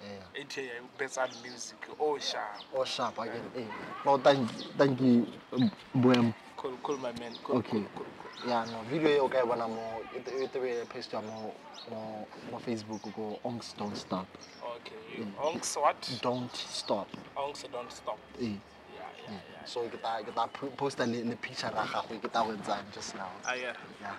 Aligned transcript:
Yeah. 0.03 0.63
Ya 0.63 0.81
betsa 0.97 1.27
music 1.43 1.77
o 1.99 2.17
sharp 2.19 2.63
Oh, 2.75 2.83
sharp 2.85 3.17
again. 3.19 3.41
Eh. 3.55 3.65
No, 4.05 4.17
thank 4.17 4.49
thank 4.77 4.99
you 5.01 5.25
um, 5.53 5.71
Boemo. 5.95 6.33
cool 6.57 6.77
cool 6.83 6.97
my 6.97 7.11
man 7.19 7.33
cool 7.43 7.57
Okay. 7.57 7.71
cool 7.71 7.87
cool 7.95 8.05
cool 8.19 8.49
Yeah, 8.49 8.65
no, 8.65 8.81
video 8.89 9.09
e 9.09 9.19
o 9.19 9.29
ka 9.29 9.45
bona 9.45 9.67
mo 9.67 10.01
e 10.15 10.19
te- 10.19 10.47
tebe 10.51 10.85
post 10.89 11.13
ya 11.13 11.21
mo 11.21 11.53
mo 11.89 12.27
mo 12.51 12.57
Facebook 12.59 13.01
go 13.15 13.39
Onks 13.45 13.73
don't 13.77 13.95
stop. 13.95 14.27
okay 14.75 15.23
onks 15.39 15.77
what 15.77 16.19
Don't 16.21 16.53
stop. 16.55 17.07
onks 17.38 17.63
don't 17.71 17.91
stop 17.91 18.19
Eh. 18.41 18.43
yeah 18.43 19.07
yeah 19.29 19.39
yeah 19.53 19.65
So 19.65 19.88
ke 19.88 19.97
ta 20.01 20.19
ke 20.21 20.33
ta 20.35 20.47
po- 20.47 20.71
posta 20.75 21.05
le 21.07 21.23
le 21.23 21.35
picture 21.35 21.71
ra 21.71 21.85
gago 21.88 22.19
ke 22.19 22.28
ta 22.31 22.44
go 22.44 22.51
etsang 22.51 22.83
just 22.94 23.16
now. 23.16 23.29
ah 23.45 23.53
yeah 23.55 23.73
Yeah. 24.01 24.16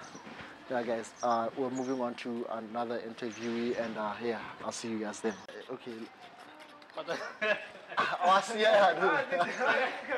Yeah, 0.71 0.83
guys, 0.83 1.13
uh, 1.23 1.49
we're 1.59 1.69
moving 1.69 2.01
on 2.01 2.15
to 2.25 2.47
another 2.53 2.99
interviewee, 3.01 3.79
and 3.79 3.99
uh, 3.99 4.15
yeah, 4.25 4.41
I'll 4.65 4.73
see 4.73 4.89
you 4.89 4.99
guys 4.99 5.21
then. 5.21 5.35
Okay. 5.71 5.93
oh, 6.97 8.31
I 8.31 8.41
see 8.41 8.63
ya, 8.63 8.95
dude. 8.95 9.11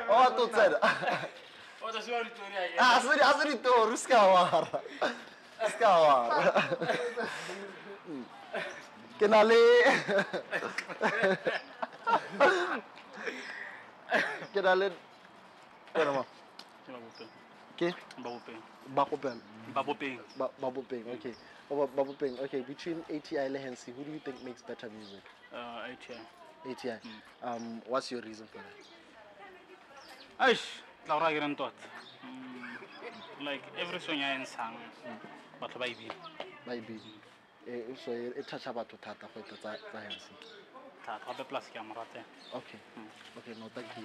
Oh, 0.09 0.15
I 0.15 0.25
thought 0.31 0.51
that. 0.53 1.29
o 1.83 1.91
tsa 1.91 2.01
siwa 2.01 2.23
ditori 2.23 2.55
again 2.55 2.79
Ah, 2.79 2.99
sorry, 2.99 3.21
I 3.21 3.33
said 3.39 3.51
it 3.53 3.63
too. 3.63 3.87
Ruska 3.91 4.15
war. 4.15 4.67
Ruska 5.63 5.89
war. 6.03 6.31
Ke 9.19 9.27
na 9.27 9.41
le 9.43 9.59
Ke 14.53 14.61
na 14.61 14.73
le 14.75 14.91
Wena 15.95 16.25
ma. 19.83 19.93
Ke 19.93 20.19
ba 20.37 20.49
babopeng 20.61 21.07
okay. 21.13 21.33
Oh, 21.69 21.85
Ba- 21.85 22.43
okay. 22.43 22.61
Between 22.61 23.03
ATI 23.09 23.37
and 23.45 23.57
Hensi, 23.57 23.91
who 23.91 24.03
do 24.03 24.11
you 24.11 24.19
think 24.19 24.41
makes 24.43 24.61
better 24.61 24.89
music? 24.89 25.21
uh, 25.53 25.91
ATI. 25.91 26.19
ATI. 26.71 26.99
Um, 27.43 27.81
what's 27.87 28.09
your 28.11 28.21
reason 28.21 28.47
for 28.47 28.59
that? 28.59 28.75
Aish, 30.39 30.63
tla 31.05 31.19
gore 31.19 31.27
a 31.27 31.31
kereng 31.33 31.55
tota 31.57 31.73
Mm, 32.23 32.77
like 33.45 33.61
every 33.77 33.99
song 33.99 34.75
batho 35.61 35.77
ba 35.79 35.85
e 35.87 35.93
bina 35.93 36.13
Maybe. 36.65 36.99
Eh, 37.67 37.95
so 38.03 38.11
e 38.11 38.31
e 38.37 38.43
toucha 38.43 38.73
batho 38.73 38.97
thata 38.99 39.27
go 39.33 39.39
eta 39.39 39.55
tsa 39.55 39.77
tsa 39.91 39.99
Hensi. 39.99 40.33
Thata 41.07 41.31
gape 41.39 41.47
plus 41.47 41.63
ke 41.71 41.79
a 41.79 41.83
mo 41.87 41.95
ratela 41.95 42.23
Okay. 42.59 42.79
Okay, 43.39 43.53
no, 43.59 43.67
thank 43.71 43.87
you. 43.95 44.03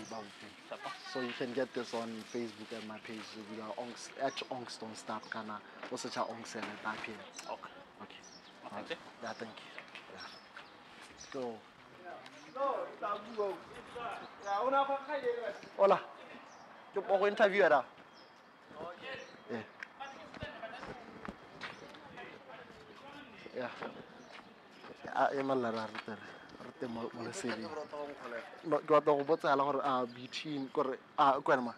Tata. 0.71 0.91
So 1.13 1.21
you 1.21 1.35
can 1.35 1.51
get 1.53 1.73
this 1.75 1.95
on 1.95 2.11
Facebook 2.31 2.71
and 2.79 2.87
my 2.87 2.99
page. 3.03 3.27
We 3.51 3.59
are 3.59 3.75
onks 3.75 4.11
at 4.23 4.39
onks 4.51 4.79
don't 4.79 4.97
stop 4.97 5.23
kana. 5.31 5.59
Also 5.91 6.09
cha 6.09 6.23
onks 6.23 6.55
and 6.55 6.65
page. 7.03 7.19
okay 7.51 7.75
Okay. 8.03 8.23
Thank 8.71 8.91
you. 8.91 8.97
Yeah, 9.23 9.33
thank 9.35 9.55
you. 9.59 9.71
Yeah. 10.15 10.27
So. 11.33 11.41
Hola. 15.77 15.99
Ke 16.95 17.01
po 17.03 17.19
go 17.19 17.27
interview 17.27 17.63
era. 17.63 17.83
Yeah. 19.51 19.67
Yeah. 23.59 23.73
Ah, 25.15 25.29
e 25.35 25.43
mala 25.43 25.71
ra 25.73 25.85
rete 26.83 26.93
mo 26.93 27.11
mo 27.15 27.23
lesedi. 27.27 27.63
No, 28.67 28.79
ke 28.79 28.87
batla 28.87 29.17
go 29.17 29.25
botsa 29.25 29.57
la 29.57 29.65
gore 29.65 29.81
ah 29.85 30.05
between 30.07 30.69
gore 30.73 30.99
ah 31.19 31.41
kwa 31.41 31.57
ma 31.63 31.73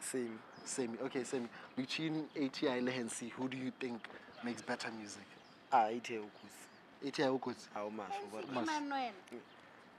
Same. 0.00 0.38
same 0.64 0.98
okay 1.04 1.24
same 1.24 1.48
between 1.76 2.28
ATI 2.36 2.80
le 2.80 2.90
Hensi 2.92 3.28
who 3.30 3.48
do 3.48 3.56
you 3.56 3.72
think 3.80 4.00
makes 4.44 4.62
better 4.62 4.90
music? 4.90 5.24
Ah, 5.72 5.88
ite 5.90 6.18
o 6.18 6.24
kusi. 6.40 7.08
ATI 7.08 7.22
o 7.28 7.38
kotsi. 7.38 7.68
Ha 7.74 7.80
o 7.84 7.90
masho 7.90 8.30
gore. 8.30 8.44
Mas- 8.52 8.68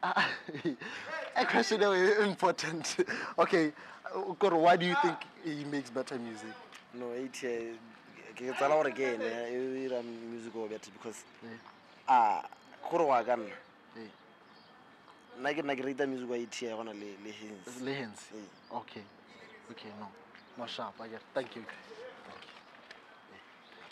Ah, 0.03 0.27
a 1.35 1.45
question 1.45 1.79
that 1.79 1.91
is 1.91 2.25
important. 2.25 3.05
okay, 3.37 3.71
uh, 4.15 4.33
Koro, 4.33 4.57
why 4.57 4.75
do 4.75 4.83
you 4.87 4.95
think 5.03 5.15
he 5.45 5.63
makes 5.65 5.91
better 5.91 6.17
music? 6.17 6.49
No, 6.95 7.13
ite 7.13 7.77
ke 8.35 8.49
tsala 8.57 8.75
gore 8.81 8.91
ke 8.91 9.13
ene 9.13 9.29
e 9.53 9.85
ira 9.85 10.01
music 10.01 10.55
o 10.55 10.67
better 10.67 10.89
because 10.91 11.23
ah 12.07 12.41
gore 12.89 13.05
wa 13.05 13.21
ka 13.23 13.35
nna. 13.35 13.53
Nna 15.39 15.53
ke 15.53 15.61
nna 15.63 15.75
ke 15.75 15.83
rata 15.85 16.07
music 16.07 16.29
wa 16.29 16.37
ite 16.37 16.65
ya 16.65 16.75
gona 16.75 16.93
le 16.93 17.15
le 17.23 17.31
hins. 17.31 17.81
Le 17.81 17.93
Hensi. 17.93 18.35
Okay, 18.71 19.03
okay, 19.71 19.89
no, 19.99 20.07
no 20.57 20.65
sharp. 20.67 20.93
I 20.99 21.07
get. 21.07 21.21
Thank 21.33 21.55
you. 21.55 21.63
Thank 21.63 22.43
you. 22.43 22.51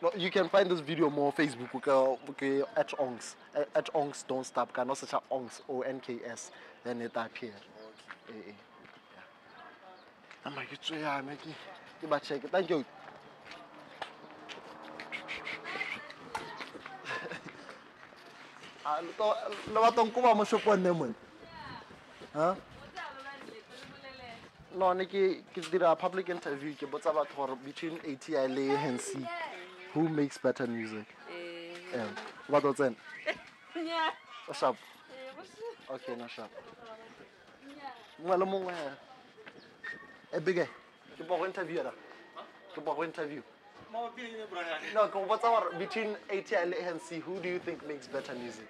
No, 0.02 0.12
you 0.16 0.30
can 0.32 0.50
find 0.50 0.70
this 0.70 0.80
video 0.80 1.10
more 1.10 1.28
on 1.28 1.34
Facebook. 1.34 1.74
Okay, 1.76 1.92
okay, 2.30 2.64
at 2.76 2.90
Onks, 3.00 3.36
at, 3.56 3.68
at 3.76 3.94
Onks 3.94 4.26
don't 4.28 4.46
stop. 4.46 4.74
Can 4.74 4.90
also 4.90 5.06
search 5.06 5.22
Onks 5.32 5.62
O 5.70 5.82
N 5.82 6.00
K 6.00 6.20
S. 6.26 6.52
Then 6.84 7.02
it 7.02 7.12
appear. 7.16 7.52
Eh, 8.30 8.32
eh. 8.32 8.52
Yeah. 9.16 9.26
I'm 10.46 10.56
like, 10.56 10.72
it's 10.72 10.90
yeah, 10.90 11.22
make 11.22 11.46
it. 11.46 11.56
Give 12.02 12.12
a 12.12 12.20
check. 12.20 12.42
Thank 12.52 12.70
you. 12.70 12.86
Ah, 18.90 19.02
lo 19.06 19.12
to 19.14 19.28
lo 19.70 19.86
batong 19.86 20.10
ko 20.10 20.18
ba 20.24 20.34
mo 20.34 20.42
shopong 20.42 20.82
ne 20.82 20.90
mon? 20.90 21.14
Ha? 22.34 22.56
No, 24.78 24.94
ne 24.94 25.06
ke 25.06 25.42
ke 25.54 25.62
dira 25.72 25.96
public 25.96 26.30
interview 26.30 26.74
ke 26.76 26.86
botsa 26.86 27.14
batho 27.14 27.36
gore 27.36 27.56
between 27.66 27.98
ATI 28.06 28.48
le 28.48 28.78
Hensi 28.78 29.26
who 29.94 30.08
makes 30.08 30.38
better 30.38 30.68
music? 30.68 31.06
Eh. 31.32 31.98
eh 31.98 32.06
ba 32.50 32.62
to 32.62 32.74
tsena. 32.74 32.96
O 33.76 33.80
eh, 33.80 34.54
sharp. 34.54 34.78
Okay, 35.90 36.16
no 36.16 36.28
sharp. 36.28 36.52
Mongwe 38.22 38.38
le 38.38 38.46
mongwe. 38.46 38.74
Eh, 40.32 40.38
e 40.38 40.40
big 40.40 40.58
ke 41.18 41.28
bo 41.28 41.38
go 41.38 41.46
interview 41.46 41.82
ra. 41.82 41.92
Ke 42.76 42.86
bo 42.86 42.94
go 42.94 43.04
interview. 43.04 43.42
No, 43.92 45.08
ke 45.08 45.18
botsa 45.28 45.50
gore 45.50 45.74
between 45.80 46.16
ATI 46.30 46.66
le 46.70 46.78
Hensi 46.86 47.20
who 47.20 47.40
do 47.40 47.50
you 47.50 47.60
think 47.60 47.86
makes 47.88 48.06
better 48.08 48.36
music? 48.36 48.70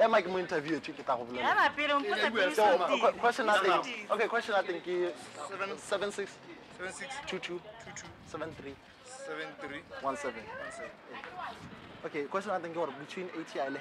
Eh, 0.00 0.08
mais 0.08 0.24
interview 0.24 0.80
kita 0.80 0.96
que 0.96 1.02
tá 1.02 1.12
rolando. 1.12 1.38
É, 1.38 1.54
mas 1.54 1.74
pera, 1.74 1.96
um 1.96 2.02
pouco 2.02 2.18
é 2.18 2.30
por 2.30 2.40
isso. 2.40 2.62
Question 3.20 3.46
six 6.10 6.30
two 7.26 7.38
two 7.38 7.60
two 7.84 7.92
two 7.94 8.08
seven 8.26 8.50
three 8.54 8.74
seven 9.04 9.46
three 9.60 9.82
one 10.00 10.16
seven. 10.16 10.42
Okay, 12.06 12.24
question 12.24 12.52
nothing. 12.52 12.72
Between 12.72 13.28
ATI 13.36 13.60
and 13.60 13.76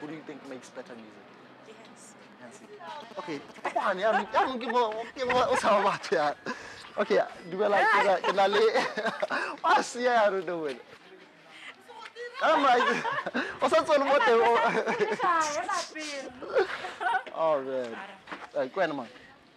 who 0.00 0.06
do 0.06 0.12
you 0.12 0.20
think 0.26 0.46
makes 0.50 0.68
better 0.68 0.94
music? 0.94 1.24
Okay, 3.16 3.40
aku 3.64 3.78
hanya 3.80 4.12
yang 4.12 4.52
mungkin 4.52 4.68
mau 4.68 4.92
yang 5.16 5.32
mau 5.32 5.56
sama 5.56 5.80
baca. 5.88 6.12
Ya. 6.12 6.36
Okay, 7.00 7.24
dua 7.48 7.72
lagi 7.72 7.88
kenali. 8.20 8.20
kita 8.28 8.44
le. 8.52 8.64
Pasti 9.64 10.04
ya 10.04 10.28
harus. 10.28 10.44
Wena 12.40 12.40
Kama 12.40 12.70
o 13.62 13.68
sa 13.68 13.82
tsone 13.84 14.04
mo 14.04 14.18
teng 14.18 14.40
o 14.40 14.52
Ya 14.54 15.62
ma 15.66 15.78
pele. 15.92 16.30
Oh 17.36 17.60
man. 17.62 17.96
Uh, 18.54 18.66
go 18.66 18.80
ahead, 18.80 18.94
man. 18.96 19.06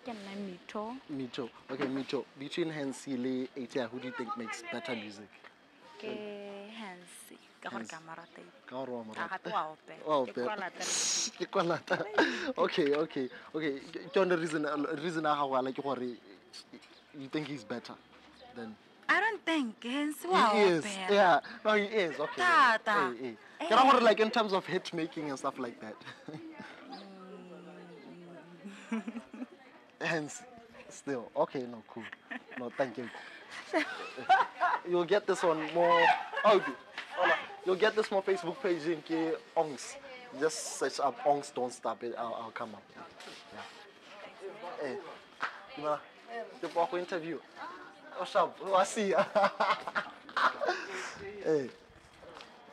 Ke 0.06 0.12
nna 0.14 0.34
Mitho. 0.48 0.96
Mito. 1.12 1.50
Okay, 1.72 1.86
Mito. 1.88 2.26
Between 2.40 2.70
Hansi 2.72 3.18
le 3.18 3.48
ATI, 3.62 3.82
who 3.92 4.00
do 4.00 4.08
you 4.08 4.14
think 4.18 4.36
makes 4.38 4.64
better 4.72 4.96
music? 4.96 5.30
Ke 6.00 6.08
Hansi. 6.74 7.38
Ka 7.62 7.70
gore 7.70 7.86
ka 7.86 8.00
marata. 8.08 8.42
Ka 8.66 8.76
gore 8.86 8.92
wa 8.92 9.04
mo 9.04 9.14
Ka 9.14 9.28
rata. 9.28 9.38
gape 9.38 9.54
wa 9.54 9.64
opela. 9.74 10.06
Wa 10.06 10.26
Ke 10.26 10.32
opela. 10.32 10.46
kwa 10.46 10.56
latela. 10.56 11.38
Ke 11.38 11.46
kwa 11.52 11.64
lata. 11.64 11.98
Okay, 12.58 12.94
okay, 12.96 13.30
okay. 13.54 13.74
Ke 13.92 14.16
yone 14.16 14.36
reason 14.40 14.66
reason 15.04 15.26
a 15.26 15.36
gago 15.36 15.58
ala 15.58 15.72
ke 15.72 15.82
gore 15.84 16.16
you 17.18 17.28
think 17.30 17.48
he's 17.48 17.64
better 17.64 17.94
than 18.56 18.76
I 19.10 19.20
don't 19.20 19.44
think 19.46 19.84
Hansi 19.84 20.28
wa 20.28 20.50
he 20.52 20.60
is. 20.60 20.86
Yeah. 21.10 21.40
No, 21.64 21.74
he 21.74 21.84
is. 21.86 22.20
Okay. 22.20 22.42
Tata. 22.42 22.92
Uh, 22.92 23.12
hey, 23.14 23.38
hey. 23.60 23.68
Ke 23.68 23.72
ra 23.72 23.92
gore 23.92 24.02
like 24.02 24.20
in 24.20 24.30
terms 24.32 24.54
of 24.54 24.66
hit 24.66 24.94
making 24.94 25.30
and 25.30 25.40
stuff 25.40 25.58
like 25.60 25.80
that. 25.82 25.96
Hence, 30.02 30.44
still 30.90 31.32
okay. 31.36 31.62
No, 31.62 31.84
cool. 31.88 32.04
No, 32.60 32.72
thank 32.78 32.98
you. 32.98 33.10
You'll 34.90 35.06
get 35.06 35.26
this 35.26 35.44
on 35.44 35.74
more. 35.74 36.06
Oh, 36.46 36.58
okay. 36.58 36.72
You'll 37.66 37.76
get 37.76 37.96
this 37.96 38.12
more 38.12 38.24
Facebook 38.24 38.62
page 38.62 38.86
in 38.86 39.02
K 39.02 39.34
Ongs. 39.56 39.96
Just 40.40 40.78
search 40.78 41.00
up 41.00 41.18
Ongs. 41.26 41.54
Don't 41.54 41.74
stop 41.74 42.04
it. 42.04 42.14
I'll, 42.18 42.36
I'll 42.42 42.52
come 42.52 42.76
up. 42.76 42.84
Yeah. 42.96 43.62
Hey, 44.82 44.98
you 45.78 45.84
wanna? 45.84 46.00
The 46.62 46.68
walk 46.70 46.94
interview. 46.94 47.40
What's 48.18 48.36
up? 48.36 48.58
Oh, 48.66 48.74
I 48.74 48.84
see. 48.84 49.14
ya. 49.14 49.22
hey. 51.46 51.70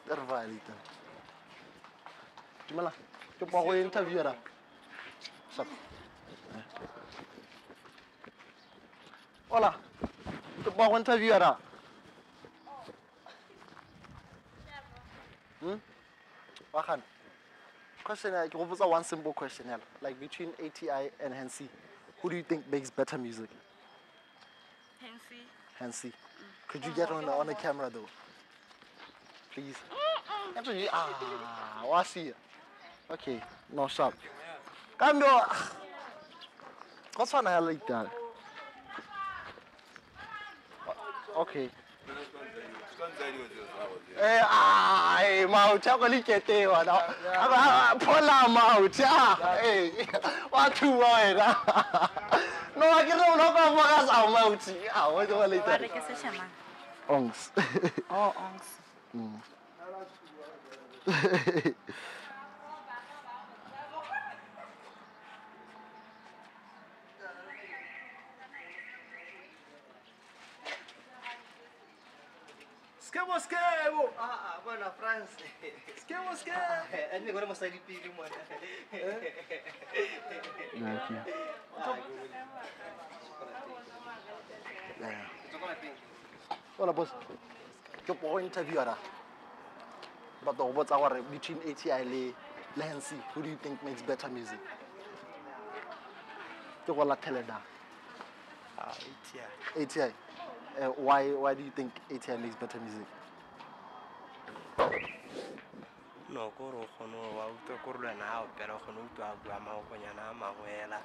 Tervalita. 0.09 0.73
Gimana? 2.65 2.89
Coba 3.37 3.61
aku 3.61 3.77
interview 3.77 4.25
dah. 4.25 4.33
Sap. 5.53 5.69
Hola. 9.53 9.77
Coba 10.65 10.81
aku 10.89 10.95
interview 10.97 11.37
dah. 11.37 11.61
Hmm? 15.61 15.77
Wakan. 16.73 17.05
Question 18.01 18.33
I 18.33 18.49
go 18.49 18.65
for 18.65 18.89
one 18.89 19.05
simple 19.05 19.37
question 19.37 19.69
here. 19.69 19.85
Like 20.01 20.17
between 20.17 20.57
ATI 20.57 21.13
and 21.21 21.37
Hansi, 21.37 21.69
who 22.25 22.33
do 22.33 22.37
you 22.41 22.45
think 22.49 22.65
makes 22.73 22.89
better 22.89 23.21
music? 23.21 23.53
Hansi. 25.05 25.41
Hansi. 25.79 26.13
Could 26.69 26.85
you 26.85 26.93
get 26.93 27.11
on 27.11 27.25
the, 27.27 27.31
on 27.33 27.47
the 27.47 27.55
camera 27.55 27.91
though? 27.93 28.09
Please. 29.53 29.77
Actually, 30.57 30.89
ah, 30.91 31.83
wasi. 31.85 32.33
Okay, 33.11 33.41
no 33.73 33.87
sharp. 33.87 34.15
Kambe 34.99 35.23
What's 37.17 37.33
one 37.33 37.47
I 37.47 37.59
like 37.59 37.87
that? 37.87 38.11
Okay. 41.37 41.69
Eh, 44.17 44.41
ah, 44.43 45.19
eh, 45.23 45.47
mauti 45.47 45.91
ako 45.91 46.07
likete 46.09 46.67
wa 46.71 46.83
na. 46.83 46.95
Ako 47.35 47.55
ah, 47.55 47.95
phola 47.99 48.49
mauti 48.49 49.03
ah. 49.05 49.59
Eh, 49.63 49.91
wathu 50.55 50.99
wa 50.99 51.19
wena. 51.19 51.49
não 52.77 52.99
aquí 52.99 53.15
não 53.15 53.37
não 53.37 53.53
como 53.53 53.81
hagas 53.81 54.09
a 54.09 54.27
Mauchi. 54.29 54.77
não, 54.95 55.09
hoy 55.09 55.27
te 55.27 55.33
voy 55.33 55.45
a 55.45 55.47
leitar. 55.47 55.79
não, 55.81 56.01
se 56.01 56.15
llama? 56.15 56.45
Ongs. 57.09 57.51
Oh, 58.11 58.33
Ongs. 58.37 58.69
Hum. 59.15 59.41
Skebo, 73.25 73.41
skebo. 73.41 74.11
Ah, 74.19 74.39
ah, 74.53 74.61
bona 74.65 74.91
France. 74.91 75.33
Skebo, 75.97 76.37
skebo. 76.37 76.61
Eh, 76.93 77.21
ne 77.25 77.33
gore 77.33 77.47
mosadi 77.47 77.81
pele 77.87 78.13
mona. 78.13 78.29
Hola 86.77 86.93
boss. 86.93 87.09
Ke 88.05 88.13
po 88.13 88.29
go 88.29 88.39
interview 88.41 88.79
ara. 88.79 88.97
Ba 90.45 90.53
to 90.53 90.65
go 90.69 90.73
botsa 90.73 90.99
gore 91.01 91.23
between 91.33 91.59
ATI 91.65 92.05
le 92.05 92.35
le 92.77 92.85
Hansi, 92.85 93.17
who 93.33 93.43
do 93.43 93.49
you 93.49 93.57
think 93.57 93.83
makes 93.83 94.03
better 94.03 94.29
music? 94.29 94.61
Ke 96.85 96.93
go 96.93 97.05
la 97.05 97.17
Teleda. 97.17 97.57
Ah, 98.79 98.93
ATI. 98.93 99.83
ATI. 99.83 100.13
Uh, 100.77 100.91
why 100.99 101.31
why 101.33 101.55
do 101.55 101.63
you 101.63 101.71
think 101.71 101.93
ATI 102.11 102.37
makes 102.37 102.57
better 102.57 102.81
music? 102.81 103.07
no 106.35 106.51
kore 106.59 106.77
o 106.83 106.87
kgone 106.99 107.17
wa 107.39 107.47
utlwa 107.47 107.79
korolwana 107.85 108.25
ga 108.25 108.41
opela 108.47 108.75
o 108.75 108.79
kgone 108.83 108.99
o 109.01 109.23
a 109.23 109.37
bua 109.45 109.61
maokonyana 109.61 110.23
a 110.31 110.35
mangwe 110.35 110.71
ela 110.83 110.99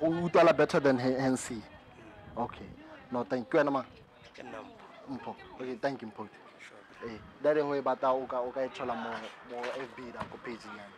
go 0.00 0.24
utlwala 0.24 0.52
better 0.52 0.80
than 0.80 0.98
hanc 0.98 1.50
mm. 1.50 1.62
okay. 2.36 2.66
No 3.12 3.24
thank 3.24 3.50
ke 3.50 3.58
wena 3.58 3.70
ma. 3.70 3.84
Mpho. 5.10 5.36
Okay 5.60 5.76
thank 5.76 6.02
you 6.02 6.08
mpho. 6.08 6.28
Ee. 7.06 7.18
Go 7.42 7.74
e 7.74 7.80
batla 7.80 8.12
o 8.12 8.26
ka 8.26 8.60
e 8.64 8.68
thola 8.68 8.94
mo 8.94 9.10
fb 9.76 9.98
nako 10.14 10.38
pageng 10.44 10.76
yane. 10.78 10.96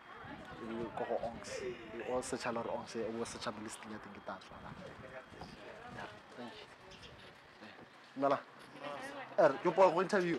Ko 0.97 1.05
go 1.05 1.17
ongs 1.27 1.63
o 2.11 2.23
searcha 2.23 2.53
le 2.53 2.63
gore 2.63 2.71
ongs 2.73 2.97
o 2.97 3.25
searcha 3.25 3.51
mo 3.51 3.59
e, 3.61 3.65
listing 3.65 3.93
ya 3.93 3.99
teng 3.99 4.15
ke 4.15 4.21
tla 4.25 4.39
tswala. 4.39 4.71
Thank 6.37 6.53
ee. 9.39 9.45
er 9.45 9.53
ke 9.63 9.71
poa 9.71 9.91
go 9.91 10.01
interview. 10.01 10.39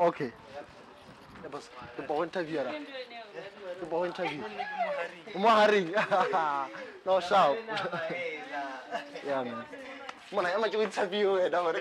Okay. 0.00 0.32
Ya 1.42 1.48
bos, 1.48 1.70
ke 1.96 2.02
po 2.06 2.20
go 2.20 2.22
interview 2.24 2.58
ra. 2.60 2.72
Ke 3.80 3.84
po 3.88 4.02
go 4.02 4.06
interview. 4.06 4.42
Mo 5.36 5.48
haring. 5.48 5.94
No 7.06 7.20
sharp. 7.20 7.56
Yeah, 9.24 9.44
man. 9.44 9.64
Ema 10.32 10.68
ke 10.68 10.76
interview 10.84 11.36
e 11.40 11.48
da 11.48 11.62
gore. 11.62 11.80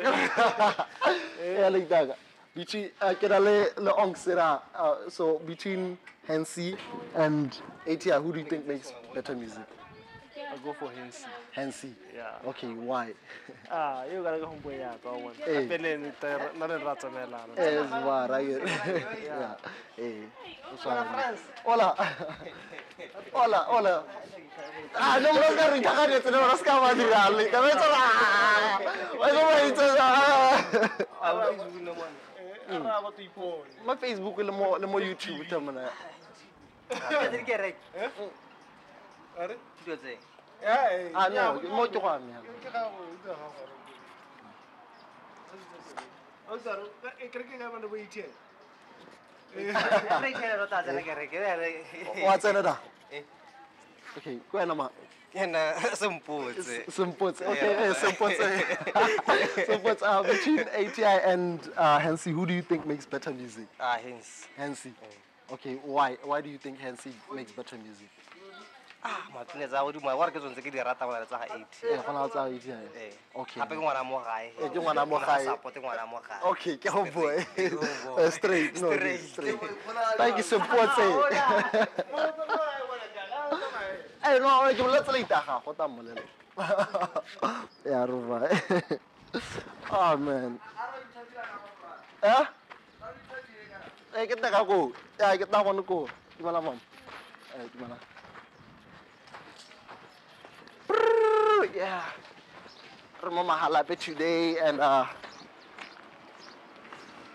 Yeah, 1.43 1.69
like 1.69 1.89
that. 1.89 2.17
Between 2.55 2.91
uh, 3.01 3.13
ke 3.13 3.27
na 3.29 3.37
le 3.37 3.67
le 3.77 3.91
ongsera. 3.91 4.61
Uh, 4.75 5.09
so 5.09 5.39
between 5.45 5.97
Hansi 6.27 6.75
and 7.15 7.51
ATI, 7.87 8.19
who 8.19 8.31
do 8.33 8.39
you 8.39 8.45
think 8.45 8.67
makes 8.67 8.93
better 9.13 9.35
music? 9.35 9.63
I 10.57 10.63
go 10.65 10.73
for 10.73 10.89
Hansi. 10.89 11.25
Hansi. 11.51 11.93
Yeah. 12.15 12.49
Okay, 12.49 12.67
why? 12.67 13.13
Ah, 13.71 14.03
you 14.11 14.23
gotta 14.23 14.39
go 14.39 14.47
home 14.47 14.59
boy 14.59 14.79
ya 14.79 14.91
ka 15.03 15.09
wona. 15.09 15.37
Eh. 15.45 15.67
Pele 15.67 15.97
ni 15.97 16.11
ter 16.19 16.39
na 16.57 16.65
le 16.65 16.77
ratsa 16.79 17.09
melana. 17.13 17.53
Es 17.57 17.89
var 17.89 18.29
right. 18.29 18.61
Yeah. 19.23 19.55
Eh. 19.99 20.25
Sorry. 20.83 21.05
Hola. 21.65 21.93
Hola, 23.33 23.59
hola. 23.67 24.03
Ah, 24.95 25.19
no 25.21 25.33
me 25.33 25.39
lo 25.39 25.47
que 25.57 25.69
rita 25.73 25.91
ka 25.93 26.05
ne 26.07 26.19
tsene 26.19 26.37
ra 26.37 26.55
ska 26.57 26.73
ba 26.81 26.93
dira 26.93 27.29
le. 27.29 27.49
Ka 27.49 27.61
me 27.61 27.69
tsala. 27.69 28.01
Wa 29.19 29.27
go 29.33 29.41
ba 29.45 29.57
itse 29.69 29.87
sa. 29.97 30.07
araba 32.67 33.11
to 33.15 33.21
ipone 33.21 33.71
mo 33.85 33.95
facebook 33.95 34.37
le 34.37 34.51
mo 34.51 34.77
le 34.77 34.87
mo 34.87 34.99
youtube 34.99 35.47
ta 35.49 35.59
mona 35.59 35.89
are 39.39 39.55
dilo 39.85 39.95
tse 39.97 40.13
Eh, 40.13 40.17
ah 40.17 40.17
no 40.17 40.25
mo 40.25 40.36
ke 40.61 41.99
go 42.01 42.09
amela 42.09 42.41
ke 42.61 42.69
ga 42.71 42.81
go 42.89 43.03
ke 43.13 43.27
ga 43.27 43.33
go 43.33 43.47
o 46.49 46.57
sa 46.57 46.71
ro 46.75 46.85
kre 47.31 47.43
ke 47.43 47.57
ga 47.59 47.69
bana 47.71 47.87
bo 47.87 47.95
ithe 47.95 48.25
wa 52.25 52.37
tsena 52.37 52.61
da 52.63 52.77
Eh. 53.11 53.23
okay 54.17 54.39
go 54.51 54.59
ena 54.59 54.75
ma 54.75 54.89
ena 55.33 55.73
sempotse 55.95 56.83
Simpotse. 56.91 57.41
Okay, 57.45 57.71
yeah. 57.71 57.93
Simpotse. 57.93 58.47
Simpotse. 59.67 60.01
Uh, 60.03 60.23
between 60.23 60.59
ATI 60.59 61.03
and 61.23 61.59
uh, 61.77 61.99
Hansi, 61.99 62.31
who 62.31 62.45
do 62.45 62.53
you 62.53 62.61
think 62.61 62.85
makes 62.87 63.05
better 63.05 63.31
music? 63.31 63.67
ah 63.79 63.97
hens 63.97 64.47
Hansi. 64.57 64.93
Okay, 65.51 65.75
why? 65.83 66.17
Why 66.23 66.41
do 66.41 66.49
you 66.49 66.57
think 66.57 66.79
Hansi 66.79 67.11
makes 67.33 67.51
better 67.51 67.77
music? 67.77 68.09
Ah 69.03 69.21
tsa 69.45 69.83
godimo 69.83 70.09
wa 70.17 70.25
re 70.25 70.31
ke 70.31 70.39
tsontse 70.39 70.61
ke 70.61 70.71
di 70.71 70.79
rata 70.81 71.05
gona 71.05 71.19
le 71.19 71.25
tsa 71.25 71.37
ga 71.37 71.45
eighty 71.53 71.87
Eh, 71.87 72.01
gona 72.01 72.27
go 72.27 72.39
ATI. 72.39 72.71
Eh. 72.97 73.13
Okay. 73.35 73.59
gape 73.61 73.73
ke 73.75 73.81
ngwana 73.81 74.03
mo 74.03 74.17
gae 74.25 74.49
Eh, 74.57 74.69
ke 74.69 74.79
ngwana 74.81 75.05
mo 75.05 75.19
gae. 75.19 75.45
sapote 75.45 75.77
ngwana 75.79 76.05
mo 76.09 76.17
gae 76.19 76.39
Okay, 76.49 76.77
ke 76.77 76.89
go 76.89 77.05
boy. 77.13 77.37
Go. 77.55 78.17
Uh, 78.17 78.29
straight. 78.37 78.73
No, 78.81 78.91
Straight. 78.91 79.21
straight. 79.21 79.59
Thank 80.17 80.37
you, 80.37 80.43
Simpotse. 80.43 81.05
Hey, 84.23 84.39
no, 84.43 84.65
ke 84.73 84.81
boletsa 84.81 85.11
le 85.13 85.19
itaga 85.21 85.61
go 85.63 85.73
ta 85.73 85.87
molelo. 85.87 86.23
Ya 87.85 88.01
roba. 88.05 88.49
Oh 89.93 90.17
man. 90.17 90.57
Eh? 92.23 92.45
Eh, 94.17 94.25
ke 94.25 94.33
tla 94.35 94.49
ka. 94.49 94.65
Ya, 95.21 95.37
ke 95.37 95.45
tla 95.45 95.61
bona 95.63 95.81
ko. 95.85 96.09
Dumela 96.39 96.59
mama. 96.59 96.81
Eh, 97.53 97.65
dumela. 97.77 98.16
Brrr, 101.57 101.75
Yeah. 101.75 102.03
Re 103.23 103.31
mo 103.31 103.43
Mahalapye 103.43 103.97
today 103.97 104.59
and 104.59 104.79
uh 104.79 105.05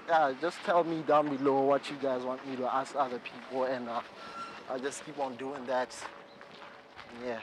yeah, 0.06 0.32
just 0.40 0.58
tell 0.64 0.84
me 0.84 1.02
down 1.02 1.36
below 1.36 1.62
what 1.62 1.90
you 1.90 1.96
guys 2.00 2.22
want 2.22 2.46
me 2.48 2.54
to 2.56 2.72
ask 2.72 2.94
other 2.94 3.18
people 3.18 3.64
and 3.64 3.88
uh 3.88 4.00
I'll 4.70 4.78
just 4.78 5.04
keep 5.04 5.18
on 5.18 5.34
doing 5.34 5.66
that. 5.66 5.90
Yeah. 7.26 7.40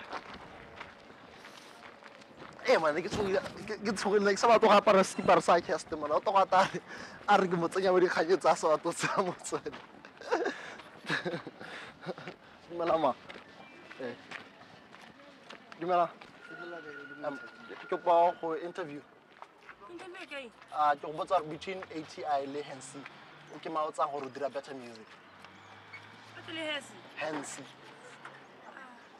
Eh 2.66 2.78
man, 2.78 2.96
tsogile 2.96 4.24
like 4.24 4.38
sa 4.38 4.48
batho 4.48 4.72
ga 4.72 4.80
apara 4.80 5.04
skipper 5.04 5.42
sa 5.42 5.60
cast 5.60 5.92
man. 5.92 6.12
O 6.12 6.20
to 6.20 6.32
ga 6.32 6.46
ta 6.46 6.70
a 7.28 7.42
re 7.42 7.48
ke 7.48 7.60
mo 7.60 7.68
tsenya 7.68 7.92
mo 7.92 8.00
dikganye 8.00 8.40
tsa 8.40 8.56
sa 8.56 8.78
batho 8.78 8.96
tsa 8.96 9.20
motswedi. 9.20 9.76
Ma. 12.80 13.14
Eh. 14.00 14.16
Dumela. 15.82 16.08
Um, 17.24 17.40
ke 17.90 17.98
pa 18.00 18.32
go 18.40 18.56
interview. 18.56 19.02
Ah, 20.72 20.96
ke 20.96 21.08
botsa 21.12 21.42
between 21.50 21.84
ATI 21.92 22.48
le 22.48 22.62
Hansi. 22.64 23.02
O 23.56 23.60
ke 23.60 23.70
ma 23.70 23.84
o 23.84 23.92
tsang 23.92 24.12
gore 24.12 24.26
o 24.26 24.30
dira 24.30 24.50
better 24.50 24.74
music. 24.76 25.08
Hansi. 27.18 27.64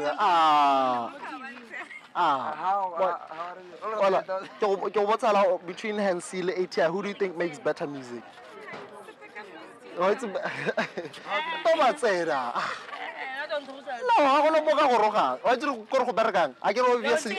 Ke 4.60 4.66
go 4.66 4.78
ke 4.88 4.94
go 4.94 5.06
botsa 5.06 5.34
la 5.34 5.58
between 5.66 5.98
Hansi 5.98 6.42
le 6.42 6.54
ATI 6.54 6.88
who 6.88 7.02
do 7.04 7.10
you 7.10 7.16
think 7.16 7.38
makes 7.38 7.60
better 7.60 7.88
music? 7.88 8.24
Oh, 10.00 10.10
it's 10.10 10.22
to 10.24 10.28
ba 10.30 10.38
tsena. 11.94 12.54
A 12.56 12.64
don't 13.50 13.66
thusa. 13.68 13.92
No, 14.08 14.16
ga 14.24 14.42
gona 14.44 14.60
mo 14.64 14.72
ka 14.76 14.88
go 14.88 14.98
roga. 15.04 15.26
Wa 15.44 15.56
tsere 15.56 15.74
ko 15.90 16.06
go 16.06 16.14
berekang. 16.14 16.56
A 16.62 16.74
ke 16.74 16.80
obviously. 16.80 17.36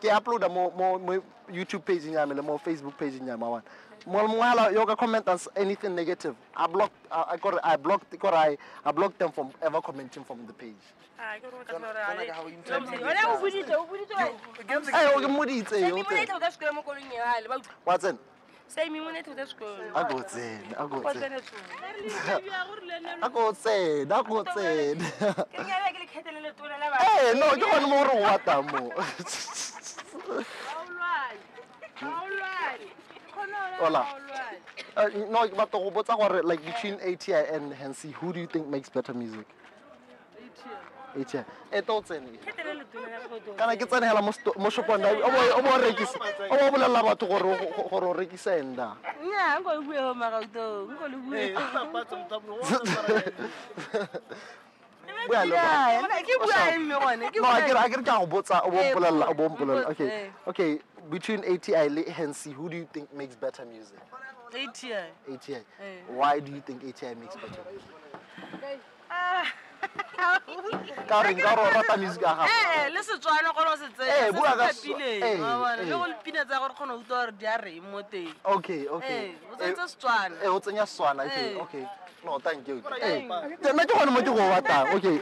Ke 0.00 0.48
mo 0.50 0.70
mo 0.74 1.22
YouTube 1.52 1.84
page 1.84 2.04
ya 2.06 2.26
me 2.26 2.34
le 2.34 2.42
mo 2.42 2.58
Facebook 2.58 2.96
page 2.98 3.20
ya 3.24 3.36
ma 3.36 3.46
wana 3.46 3.62
mo 4.06 4.26
mongala 4.28 4.72
yo 4.72 4.86
ka 4.86 4.94
comment 4.96 5.26
us 5.28 5.48
anything 5.56 5.94
negative 5.94 6.34
I 6.56 6.66
blocked 6.66 6.94
I, 7.10 7.24
I 7.32 7.36
got 7.36 7.58
I 7.64 7.76
blocked 7.76 8.18
got 8.18 8.34
I 8.34 8.56
I 8.84 8.92
blocked 8.92 9.18
them 9.18 9.32
from 9.32 9.50
ever 9.62 9.80
commenting 9.80 10.24
from 10.24 10.46
the 10.46 10.52
page 10.52 10.74
Ah, 11.20 11.34
ke 11.42 11.50
re 11.50 11.64
ka 11.66 11.74
tsora. 11.74 12.14
Ona 12.14 13.34
o 13.34 13.38
buditse, 13.42 13.74
o 13.74 13.86
buditse. 13.90 14.14
eh 14.94 15.10
o 15.10 15.18
ke 15.18 15.26
moditse 15.26 15.74
Se 15.74 15.88
yo 15.88 15.94
mi 15.96 16.02
mo 16.02 16.10
ne 16.14 16.26
tla 16.26 16.50
sekolo 16.50 16.72
mo 16.74 16.82
kolong 16.86 17.10
ya 17.10 17.26
hale. 17.26 17.48
Ba 17.48 17.58
wa 17.84 17.98
tsena 17.98 18.18
Se 18.68 18.86
mi 18.88 19.00
mo 19.00 19.10
ne 19.10 19.22
tla 19.26 19.34
sekolo. 19.42 19.82
a 19.98 20.04
go 20.06 20.22
tsena 20.22 20.78
a 20.78 20.86
go 20.86 21.00
Ko 21.02 21.10
tsena 21.10 21.40
tsene 21.42 21.42
tsone. 21.42 22.46
a 23.18 23.28
go 23.28 23.50
tsena 23.50 24.14
a 24.14 24.22
go 24.22 24.44
tsena 24.46 25.04
Ke 25.50 25.58
nyala 25.66 25.90
ke 25.90 25.98
le 25.98 26.06
khetelele 26.06 26.50
tona 26.54 26.78
la 26.78 26.86
ba. 26.86 26.96
eh 27.02 27.34
no 27.34 27.50
ke 27.50 27.66
gone 27.66 27.86
mo 27.90 27.98
re 28.06 28.12
o 28.14 28.20
wata 28.22 28.62
mo 28.62 28.82
Aulwane. 30.38 31.42
Aulwane. 31.98 32.86
Khona 33.48 33.78
Hola. 33.80 34.02
aulwane. 34.04 34.56
Uh, 34.96 35.30
no 35.30 35.48
ke 35.48 35.54
batla 35.56 35.78
go 35.82 35.90
botsa 35.90 36.16
gore 36.16 36.42
like 36.42 36.64
between 36.64 36.94
ATI 37.00 37.32
and 37.54 37.72
Hansi 37.74 38.10
who 38.12 38.32
do 38.32 38.40
you 38.40 38.46
think 38.46 38.66
makes 38.68 38.88
better 38.88 39.14
music 39.14 39.46
ATI 40.36 40.70
ATI. 41.20 41.44
e 41.72 41.80
to 41.82 42.02
tsene 42.02 42.28
Khetelele 42.44 42.84
tona 42.92 43.18
la 43.18 43.26
go 43.28 43.52
kana 43.56 43.76
ke 43.76 43.86
tsene 43.86 44.06
hela 44.06 44.22
mo 44.22 44.30
sto- 44.32 44.54
mo 44.58 44.68
shopong 44.70 45.00
da 45.02 45.08
o 45.10 45.30
bo 45.30 45.38
o 45.58 45.62
bo 45.62 45.70
rekisa 45.82 46.18
o 46.50 46.54
bo 46.58 46.70
bolela 46.76 47.00
batho 47.02 47.26
gore 47.26 47.46
o- 47.46 47.58
go- 47.76 47.88
gore 47.88 48.06
o 48.06 48.12
rekisa 48.14 48.58
enda 48.58 48.96
Nya, 49.22 49.58
ngo 49.60 49.82
bue 49.82 49.96
ho 49.98 50.14
magauto, 50.14 50.86
ngo 50.90 51.06
le 51.08 51.16
bue. 51.16 51.28
Bua 51.28 51.38
le 51.38 51.52
Ya, 51.52 51.84
mona 51.84 52.04
ke 52.04 53.32
bua 55.26 55.44
mme 55.46 56.94
gone, 57.00 57.30
ke 57.30 57.36
no 57.36 57.42
bua. 57.42 57.58
a 57.58 57.66
kere 57.66 57.78
a 57.78 57.88
kere 57.88 58.02
go 58.02 58.26
botsa 58.26 58.60
o 58.64 58.70
Eh, 58.72 58.92
o 59.28 59.34
bo 59.34 59.48
botsa, 59.48 59.54
mpolelela 59.56 59.86
botsa, 59.86 59.90
okay 59.90 60.08
eh. 60.08 60.30
okay 60.46 60.78
between 61.10 61.40
ATI 61.44 61.88
le 61.88 62.02
Hansi 62.12 62.52
who 62.52 62.68
do 62.68 62.76
you 62.76 62.86
think 62.92 63.12
makes 63.14 63.34
better 63.36 63.64
music 63.64 63.98
ATI. 64.54 64.92
ATI 65.34 65.54
Eh. 65.54 65.62
why 66.08 66.40
do 66.40 66.52
you 66.52 66.60
think 66.60 66.82
ATI 66.84 67.14
makes 67.14 67.34
better 67.36 67.62
music 67.70 68.80
Ah. 69.10 69.44
Ka 71.08 71.22
re 71.22 71.32
nka 71.34 71.50
ro 71.56 71.64
rata 71.74 71.96
music 71.96 72.22
ya 72.22 72.34
gago. 72.34 72.44
Eh, 72.48 72.88
le 72.90 73.00
Setswana 73.02 73.52
gone 73.54 73.68
o 73.72 73.76
se 73.76 73.88
tsene, 73.96 74.10
Eh, 74.10 74.32
ka 74.32 74.54
eh, 75.72 75.84
le 75.84 75.90
go 75.90 76.06
le 76.06 76.14
pina 76.24 76.44
tsa 76.44 76.58
gore 76.58 76.74
kgone 76.74 76.92
go 76.92 76.98
utlwa 77.00 77.18
gore 77.24 77.32
di 77.38 77.46
a 77.46 77.56
reng 77.56 77.82
mo 77.90 78.02
teng. 78.02 78.34
okay 78.44 78.86
okay. 78.88 79.34
O 79.52 79.56
tsentse 79.56 79.88
Setswana. 79.88 80.34
eh 80.42 80.48
o 80.48 80.60
tsenya 80.60 80.84
Setswana 80.86 81.22
okay. 81.62 81.86
No 82.24 82.38
thank 82.40 82.66
you. 82.66 82.82
Nna 82.82 83.84
ke 83.86 83.94
gone 83.94 84.10
mo 84.10 84.18
ke 84.20 84.24
go 84.26 84.34
batang 84.34 84.90
okay. 84.96 85.20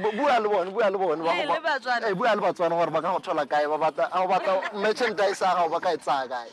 Bu- 0.00 0.12
bua 0.16 0.38
le 0.40 0.48
bone 0.48 0.70
bua 0.70 0.90
le 0.90 0.98
bone. 0.98 1.20
Bua 1.20 2.34
le 2.34 2.40
batswana 2.40 2.76
gore 2.78 2.90
ba 2.90 3.02
ka 3.02 3.12
go 3.12 3.18
thola 3.18 3.44
kae 3.46 3.66
ba 3.66 3.78
batla 3.78 4.08
a 4.12 4.18
go 4.22 4.28
batla 4.28 4.72
merchandise 4.74 5.40
ya 5.42 5.54
gago 5.54 5.68
ba 5.70 5.80
ka 5.80 5.90
e 5.92 5.96
tsaya 5.98 6.28
kae 6.28 6.50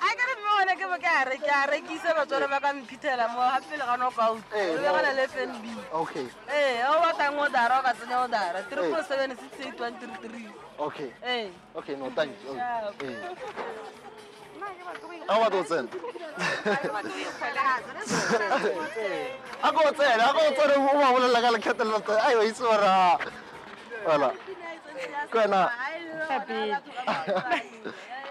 a 0.00 0.08
ke 0.16 0.22
re 0.28 0.34
mme 0.38 0.50
gone 0.56 0.74
ke 0.80 0.84
bo 0.92 0.96
ke 1.04 1.10
a 1.10 1.22
re- 1.28 1.40
ke 1.42 1.50
a 1.50 1.66
rekisa 1.72 2.10
batswana 2.18 2.46
ba 2.52 2.58
ka 2.60 2.70
mphithela 2.72 3.26
mo 3.34 3.40
gapele 3.52 3.84
ga 3.88 3.96
knockout 3.96 4.42
Eh, 4.54 4.70
o 4.70 4.76
begana 4.78 5.10
le 5.18 5.24
fnb 5.28 5.64
okay 6.02 6.26
ee 6.48 6.72
ga 6.82 6.90
o 6.94 7.00
batlang 7.02 7.38
odara 7.44 7.74
o 7.78 7.82
ka 7.82 7.92
tsenya 7.98 8.18
odara 8.24 8.58
triple 8.70 9.02
seven 9.10 9.30
six 9.40 9.52
eight 9.66 9.78
one 9.80 9.94
three 10.00 10.16
three 10.22 10.48
okay 10.78 11.10
ee 11.26 11.50
okay 11.74 11.94
no 11.96 12.10
thank 12.14 12.32
you 12.44 12.54
Yeah. 12.54 12.90
eh 13.02 13.16
a 15.28 15.34
go 15.34 15.38
batla 15.42 15.50
go 15.50 15.62
tsena 15.68 15.88
a 19.62 19.68
ko 19.72 19.80
tsena 19.98 20.24
a 20.28 20.32
ko 20.36 20.40
tsena 20.56 20.74
o 20.78 20.94
ba 21.00 21.08
bolela 21.14 21.38
ka 21.44 21.50
lekgetelelo 21.54 22.00
tse 22.06 22.14
ai 22.26 22.34
wa 22.38 22.44
itse 22.44 22.62
gore 22.62 22.86
a 22.86 23.18
wala 24.06 24.30
ke 25.30 25.36
wena 25.38 25.60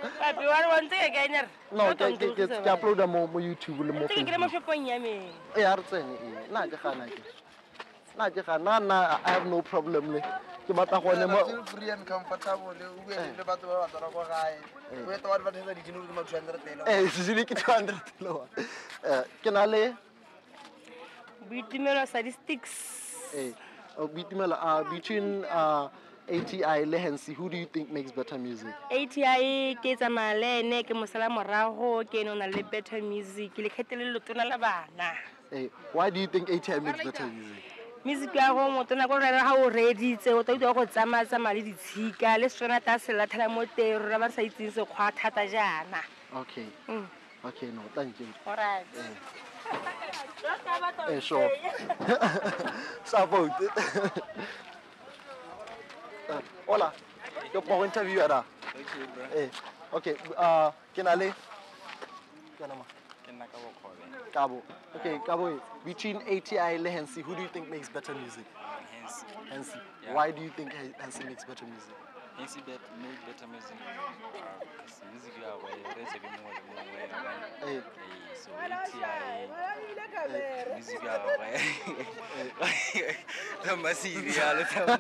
Ah, 0.04 0.28
Wapiwari 0.28 0.68
wanzike 0.68 1.10
ganyar. 1.10 1.48
No, 1.72 1.96
ke 1.96 2.18
ke 2.18 2.48
ke 2.48 2.70
upload 2.70 3.02
mo 3.10 3.28
mo 3.28 3.40
YouTube 3.40 3.82
le 3.86 3.94
mo. 3.94 4.08
Ke 4.08 4.24
ke 4.24 4.38
mo 4.38 4.48
shopong 4.48 4.88
ya 4.88 5.00
me. 5.00 5.32
Eh, 5.56 5.60
e 5.60 5.62
ya 5.62 5.76
rtsene 5.76 6.14
e. 6.14 6.28
Eh. 6.28 6.52
Na 6.52 6.68
ke 6.68 6.78
gana 6.78 7.06
ke. 7.06 7.22
Na 8.18 8.30
ke 8.30 8.42
gana 8.46 8.80
na 8.80 9.20
I 9.26 9.32
have 9.32 9.48
no 9.48 9.62
problem 9.62 10.14
le. 10.14 10.22
Ke 10.68 10.74
batla 10.74 11.02
go 11.02 11.12
ne 11.18 11.26
mo 11.26 11.64
free 11.66 11.90
and 11.90 12.06
comfortable 12.06 12.74
le 12.78 12.86
u 12.86 13.02
le 13.10 13.44
batho 13.44 13.66
ba 13.66 13.86
ba 13.86 13.88
tsara 13.90 14.12
go 14.14 14.22
eh. 14.22 14.30
gae. 14.30 14.58
O 15.08 15.12
eta 15.12 15.28
ba 15.28 15.40
ba 15.40 15.52
tsa 15.52 15.74
di 15.74 15.82
dinolo 15.82 16.14
ma 16.14 16.22
200 16.22 16.62
pelo. 16.62 16.84
Eh, 16.86 17.10
se 17.10 17.24
se 17.24 17.46
ke 17.46 17.56
200 17.56 17.98
pelo. 18.20 18.48
Eh, 19.04 19.24
ke 19.42 19.50
na 19.50 19.66
le 19.66 19.96
Boitumelo 21.48 22.06
statistics. 22.06 22.72
Eh, 23.34 23.52
oh, 23.98 24.08
boitumelo 24.08 24.56
a 24.60 24.84
between 24.84 25.46
uh, 25.46 25.88
ATI 26.30 26.86
le 26.86 26.98
Hansi, 27.00 27.34
who 27.34 27.50
do 27.50 27.56
you 27.58 27.66
think 27.66 27.90
makes 27.92 28.12
better 28.12 28.38
music? 28.38 28.74
ATI 28.92 29.76
ke 29.82 29.96
tsamaya 29.96 30.36
le 30.40 30.60
ene 30.60 30.84
ke 30.84 30.94
mosala 30.94 31.30
morago 31.30 32.04
ke 32.10 32.20
ene 32.22 32.30
o 32.32 32.36
na 32.36 32.46
le 32.48 32.64
better 32.64 33.02
music 33.02 33.58
le 33.58 33.70
kgethele 33.70 34.12
letona 34.14 34.44
la 34.50 34.58
bana 34.58 35.12
Eh, 35.52 35.68
why 35.94 36.10
do 36.10 36.20
you 36.20 36.28
think 36.28 36.50
ATI 36.50 36.80
makes 36.82 37.04
better 37.04 37.26
music? 37.28 37.64
music 38.04 38.36
ya 38.36 38.54
go 38.54 38.68
motona 38.70 39.08
ko 39.08 39.18
rera 39.20 39.40
ga 39.44 39.54
o 39.56 39.70
reeditse 39.70 40.28
o 40.36 40.44
tla 40.44 40.58
go 40.74 40.86
tsamaya 40.86 41.26
tsamaya 41.26 41.56
le 41.56 41.62
ditshika 41.72 42.38
le 42.40 42.48
setswana 42.50 42.84
ta 42.84 42.98
se 42.98 43.14
latlhela 43.14 43.50
mo 43.50 43.64
teng 43.66 43.98
rona 44.00 44.20
ba 44.20 44.30
sa 44.30 44.42
itseng 44.42 44.72
sekgwa 44.72 45.12
thata 45.16 45.48
jaana 45.48 46.04
Okay. 46.36 46.66
Mm. 46.90 47.06
Okay, 47.46 47.68
no, 47.72 47.82
thank 47.96 48.20
you. 48.20 48.28
Alright. 48.46 48.86
Eh, 51.10 51.20
sure. 51.22 51.50
Support. 53.06 53.52
uh, 56.30 56.42
hola. 56.68 56.94
Yo 57.54 57.62
puedo 57.62 57.86
interview 57.86 58.22
ada. 58.22 58.44
Eh, 59.36 59.50
okay. 59.94 60.16
Uh, 60.38 60.72
kinale. 60.96 61.34
Kanama. 62.60 62.84
Cabo. 64.34 64.62
Okay, 64.96 65.20
Cabo. 65.26 65.60
Between 65.86 66.18
ATI 66.28 66.76
and 66.76 66.86
Hensi, 66.88 67.22
who 67.22 67.36
do 67.36 67.42
you 67.42 67.48
think 67.48 67.70
makes 67.70 67.90
better 67.90 68.14
music? 68.14 68.46
Hence, 69.02 69.26
Hensi. 69.50 69.78
Yeah. 70.04 70.14
Why 70.14 70.32
do 70.32 70.42
you 70.42 70.50
think 70.50 70.74
Hen- 70.74 70.94
Hensi 71.00 71.24
makes 71.24 71.44
better 71.46 71.66
music? 71.66 71.94
Hence 72.38 72.56
bet 72.66 72.82
make 73.02 73.20
better 73.26 73.48
music. 73.48 73.78
Uh, 73.78 73.84
because 74.62 75.02
music 75.12 75.34
you 75.38 75.46
are 75.46 75.58
way 75.64 75.78
raise 75.98 76.14
a 76.16 76.20
more 76.42 76.54
and 76.54 76.66
more 76.70 76.86
way 76.94 77.06
around. 77.10 77.44
Eh. 77.66 77.82
So 78.38 78.50
music 80.76 81.02
you 81.04 81.10
are 81.10 81.26
way. 81.40 81.54
The 83.64 83.76
material 83.76 84.98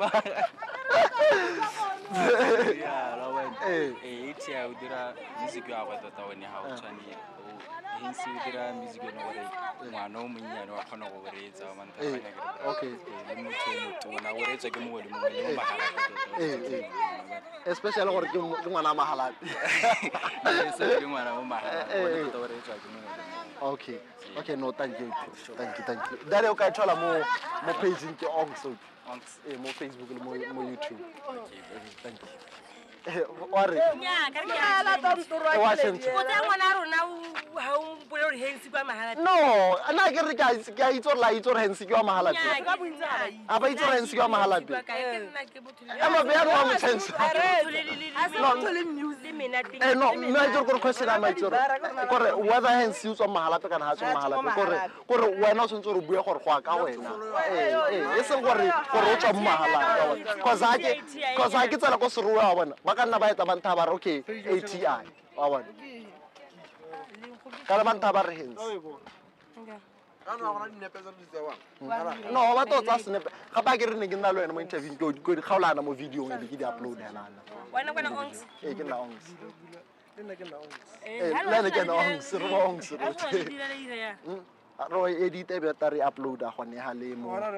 Yeah, 2.81 3.15
la 3.19 3.27
wena. 3.35 3.57
ATI 3.61 4.53
o 4.65 4.73
dira 4.79 5.13
music 5.39 5.67
you 5.67 5.75
are 5.75 5.85
way 5.87 6.23
wena 6.29 6.47
ha 6.47 6.59
hin 8.01 8.13
sibira 8.13 8.73
mizige 8.73 9.09
no 9.11 9.21
gore 9.25 9.43
ngwana 9.85 10.19
o 10.19 10.27
monnyane 10.27 10.71
wa 10.71 10.83
kgona 10.83 11.05
go 11.11 11.17
boreetsa 11.23 11.65
mantlele 11.77 12.31
motho 13.43 13.69
motona 13.83 14.29
o 14.31 14.43
reetswa 14.45 14.69
ke 14.71 14.79
mogodi 14.79 15.09
mongwe 15.09 15.29
le 15.29 15.41
mo 15.43 15.53
magalape 15.59 16.85
especially 17.65 18.11
gore 18.11 18.27
ke 18.27 18.69
ngwana 18.69 18.89
a 18.89 18.93
magalape 18.93 19.45
ngwana 21.07 21.31
o 21.39 21.43
magalape 21.43 22.37
o 22.37 22.47
reetswa 22.47 22.75
ke 22.81 22.87
mogodi 22.93 23.21
okay 23.61 23.99
okay 24.37 24.55
no 24.55 24.71
thank 24.71 24.99
you 24.99 25.11
thank 25.57 25.77
you 25.77 25.83
thank 25.85 26.11
you 26.11 26.17
dale 26.29 26.47
o 26.49 26.55
ka 26.55 26.71
thola 26.71 26.95
mo 26.95 27.09
mo 27.65 27.73
pageng 27.81 28.15
ke 28.19 28.25
ongsop 28.25 28.77
mo 29.63 29.69
facebook 29.79 30.09
le 30.09 30.19
mo 30.53 30.61
youtube 30.61 31.01
okay 31.29 31.61
thank 32.03 32.21
you 32.21 32.66
ore 33.51 33.75
no 39.23 39.77
na 39.95 40.03
ke 40.11 40.21
re 40.27 40.33
ke 40.35 40.43
a 40.83 40.91
itsorela 40.91 41.27
a 41.27 41.33
itsore 41.33 41.59
hense 41.63 41.85
ke 41.85 41.93
wa 41.93 42.03
magalate 42.03 42.37
a 43.49 43.59
ba 43.59 43.67
itsore 43.69 43.95
hense 43.97 44.13
ke 44.15 44.19
wa 44.19 44.27
magalate 44.27 44.73
emabeyane 46.05 46.51
question 50.81 51.09
whether 52.49 52.69
hense 52.69 53.05
o 53.09 53.13
tswa 53.15 53.27
magalape 53.27 53.69
kana 53.69 53.85
ga 53.85 53.95
tswa 53.95 54.13
magalape 54.13 54.49
kore 54.55 54.77
kore 55.07 55.25
go 61.99 62.05
o 62.05 62.07
tsela 62.07 62.96
hakan 62.97 63.09
na 63.13 63.19
bai 63.21 63.35
tabanta 63.37 63.75
bar 63.77 63.93
okay 63.93 64.25
ATI 64.25 64.81
awan 65.37 65.63
kalman 67.69 67.99
tabar 68.01 68.25
hins 68.33 68.57
no 72.33 72.41
wa 72.57 72.65
to 72.65 72.81
tsa 72.81 72.97
sne 72.97 73.21
ga 73.53 73.61
ba 73.61 73.77
ke 73.77 73.85
re 73.85 73.95
ne 74.01 74.07
ke 74.09 74.17
nna 74.17 74.33
le 74.33 74.41
wena 74.41 74.53
mo 74.53 74.59
interview 74.65 74.97
go 74.97 75.13
go 75.13 75.37
khaulana 75.37 75.81
mo 75.85 75.93
video 75.93 76.25
ngi 76.25 76.47
ke 76.49 76.57
di 76.57 76.65
upload 76.65 76.97
hela 76.97 77.29
na 77.29 77.41
wena 77.69 77.93
wena 77.93 78.09
ongs 78.17 78.41
e 78.65 78.73
ke 78.73 78.81
nna 78.83 78.97
ongs 78.97 79.25
le 80.17 80.23
ne 80.25 80.33
ke 80.35 80.43
nna 80.49 80.57
ongs 80.57 80.89
e 81.05 81.29
le 81.53 81.57
ne 81.61 81.69
ke 81.69 81.81
nna 81.85 81.93
ongs 82.01 82.27
re 82.33 82.47
ongs 82.65 82.87
re 82.97 84.56
ro 84.89 85.07
edite 85.07 85.59
be 85.59 85.73
ta 85.73 85.89
re 85.89 85.99
uploada 86.01 86.53
gone 86.55 86.75
ga 86.75 86.93
le 86.93 87.15
mo 87.15 87.37
tla 87.37 87.49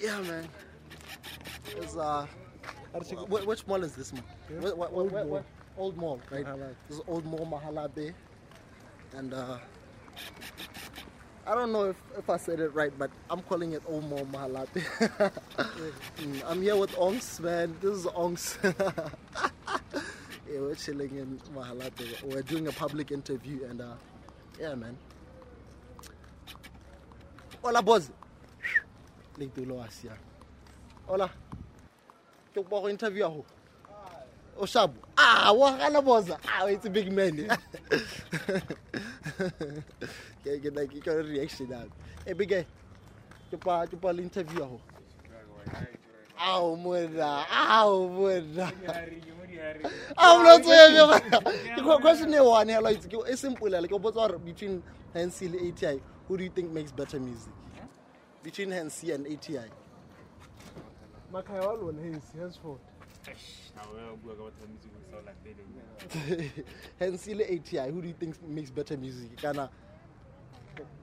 Yeah, 0.01 0.21
man. 0.21 0.47
It's 1.77 1.95
uh, 1.95 2.25
wh- 2.93 3.47
which 3.47 3.67
mall 3.67 3.83
is 3.83 3.93
this 3.93 4.13
one? 4.13 4.23
Wh- 4.61 4.73
wh- 4.73 4.89
wh- 4.91 5.11
wh- 5.11 5.39
wh- 5.39 5.79
Old 5.79 5.97
Mall, 5.97 6.19
right? 6.31 6.45
This 6.87 6.97
is 6.97 7.03
Old 7.07 7.25
Mall 7.25 7.45
Mahalabe, 7.45 8.13
and 9.15 9.33
uh, 9.33 9.57
I 11.47 11.55
don't 11.55 11.71
know 11.71 11.85
if, 11.85 11.95
if 12.17 12.29
I 12.29 12.37
said 12.37 12.59
it 12.59 12.73
right, 12.73 12.91
but 12.97 13.11
I'm 13.29 13.41
calling 13.43 13.73
it 13.73 13.83
Old 13.87 14.09
Mall 14.09 14.25
Mahalabe. 14.25 15.31
Mm, 16.19 16.43
I'm 16.45 16.61
here 16.61 16.75
with 16.75 16.91
Onks, 16.97 17.39
man. 17.39 17.75
This 17.79 17.99
is 17.99 18.05
Onks. 18.07 18.57
yeah, 20.51 20.59
we're 20.59 20.75
chilling 20.75 21.15
in 21.15 21.39
Mahalabe. 21.55 22.23
We're 22.23 22.41
doing 22.41 22.67
a 22.67 22.73
public 22.73 23.11
interview, 23.11 23.63
and 23.69 23.79
uh, 23.79 23.93
yeah, 24.59 24.75
man. 24.75 24.97
Hola, 27.63 27.81
boss. 27.81 28.11
Leitulo 29.39 29.83
Asia. 29.83 30.17
Hola. 31.07 31.29
Ke 32.53 32.59
kopa 32.59 32.81
go 32.81 32.89
interview 32.89 33.23
ho. 33.23 33.45
O 34.59 34.65
shabu. 34.65 34.95
Ah, 35.17 35.53
wa 35.53 35.71
gana 35.77 36.01
boss. 36.01 36.29
Ah, 36.45 36.65
it's 36.67 36.85
a 36.85 36.89
big 36.89 37.11
man. 37.11 37.37
Ke 40.43 40.59
ke 40.59 40.71
na 40.75 40.83
ke 40.83 40.99
ka 40.99 41.11
reaction 41.23 41.71
ya. 41.71 41.87
E 42.27 42.33
big 42.33 42.49
guy. 42.49 42.65
Ke 43.51 43.55
pa 43.55 43.87
ke 43.87 43.95
pa 43.95 44.11
le 44.11 44.21
interview 44.23 44.63
ho. 44.63 44.81
Aw 46.37 46.75
mona. 46.75 47.47
Aw 47.47 47.89
not 50.43 50.65
saying 50.65 50.95
the 51.75 51.97
question 52.01 52.33
is 52.33 52.41
one 52.41 52.67
like 52.67 52.99
it's 53.27 53.41
simple 53.41 53.69
like 53.69 53.91
what's 53.91 54.43
between 54.45 54.81
Hansi 55.13 55.45
and 55.47 55.55
ATI 55.55 56.01
who 56.27 56.37
do 56.37 56.43
you 56.43 56.49
think 56.49 56.71
makes 56.71 56.91
better 56.91 57.19
music 57.19 57.51
between 58.43 58.71
Hansi 58.71 59.11
and 59.11 59.27
ATI 59.27 59.69
makhaya 61.31 61.67
wa 61.67 61.73
lona 61.73 62.01
hensi 62.01 62.37
henceforth 62.37 62.81
Hansi 66.99 67.33
le 67.33 67.43
ATI 67.45 67.91
who 67.91 68.01
do 68.01 68.07
you 68.07 68.13
think 68.13 68.35
makes 68.47 68.71
better 68.71 68.97
music 68.97 69.37
kana 69.37 69.69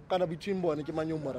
kana 0.09 0.27
between 0.27 0.61
bona 0.61 0.83
ke 0.83 0.95
mang 0.95 1.09
yo 1.09 1.19
mo 1.19 1.33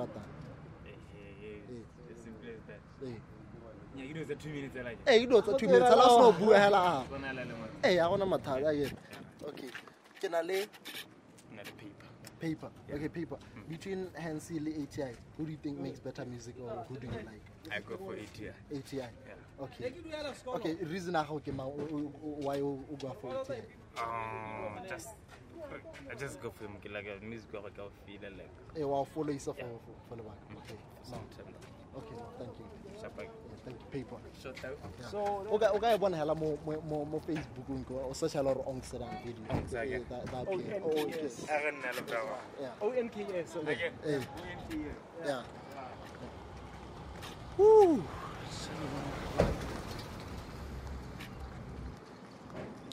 you 4.08 4.14
know, 4.14 4.24
dilo 4.24 4.26
tsa 4.26 4.36
two 4.36 4.50
minutes. 4.50 4.76
already. 4.78 4.98
Hey, 5.06 5.22
you 5.22 5.28
know 5.28 5.38
Ala 5.38 6.04
o 6.04 6.32
sena 6.32 6.32
go 6.32 6.32
bua 6.46 6.60
hela 6.60 6.78
a. 6.78 7.88
Eh, 7.88 7.98
ha 8.00 8.10
gona 8.10 8.26
mathata 8.26 8.72
ke. 8.74 8.92
Okay. 9.44 9.70
Ke 10.22 10.30
na 10.32 10.42
le 12.42 12.50
paper. 12.50 12.70
Okay, 12.94 13.10
paper. 13.10 13.38
Between 13.68 14.10
Hansi 14.16 14.60
le 14.60 14.72
ATI, 14.72 15.16
who 15.38 15.46
do 15.46 15.52
you 15.52 15.58
think 15.58 15.80
makes 15.80 16.00
better 16.00 16.26
music 16.26 16.56
or 16.60 16.86
who 16.88 16.98
do 16.98 17.08
you 17.08 17.14
like? 17.14 17.42
I 17.72 17.80
go 17.80 17.98
for 17.98 18.14
ATI. 18.14 18.52
ATI. 18.76 19.10
Okay. 19.60 19.92
Okay, 20.48 20.74
reason 20.86 21.16
I 21.16 21.24
how 21.24 21.40
came 21.40 21.60
out 21.60 21.74
why 21.76 22.58
you 22.58 22.84
go 23.00 23.16
for 23.22 23.36
ATI. 23.36 23.62
Um, 23.98 24.80
just 24.88 25.10
I 26.10 26.16
just 26.16 26.42
go 26.42 26.52
for 26.52 26.64
them 26.64 26.78
like 26.94 27.08
a 27.08 27.26
music 27.26 27.50
or 27.54 27.62
like 27.62 27.80
I 27.80 27.90
feel 28.06 28.22
like. 28.22 28.50
Eh, 28.76 28.84
wa 28.84 29.04
follow 29.04 29.32
isa 29.32 29.54
for 29.54 29.80
for 29.86 29.96
for 30.08 30.16
the 30.16 30.24
back. 30.24 30.38
Okay. 30.58 30.78
No. 31.10 31.18
September. 31.36 31.60
Okay, 31.98 32.16
no, 32.16 32.26
thank 32.38 32.60
you. 32.60 33.47
Shapak. 33.68 33.68
Yeah, 33.68 33.74
thank 33.74 33.80
you, 33.80 33.88
paper. 33.92 34.18
So, 34.42 34.54
Yeah. 35.00 35.08
So- 35.10 35.46
o 35.50 35.58
ka 35.60 35.72
o 35.74 35.80
ka 35.80 35.94
e 35.94 35.98
bona 35.98 36.18
hela 36.18 36.36
mo 36.36 36.58
mo 36.66 36.82
mo 36.82 37.06
mo 37.06 37.20
Facebook 37.20 37.68
nko 37.68 38.10
o 38.10 38.14
search 38.14 38.34
hela 38.34 38.54
re 38.54 38.62
on 38.66 38.82
sera 38.82 39.06
video. 39.24 39.44
Exactly. 39.60 39.96
Eh, 39.96 40.00
that 40.10 40.26
that 40.26 40.48
Oh, 40.48 40.54
appear. 40.54 40.82
oh, 40.84 41.08
yes. 41.08 41.46
I 41.50 41.62
don't. 41.62 41.84
Yeah. 42.60 42.72
ONKS. 42.82 43.56
Eh. 44.06 44.22
Yeah. 45.26 45.44
Woo. 47.58 48.04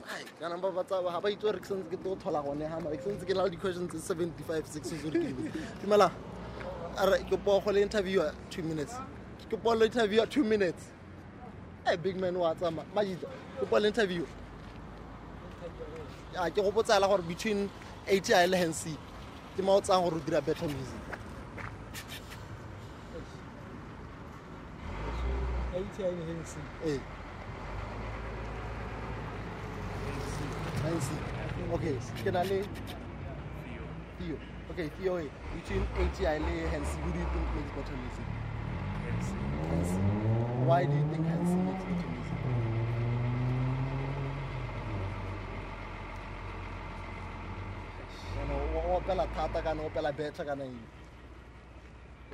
Hai, 0.04 0.22
kana 0.40 0.58
ba 0.58 0.70
batsa 0.70 1.02
ba 1.02 1.20
ba 1.20 1.28
itse 1.30 1.52
re 1.52 1.60
ke 1.60 1.74
ke 1.90 1.96
tlo 2.02 2.16
thola 2.16 2.42
gone 2.42 2.60
ha 2.68 2.80
mara 2.80 2.96
ke 2.96 3.02
sentse 3.02 3.24
ke 3.26 3.34
na 3.34 3.44
le 3.44 3.50
di-questions 3.50 3.92
75 3.92 4.66
6 4.66 4.90
ke 5.02 5.10
di 5.10 5.32
botse. 5.32 6.10
are 6.98 7.18
ke 7.24 7.36
po 7.44 7.60
go 7.60 7.70
le 7.72 7.80
interviewer 7.82 8.32
2 8.50 8.62
minutes 8.62 8.94
ke 9.54 9.62
po 9.62 9.74
le 9.74 9.86
interviewer 9.86 10.26
2 10.26 10.42
minutes 10.44 10.82
hey 11.86 11.96
big 11.96 12.16
man 12.16 12.36
wa 12.36 12.54
tsama 12.54 12.82
majida 12.94 13.28
ke 13.60 13.66
po 13.70 13.78
le 13.78 13.88
interview 13.88 14.26
ya 16.34 16.50
ke 16.50 16.62
go 16.62 16.70
botsala 16.74 17.06
gore 17.06 17.22
between 17.22 17.70
ATI 18.10 18.46
le 18.50 18.58
Hansi 18.58 18.96
ke 19.56 19.62
ma 19.62 19.76
o 19.78 19.80
tsang 19.80 20.02
gore 20.02 20.16
o 20.16 20.20
dira 20.26 20.40
better 20.40 20.66
music 20.66 21.02
ATI 25.74 26.02
le 26.02 26.24
Hensi. 26.26 26.60
Eh. 26.86 26.98
Nancy. 30.84 31.16
Okay, 31.74 31.96
ke 32.24 32.30
na 32.30 32.42
le 32.42 32.62
Theo. 34.18 34.36
Okay, 34.70 34.88
Theo, 34.98 35.18
between 35.54 35.86
ATI 35.98 36.38
le 36.46 36.54
Hansi, 36.70 36.98
who 37.02 37.12
do 37.12 37.18
you 37.18 37.28
think 37.34 37.54
makes 37.54 37.72
better 37.78 37.96
music? 38.02 38.43
Hansi. 39.70 39.98
Why 40.68 40.84
do 40.86 40.94
you 40.96 41.06
think 41.10 41.26
Hansi 41.26 41.56
makes 41.66 41.84
better 41.84 42.08
music? 42.14 42.38
Kana 48.34 48.54
o 48.54 48.98
opela 49.00 49.26
thata 49.34 49.62
kana 49.62 49.82
opela 49.82 50.10
better 50.16 50.44
kana? 50.44 50.64
Kana 50.64 50.80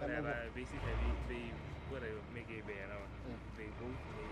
Whatever, 0.01 0.37
basically, 0.55 1.11
they 1.29 1.45
whatever 1.91 2.21
make 2.35 2.49
it 2.51 2.65
better. 2.67 3.01
They 3.59 3.69
both 3.81 4.01
play 4.11 4.31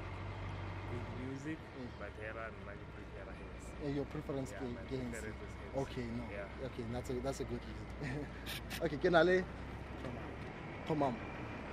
music, 1.27 1.59
but 2.01 2.11
Hera 2.21 2.49
and 2.49 2.57
Magi 2.67 2.87
prefer 2.97 3.25
Hansi. 3.29 3.73
Eh, 3.87 3.91
your 3.95 4.05
preference 4.07 4.51
Yeah, 4.53 4.67
my 4.67 4.83
preference 4.89 5.37
is 5.45 5.53
Hansi. 5.61 5.79
Okay, 5.83 6.07
no. 6.17 6.25
Yeah. 6.33 6.67
Okay, 6.67 6.85
that's 6.93 7.11
a 7.11 7.13
that's 7.25 7.41
a 7.41 7.45
good 7.45 7.61
reason. 7.69 8.27
okay, 8.85 8.97
ke 8.97 9.11
na 9.13 9.23
le 9.23 9.45
Tomam. 10.89 11.15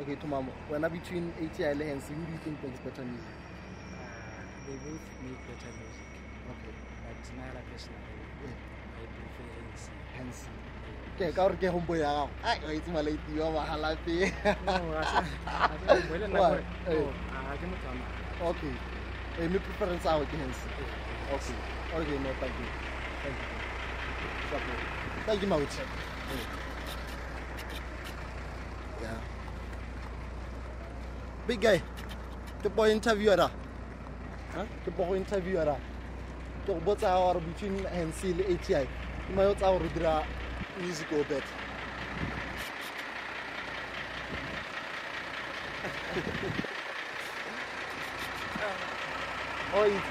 Okay, 0.01 0.15
Tomam. 0.17 0.45
When 0.67 0.83
I 0.83 0.89
between 0.89 1.31
ATI 1.39 1.63
and 1.71 1.81
Hansi, 1.81 2.13
who 2.13 2.25
do 2.25 2.31
you 2.33 2.39
think 2.43 2.61
makes 2.63 2.79
better 2.79 3.03
music? 3.03 3.35
They 4.67 4.75
both 4.83 5.05
make 5.23 5.39
better 5.47 5.71
music. 5.79 6.09
Okay. 6.51 6.73
But 7.05 7.23
Nara 7.37 7.61
personally, 7.71 8.25
I 8.43 9.03
prefer 9.15 9.47
Hansi. 9.55 9.91
Hansi. 10.17 10.49
Okay, 11.15 11.31
ka 11.31 11.47
gore 11.47 11.55
ke 11.55 11.67
homeboy 11.71 11.99
ya 12.03 12.11
gago. 12.11 12.29
Ai, 12.43 12.57
wa 12.65 12.71
itse 12.75 12.89
malaiti 12.91 13.39
wa 13.39 13.51
mahala. 13.55 13.89
No, 13.95 14.91
ga 14.91 15.03
se- 15.07 15.31
ga 15.47 15.75
se 15.79 15.85
homeboy, 15.87 16.19
le 16.19 16.27
nna 16.27 16.39
Why? 16.43 16.59
ke- 16.59 16.91
no, 16.91 17.07
ga 17.47 17.55
ke 17.55 17.65
motho 17.71 17.87
wa 17.87 17.95
mahala. 17.95 18.49
Okay. 18.51 18.73
Eh, 19.39 19.47
me 19.47 19.59
preference 19.59 20.03
ya 20.05 20.11
gago 20.11 20.25
ke 20.27 20.35
Hansi. 20.43 20.67
Okay. 21.31 21.55
Okay, 21.95 22.17
no, 22.19 22.29
thank 22.43 22.55
you. 22.59 22.67
Thank 23.23 23.37
you. 23.39 23.53
Thank 25.25 25.41
you, 25.41 25.47
Mauti. 25.47 25.79
Yeah. 29.01 29.34
Big 31.47 31.61
guy. 31.61 31.81
Ke 32.63 32.69
po 32.69 32.85
interviewer. 32.89 33.49
Huh? 34.55 34.65
Po 34.97 35.05
go 35.05 35.13
interviewer 35.13 35.77
go 36.65 36.81
botsa 36.81 37.13
gore 37.13 37.39
between 37.39 37.85
Hansi 37.85 38.33
le 38.33 38.43
ATI. 38.49 38.87
Yo 39.35 39.53
tsa 39.53 39.65
gore 39.69 39.89
o 40.07 40.23
music 40.81 41.11
o 41.13 41.23
better. 41.23 41.43
Oh, 49.75 49.83
it's 49.83 50.01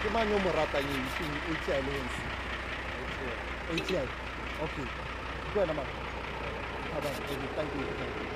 ke 0.00 0.08
mang 0.12 0.30
yo 0.30 0.38
mo 0.38 0.50
ratang 0.56 0.88
eng 0.88 1.04
between 1.04 1.32
ATI 1.52 1.80
le? 1.84 1.92
ATI. 3.76 4.08
Okay. 4.64 4.86
Ke 5.52 5.56
wena. 5.60 5.84
Ah, 6.90 7.00
ba, 7.04 7.08
okay, 7.08 7.36
thank 7.54 7.70
you. 7.76 8.29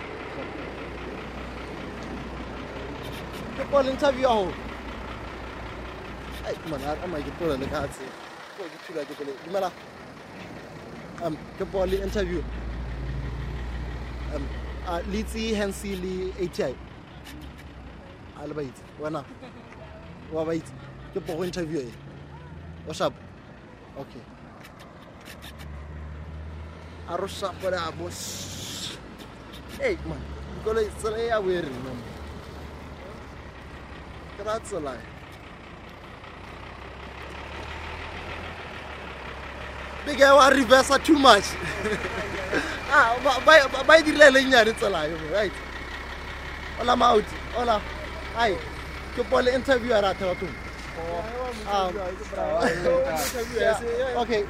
Le 3.58 3.90
interview 3.90 4.26
aho. 4.26 4.52
Ai, 6.46 6.54
man, 6.70 6.80
a 6.82 7.06
ma 7.06 7.18
ke 7.18 7.30
tlola 7.38 7.58
le 7.58 7.66
ka 7.66 7.86
tse. 7.86 8.04
Ko 8.56 8.64
ke 8.64 8.78
thula 8.86 9.04
ke 9.04 9.14
kole. 9.18 9.32
Dumela. 9.44 9.70
Um, 11.22 11.38
ke 11.58 11.64
po 11.70 11.84
le 11.84 12.02
interview. 12.02 12.42
Um, 14.34 14.48
a 14.86 15.00
le 15.02 15.22
tsi 15.22 15.54
Hansi 15.54 15.96
le 15.96 16.32
ATI. 16.44 16.74
A 18.40 18.46
le 18.46 18.54
ba 18.54 18.62
itse. 18.62 18.82
Wena. 19.00 19.24
Wa 20.32 20.44
ba 20.44 20.54
itse. 20.54 20.72
Ke 21.14 21.20
po 21.20 21.36
go 21.36 21.44
interview 21.44 21.80
e. 21.80 21.92
O 22.88 22.92
sharp. 22.92 23.14
Okay. 23.98 24.20
a 27.06 27.16
ro 27.16 27.26
shapola 27.26 27.88
a 27.88 27.92
bo 27.92 28.08
hey 29.78 29.98
man 30.08 30.20
kolo 30.64 30.80
tsela 30.98 31.18
ya 31.18 31.38
were 31.38 31.68
man 34.34 34.44
ke 34.44 34.44
ra 34.50 34.58
tsela 34.60 34.94
e. 34.94 35.02
big 40.06 40.20
wa 40.20 40.48
reverse 40.48 40.98
too 41.04 41.18
much. 41.18 41.44
Ah 42.96 43.16
ba 43.24 43.40
ba 43.44 43.82
ba 43.86 43.94
dirile 44.02 44.30
le 44.30 44.44
nyane 44.44 44.72
tsela 44.78 45.08
yo 45.10 45.16
right. 45.34 45.52
Ola 46.80 46.94
maut 46.96 47.24
ola 47.58 47.80
ai 48.38 48.54
ke 49.16 49.22
pole 49.30 49.50
interview 49.50 49.92
ara 49.92 50.14
ta 50.14 50.34
tu 50.38 50.46
um 51.66 51.90
okay. 54.22 54.46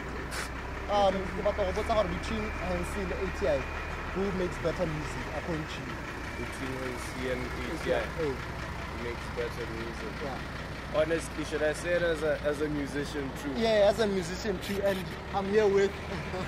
Um 0.92 1.14
ke 1.37 1.40
batla 1.40 1.64
go 1.64 1.73
botsa 1.73 1.94
gore 1.97 2.09
between 2.12 2.44
Hansi 2.68 3.01
le 3.09 3.16
ATI 3.25 3.59
who 4.14 4.23
makes 4.37 4.59
better 4.61 4.85
music 4.87 5.25
according 5.38 5.64
to 5.73 5.81
you? 5.88 5.97
Between 6.37 6.73
Hansi 6.85 7.33
and 7.33 7.42
ATI. 7.81 8.53
Makes 9.04 9.24
better 9.36 9.66
music. 9.78 10.14
Yeah. 10.24 11.00
Honestly, 11.00 11.44
should 11.44 11.62
I 11.62 11.72
say 11.72 11.92
it 11.98 12.02
as 12.02 12.22
a 12.22 12.38
as 12.50 12.60
a 12.60 12.68
musician 12.68 13.30
too? 13.42 13.50
yeah 13.56 13.90
as 13.90 13.98
a 14.00 14.06
musician 14.06 14.58
too 14.66 14.80
and 14.82 14.98
I'm 15.34 15.48
here 15.50 15.66
with 15.66 15.90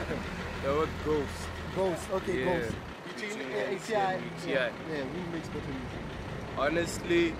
The 0.65 0.71
word 0.73 0.89
Ghost. 1.05 1.41
Ghost 1.75 2.11
okay 2.19 2.39
Yeah. 2.39 2.59
Ghost 2.61 2.75
between 3.09 3.39
Between 3.39 3.51
Hansi 3.51 3.95
ATI 3.95 4.15
and 4.15 4.25
ATI. 4.39 4.51
yeah, 4.53 4.69
yeah 4.93 5.05
who 5.13 5.21
makes 5.33 5.49
better 5.49 5.73
music 5.81 6.03
Honestly, 6.59 7.35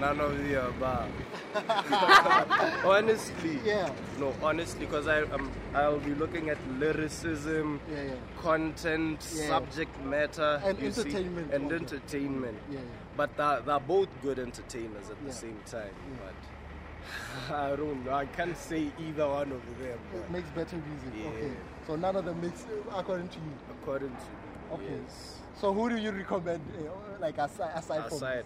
none 0.00 0.20
of 0.20 0.36
the 0.38 0.68
above. 0.68 1.10
honestly, 2.84 3.58
Yeah. 3.64 3.90
No, 4.18 4.34
honestly, 4.42 4.86
because 4.86 5.06
I 5.08 5.22
um, 5.22 5.50
I'll 5.74 5.98
be 5.98 6.14
looking 6.14 6.50
at 6.50 6.58
lyricism, 6.78 7.80
Yeah, 7.90 8.02
yeah. 8.02 8.14
content, 8.40 9.26
Yeah. 9.34 9.48
subject 9.48 9.98
matter, 10.04 10.60
And 10.64 10.78
you 10.78 10.90
see, 10.92 11.00
entertainment 11.02 11.52
and 11.52 11.64
also. 11.64 11.76
entertainment. 11.76 12.58
Yeah. 12.70 12.78
But 13.16 13.36
they're, 13.36 13.60
they're 13.60 13.80
both 13.80 14.08
good 14.22 14.38
entertainers 14.38 15.10
at 15.10 15.24
the 15.24 15.32
same 15.32 15.58
time. 15.66 15.94
But 16.22 17.54
I 17.54 17.76
don't 17.76 18.04
know. 18.04 18.12
I 18.12 18.26
can't 18.26 18.56
say 18.56 18.90
either 18.98 19.26
one 19.28 19.52
of 19.52 19.62
them. 19.78 19.98
it 20.14 20.30
makes 20.30 20.48
better 20.50 20.76
music 20.76 21.12
Yeah. 21.16 21.28
okay 21.30 21.52
so 21.86 21.94
none 21.94 22.16
of 22.16 22.24
them 22.24 22.40
makes 22.40 22.66
according 22.94 23.28
to 23.28 23.38
you 23.38 23.52
according 23.80 24.08
to 24.08 24.14
me, 24.14 24.74
okay 24.74 25.00
yes. 25.04 25.38
so 25.60 25.72
who 25.72 25.88
do 25.88 25.96
you 25.96 26.10
recommend 26.10 26.60
uh, 26.80 26.90
like 27.20 27.38
aside 27.38 27.70
aside, 27.76 28.08
from 28.08 28.16
Aside. 28.16 28.44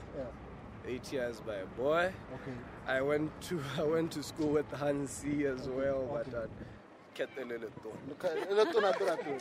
This? 0.84 1.12
years 1.12 1.40
by 1.40 1.54
a 1.56 1.66
boy. 1.76 2.12
Okay. 2.34 2.56
I 2.86 3.00
went 3.02 3.30
to 3.48 3.60
I 3.78 3.82
went 3.82 4.12
to 4.12 4.22
school 4.22 4.48
with 4.48 4.70
Hansi 4.72 5.46
as 5.46 5.68
well, 5.68 6.08
but 6.12 6.34
uh, 6.34 6.46
Ketelele 7.16 7.68
Tom. 7.82 7.96
Okay, 8.12 8.34
let's 8.50 8.72
do 8.72 8.80
that, 8.80 8.98
do 8.98 9.04
that, 9.06 9.24
do 9.24 9.38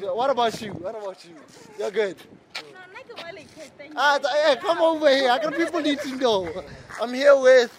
that. 0.00 0.16
what 0.16 0.30
about 0.30 0.60
you 0.62 0.72
what 0.72 0.94
about 0.96 1.24
you 1.24 1.34
you're 1.78 1.90
good 1.90 2.16
Ah, 3.94 4.18
th- 4.18 4.32
hey, 4.44 4.56
come 4.60 4.78
over 4.80 5.08
here. 5.08 5.30
I 5.30 5.38
got 5.38 5.54
people 5.54 5.80
need 5.80 6.00
to 6.00 6.16
know. 6.16 6.48
I'm 7.00 7.14
here 7.14 7.36
with. 7.36 7.72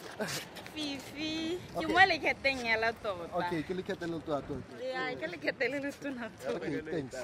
fifi 0.77 1.57
ke 1.73 1.77
Okay. 1.77 1.93
mo 1.93 2.01
leketeng 2.09 2.59
ya 2.65 2.77
la 2.77 2.91
tota 2.93 3.25
Okay, 3.41 3.61
ke 3.65 3.73
lekete 3.73 4.05
le 4.09 4.19
to 4.21 4.31
ato. 4.37 4.55
ya 4.81 5.09
ke 5.17 5.25
lekete 5.33 5.65
le 5.73 5.77
le 5.85 5.91
tona 6.01 6.29
tota 6.37 6.53
Okay, 6.57 6.81
thanks. 6.85 7.17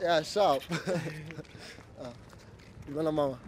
yeah, 0.00 0.22
sharp. 0.22 0.62
ah, 2.02 2.12
dumela 2.86 3.12
mama 3.12 3.38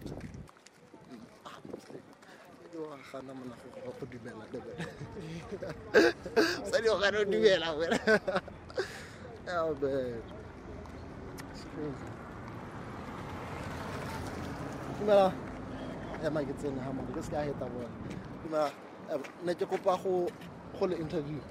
ga 3.11 3.21
na 3.25 3.33
mona 3.33 3.55
go 3.57 3.91
go 3.99 4.05
dumela. 4.05 4.43
Mosadi 6.61 6.87
go 6.87 6.99
gane 6.99 7.17
o 7.17 7.25
dumela 7.25 7.67
wena 7.79 7.97
dumela 14.99 15.33
ema 16.23 16.39
ke 16.45 16.53
tsene 16.59 16.79
ga 16.83 16.91
mone 16.93 17.11
ke 17.15 17.21
se 17.23 17.31
ka 17.31 17.41
heta 17.41 17.65
bona. 17.65 17.89
Dumela. 18.43 18.71
Ne 19.43 19.53
ke 19.55 19.65
kopa 19.65 19.97
go 20.03 20.29
go 20.77 20.85
le 20.85 20.95
interview. 20.97 21.41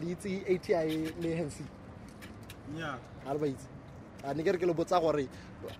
Le 0.00 0.06
itse 0.12 0.44
ati 0.52 0.72
le 1.22 1.30
hensi 1.34 1.64
ga 2.76 2.98
le 3.32 3.38
ba 3.38 3.46
itse. 3.46 3.68
Ne 4.34 4.42
ke 4.42 4.52
re 4.52 4.58
ke 4.58 4.66
le 4.66 4.74
botsa 4.74 5.00
gore 5.00 5.26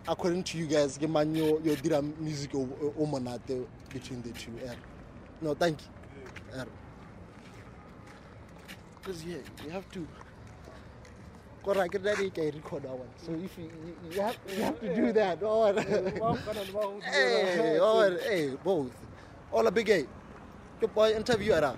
according 0.09 0.42
to 0.42 0.59
you 0.59 0.66
guys 0.66 0.98
ke 0.98 1.09
mang 1.09 1.35
yo 1.37 1.61
yo 1.64 1.74
dira 1.76 2.03
music 2.03 2.55
o 2.55 2.68
o- 2.98 3.07
monate 3.07 3.66
between 3.92 4.22
the 4.22 4.33
two 4.33 4.53
er 4.64 4.76
no 5.42 5.55
thank 5.55 5.79
you 5.83 6.59
er 6.59 6.66
because 9.00 9.24
yeah, 9.24 9.38
you 9.64 9.70
have 9.70 9.88
to 9.90 10.07
Kora 11.62 11.88
ke 11.88 12.03
that 12.03 12.16
ke 12.16 12.55
record 12.55 12.83
that 12.85 12.96
one. 12.96 13.09
So 13.20 13.33
if 13.33 13.59
you, 13.59 13.70
you, 14.14 14.20
have 14.20 14.37
you 14.57 14.62
have 14.62 14.81
to 14.81 14.94
do 14.94 15.12
that. 15.12 15.38
Oh, 15.42 15.72
hey, 17.03 17.79
hey, 18.29 18.57
both. 18.64 18.92
All 19.53 19.66
a 19.66 19.70
big 19.70 19.90
A. 19.90 20.07
Ke 20.81 20.88
boy 20.94 21.12
interview 21.12 21.53
ara. 21.53 21.76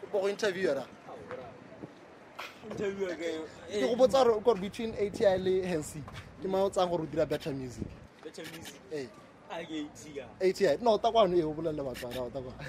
Ke 0.00 0.10
boy 0.10 0.30
interview 0.30 0.70
ara. 0.70 0.86
ke 2.76 3.80
go 3.80 3.96
botsa 3.96 4.24
gore 4.44 4.60
between 4.60 4.94
ati 4.94 5.24
le 5.38 5.66
hansi 5.66 6.02
ke 6.42 6.48
ma 6.48 6.62
o 6.64 6.70
tsang 6.70 6.88
gore 6.90 7.02
o 7.02 7.06
dira 7.06 7.26
better 7.26 7.52
music? 7.52 7.86
No 10.82 10.98
ta 10.98 11.10
kwano 11.10 11.36
e 11.36 11.42
o 11.42 11.52
bolelele 11.54 11.82
batswana 11.82 12.20
o 12.20 12.30
ta 12.30 12.40
kwano. 12.40 12.60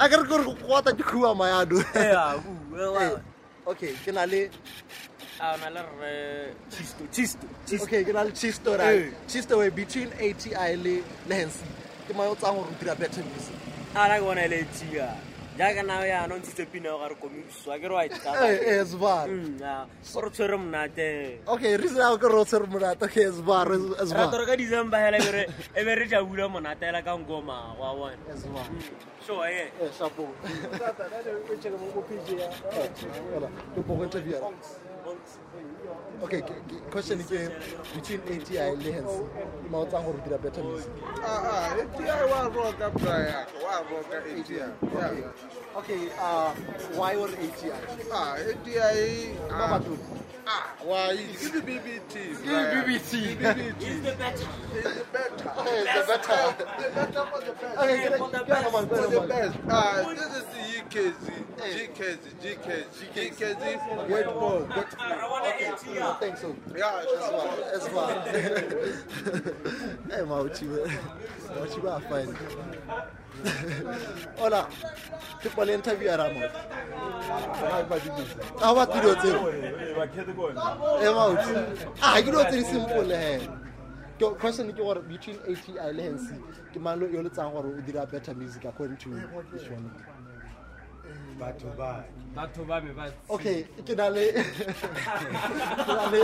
A 0.00 0.08
kere 0.08 0.24
kore 0.24 0.44
go 0.44 0.76
ata 0.76 0.92
ke 0.92 1.02
kgua 1.02 1.34
mayado 1.34 1.82
okay 3.66 3.92
ke 4.04 4.12
na 4.12 4.24
le 4.24 4.50
a 5.40 5.56
na 5.56 5.68
le 5.70 5.80
rre 5.82 6.54
chisto 6.70 7.04
chisto 7.12 7.46
okay 7.82 8.04
ke 8.04 8.12
na 8.12 8.22
le 8.22 8.30
chisto 8.30 8.76
right. 8.78 9.12
Chisto 9.26 9.58
we 9.58 9.70
between 9.70 10.12
ati 10.12 10.50
le 10.54 11.02
le 11.28 11.34
hansi 11.34 11.66
ke 12.06 12.14
ma 12.14 12.24
o 12.30 12.34
tsang 12.34 12.54
gore 12.56 12.68
o 12.70 12.74
dira 12.78 12.94
better 12.94 13.24
music? 13.24 13.56
A 13.96 14.08
na 14.08 14.18
ke 14.18 14.22
bona 14.22 14.44
e 14.44 14.48
le 14.48 14.60
ati 14.62 14.86
jaaka 15.58 15.82
nao 15.82 16.04
yana 16.04 16.34
o 16.34 16.38
ntshitse 16.38 16.66
pina 16.72 16.94
o 16.94 16.98
gare 16.98 17.14
komiswa 17.14 17.78
ke 17.78 17.88
re 17.88 17.94
wa 17.94 18.04
e 18.04 18.08
ore 18.08 18.48
eh, 18.48 18.58
eh, 18.68 18.80
eh, 18.80 19.28
mm, 19.28 20.30
tshwere 20.30 20.56
monate. 20.56 21.38
Okay 21.46 21.76
reason 21.76 22.00
ao 22.00 22.18
ke 22.18 22.28
re 22.28 22.34
o 22.34 22.44
tshwere 22.44 22.66
monate. 22.66 23.02
Okay 23.04 23.24
esbaratore 23.28 24.46
ka 24.46 24.56
december 24.56 24.98
fela 24.98 25.18
bere 25.18 25.46
e 25.76 25.84
be 25.84 25.94
re 25.94 26.04
e 26.04 26.08
ja 26.08 26.22
bula 26.24 26.48
monate 26.48 26.80
fela 26.80 27.02
ka 27.02 27.16
nkoma 27.16 27.74
wa 27.78 27.94
bone 27.94 28.16
mm, 28.16 28.80
sure 29.26 29.48
e 29.50 29.70
ke 29.74 29.90
po 35.64 35.76
go 35.76 35.86
interview 35.88 35.90
ara. 35.90 36.24
Okay, 36.24 36.42
question 36.90 37.18
ke 37.24 37.50
between 37.94 38.20
ATI 38.28 38.76
le 38.76 38.90
Hensi. 38.92 39.22
Ke 39.62 39.70
mang 39.70 39.82
o 39.82 39.86
tsang 39.86 40.04
gore 40.04 40.20
dira 40.24 40.38
better 40.38 40.62
music. 40.62 40.90
Ah, 41.22 41.40
ah, 41.44 41.76
ATI 41.80 42.24
wa 42.30 42.40
roka 42.48 42.90
braya, 42.90 43.46
wa 43.62 43.82
roka 43.90 44.18
ATI. 44.22 45.24
Okay, 45.76 46.08
uh, 46.20 46.50
why 46.94 47.14
or 47.16 47.28
ATI? 47.28 47.72
Ah, 48.12 48.36
ATI. 48.36 49.36
Mama 49.50 49.80
ah. 49.80 50.24
Ah, 50.46 50.74
why? 50.84 51.16
Give 51.16 51.54
me 51.54 51.60
BBT. 51.78 52.14
Give 52.44 52.52
me 52.52 52.98
BBT. 53.00 53.12
BBT. 53.40 53.82
He's 53.82 54.02
the 54.02 54.12
better. 54.12 54.48
He's 54.74 54.84
the 54.84 55.04
better. 55.08 55.48
Hey, 55.64 55.80
the 55.88 56.02
better. 56.04 56.40
The 56.76 56.88
better 56.94 57.24
for 57.32 57.40
the 57.40 57.52
best. 57.52 57.78
Okay, 57.78 57.96
get 57.96 58.12
it- 58.12 58.18
for 58.18 58.28
the 58.28 58.44
best. 58.44 58.72
man, 58.72 58.84
get 58.84 58.96
For 58.96 59.04
it, 59.04 59.10
the 59.10 59.26
best. 59.26 59.56
Ah, 59.70 60.04
this 60.12 60.32
is 60.36 60.44
the 60.52 60.62
EKZ. 60.84 61.26
GKZ. 61.64 62.24
GKZ. 62.44 63.08
GKZ. 63.14 63.64
Wait 64.08 64.24
for. 64.26 64.68
Wait 64.68 64.88
for. 64.92 65.33
I 65.66 66.16
think 66.20 66.36
so. 66.36 66.54
Yeah, 66.76 67.02
as 67.02 67.30
well. 67.32 67.64
As 67.74 67.84
well. 67.90 68.20
hey, 70.10 70.22
Mauchiba. 70.22 70.88
Mauchiba, 71.56 71.92
fine. 72.08 72.36
Hola. 74.36 74.68
Tu 75.42 75.48
pode 75.50 75.68
interview 75.70 76.08
a 76.08 76.16
Ramon. 76.18 76.50
Ah, 78.60 78.72
what 78.74 78.92
do 78.92 78.98
you 78.98 79.14
do? 79.22 79.32
Hey, 81.00 81.10
Mauchi. 81.12 81.54
Ah, 82.02 82.18
you 82.18 82.32
don't 82.32 82.50
think 82.50 82.66
simple. 82.66 83.12
Eh. 83.12 83.40
ke 84.18 84.38
question 84.38 84.70
ke 84.72 84.76
gore 84.78 85.00
between 85.02 85.38
ATI 85.52 85.92
le 85.92 86.02
NC 86.14 86.28
ke 86.72 86.78
mang 86.80 87.00
yo 87.12 87.20
le 87.22 87.30
tsang 87.30 87.50
gore 87.52 87.66
o 87.66 87.80
dira 87.80 88.06
better 88.06 88.34
music 88.34 88.64
according 88.64 88.96
to 88.96 89.08
Ishwaneng 89.10 89.90
batho 91.38 91.70
ba 91.76 92.04
ba 92.66 92.80
me 92.80 92.92
ba 92.92 93.12
Okay, 93.30 93.64
ke 93.86 93.94
na 93.94 94.08
le 94.14 94.32
ke 94.32 95.92
na 95.94 96.06
le 96.10 96.20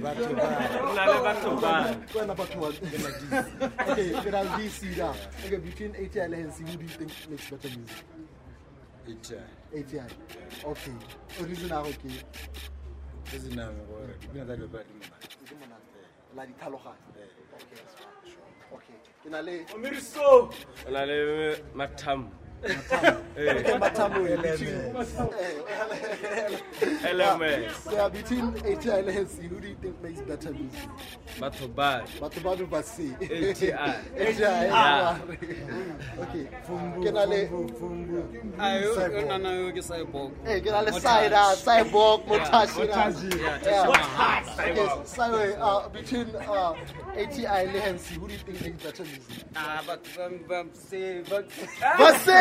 Batho 0.00 0.30
ba. 0.34 0.46
Na 0.94 1.04
le 1.06 1.18
batho 1.26 1.52
ba. 1.60 1.72
Wena 2.14 2.34
batho 2.34 2.58
ba. 2.60 2.68
Okay, 3.90 4.10
ke 4.22 4.30
na 4.30 4.40
le 4.42 4.50
DC 4.58 4.96
da. 4.96 5.14
Okay, 5.46 5.58
between 5.58 5.92
ATI 5.94 6.20
and 6.20 6.34
Hensi, 6.34 6.62
who 6.64 6.76
do 6.76 6.82
you 6.82 6.88
think 6.88 7.12
makes 7.30 7.50
better 7.50 7.68
music? 7.68 8.04
ATI. 9.06 9.42
ATI. 9.78 10.06
Okay. 10.64 10.96
O 11.40 11.44
reason 11.44 11.70
a 11.72 11.82
go 11.82 11.90
ke 11.90 12.10
e 13.30 13.38
gore 13.86 14.14
dipina 14.20 14.44
tsa 14.44 14.56
lepa 14.58 14.80
di 15.46 15.54
monate 15.60 16.00
la 16.34 16.42
di 16.46 16.52
tlhaloganya. 16.58 17.06
Okay. 17.54 17.82
Okay. 18.74 18.98
Ke 19.22 19.28
na 19.30 19.40
le 19.40 19.64
omiriso 19.74 20.50
o 20.86 20.90
na 20.90 21.04
le 21.06 21.18
mathamo 21.74 22.39
Okay, 22.62 23.78
between- 24.36 24.92
LMS. 27.02 27.88
Yeah, 27.92 28.08
between 28.08 28.54
ATI 28.58 28.90
and 28.90 29.08
Hensi, 29.08 29.42
who 29.48 29.60
do 29.60 29.68
you 29.68 29.76
think 29.80 30.02
makes 30.02 30.20
better 30.20 30.50
music? 30.52 30.88
batho 31.40 31.68
ba 31.74 32.04
Batho 32.20 32.42
ba 32.42 32.56
ba 32.66 32.82
se. 32.82 33.14
ATI. 33.22 33.72
ATI. 33.72 34.40
Yeah. 34.40 35.18
Okay. 36.20 36.48
Ke 37.02 37.10
na 37.12 37.24
le 37.24 37.48
cyborg 39.80 40.32
Eh, 40.46 40.60
ke 40.60 40.70
na 40.70 40.80
le 40.80 40.92
Saida, 41.00 41.54
Cyborg, 41.56 42.26
Motashi. 42.26 42.86
Motashi, 42.86 43.40
yeah, 43.40 43.58
Yeah. 43.64 43.86
Motashi. 43.86 44.60
Okay, 44.60 44.88
Cyborg, 45.04 45.56
uh, 45.60 45.88
between 45.88 46.28
uh, 46.36 46.74
ATI 47.16 47.46
and 47.46 48.00
who 48.00 48.26
do 48.28 48.32
you 48.32 48.38
think 48.38 48.60
makes 48.62 48.82
better 48.84 49.02
music? 49.04 49.44
ah 49.56 49.82
batho 49.86 50.28
ba 50.48 50.64
ba 50.64 50.70
se 50.74 51.22
ba 51.28 51.42
Basse! 51.98 52.40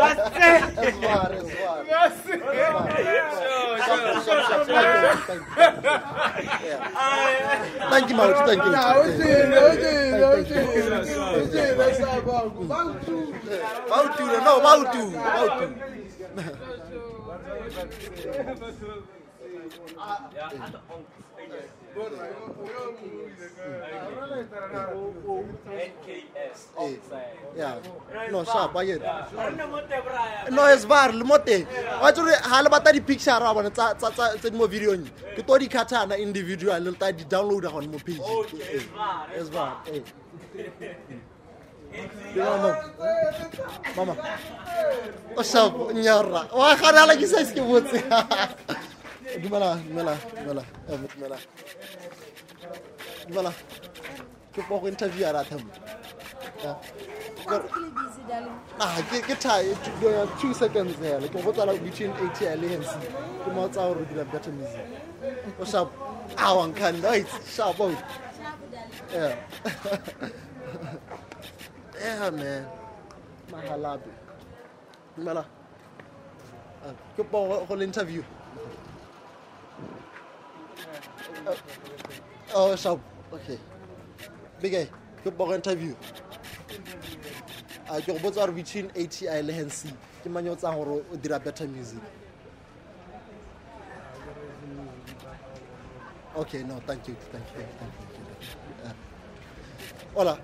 Basse! 0.00 0.48
Eswar, 0.86 1.30
eswar. 1.40 1.80
Basse! 1.88 2.34
Thank 7.90 8.10
you, 8.10 8.16
Mauti. 8.16 8.46
Thank 8.46 8.64
you. 8.64 8.70
Nah, 8.70 8.92
Thank 8.94 9.06
uthini, 9.08 9.54
you. 9.54 9.68
uthini, 9.68 10.20
Thank 10.20 10.50
you. 10.50 10.60
uthini, 10.62 10.94
uthini, 11.42 11.82
esabonga. 11.90 12.64
Bawutu. 12.70 13.16
Bawutu, 13.88 14.24
no, 14.44 14.52
Bawutu, 14.60 15.02
Bawutu. 15.34 15.66
Yeah. 20.34 21.77
No, 28.30 28.44
sharp, 28.44 28.76
I 28.76 28.84
get 28.84 28.96
it. 28.96 30.50
No, 30.50 30.66
it's 30.66 30.84
var, 30.84 31.12
le 31.12 31.24
mo 31.24 31.38
teng. 31.38 31.66
Wa 32.00 32.10
tsore 32.12 32.34
ha 32.42 32.60
le 32.60 32.70
bata 32.70 32.92
di 32.92 33.00
picture 33.00 33.38
ra 33.38 33.52
bona 33.54 33.70
tsa 33.70 33.94
tsa 33.94 34.10
tsa 34.10 34.36
tsa 34.38 34.50
mo 34.52 34.66
video 34.66 34.94
ni. 34.96 35.10
Ke 35.34 35.42
to 35.46 35.58
di 35.58 35.68
individual 36.22 36.82
le 36.82 36.92
ta 36.92 37.10
di 37.10 37.24
download 37.24 37.62
ga 37.62 37.80
mo 37.80 37.98
page. 37.98 38.20
It's 39.36 39.48
var. 39.48 39.82
Eh. 39.86 40.02
Ke 42.34 43.96
mama. 43.96 44.16
O 45.36 45.42
sharp 45.42 45.74
nyara. 45.94 46.48
Wa 46.52 46.76
khana 46.76 47.06
la 47.06 47.16
ke 47.16 47.26
sa 47.26 47.44
se 47.44 47.54
ke 47.54 47.60
botse. 47.60 47.98
Voilà, 49.36 49.76
voilà, 49.92 50.14
voilà, 50.44 50.62
voilà. 51.18 51.36
Voilà. 53.30 53.52
Ki 54.54 54.62
bokk 54.68 54.86
interview 54.88 55.26
ara 55.26 55.44
tam. 55.44 55.60
Ah, 58.80 59.02
get 59.10 59.40
tired. 59.40 59.76
You 60.00 60.08
have 60.08 60.40
two 60.40 60.54
seconds 60.54 60.96
there. 60.96 61.20
Like, 61.20 61.34
what 61.34 61.58
are 61.58 61.76
between 61.78 62.12
80 62.12 62.46
aliens? 62.46 62.86
The 63.44 63.52
more 63.52 63.70
hour 63.78 63.94
with 63.94 64.14
the 64.14 64.24
better 64.24 64.50
music. 64.50 64.86
What's 65.56 65.74
up? 65.74 65.92
Ah, 66.38 66.56
one 66.56 66.72
can. 66.74 67.04
Oh, 67.04 67.12
it's 67.12 67.54
sharp. 67.54 67.76
Oh. 67.80 67.96
Yeah. 69.12 69.36
yeah, 72.00 72.30
man. 72.30 72.66
Mahalabi. 73.52 74.10
Mala. 75.18 75.44
Eh, 76.86 76.94
ke 77.16 77.22
bokk 77.30 77.66
whole 77.68 77.82
interview. 77.82 78.22
Oh, 82.54 82.76
sharp. 82.76 83.00
Okay. 83.32 83.58
Big 84.60 84.74
A. 84.74 84.86
Ke 85.24 85.30
po 85.36 85.46
go 85.46 85.54
interview. 85.54 85.94
a 87.90 88.00
ke 88.02 88.06
go 88.06 88.18
botsa 88.18 88.34
gore 88.44 88.52
between 88.52 88.90
ati 88.90 89.26
le 89.42 89.52
hensi 89.52 89.88
ke 90.22 90.28
mang 90.28 90.44
yo 90.44 90.52
o 90.52 90.56
tsang 90.56 90.76
gore 90.76 91.00
o 91.12 91.16
dira 91.16 91.38
better 91.40 91.66
music 91.68 92.02
okay 96.36 96.62
no 96.62 96.80
thank 96.86 97.08
you 97.08 97.16
thank 97.32 97.44
you 97.56 97.64
thank 97.80 97.92
you, 98.00 98.06
thank 98.14 98.28
you. 98.84 98.90
Uh, 98.90 98.92
hola 100.14 100.38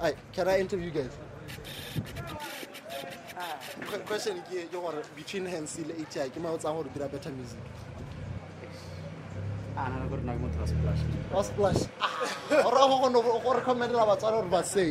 Hi, 0.00 0.14
can 0.32 0.48
i 0.48 0.58
interview 0.60 0.86
you 0.86 0.92
guys 0.92 1.18
Que- 3.90 4.04
question 4.06 4.38
ke 4.46 4.68
ke 4.70 4.72
gore 4.72 5.02
between 5.16 5.46
hensi 5.46 5.84
le 5.84 5.94
ati 6.06 6.30
ke 6.30 6.38
mang 6.38 6.52
yo 6.52 6.58
o 6.58 6.58
tsang 6.62 6.74
gore 6.78 6.86
o 6.86 6.92
dira 6.94 7.08
better 7.08 7.32
music 7.32 7.58
Ah, 9.80 9.88
ana 9.88 10.04
ku 10.12 10.14
ri 10.18 10.22
na 10.28 10.36
ku 10.36 10.40
mu 10.44 10.48
tirha 10.52 10.66
splash 10.68 11.02
wa 11.32 11.40
splash 11.40 11.82
ah, 12.04 12.12
ora 12.68 12.82
wa 12.90 12.96
kono 13.00 13.18
ku 13.24 13.48
recommendela 13.58 14.04
vatswari 14.10 14.38
ri 14.44 14.50
va 14.52 14.60
sei 14.72 14.90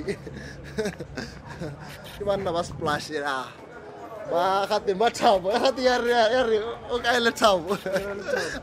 i 2.21 2.23
vanna 2.27 2.49
va 2.55 2.61
splash 2.69 3.07
a 3.21 3.23
va 4.33 4.43
gati 4.69 4.93
va 5.01 5.07
thabo 5.19 5.47
gati 5.53 5.81
ya 5.85 5.93
ah. 5.93 6.01
ri 6.01 6.09
ya 6.37 6.41
ri 6.49 6.57
o 6.93 6.95
ka 7.03 7.09
ile 7.21 7.31
thabo 7.41 7.71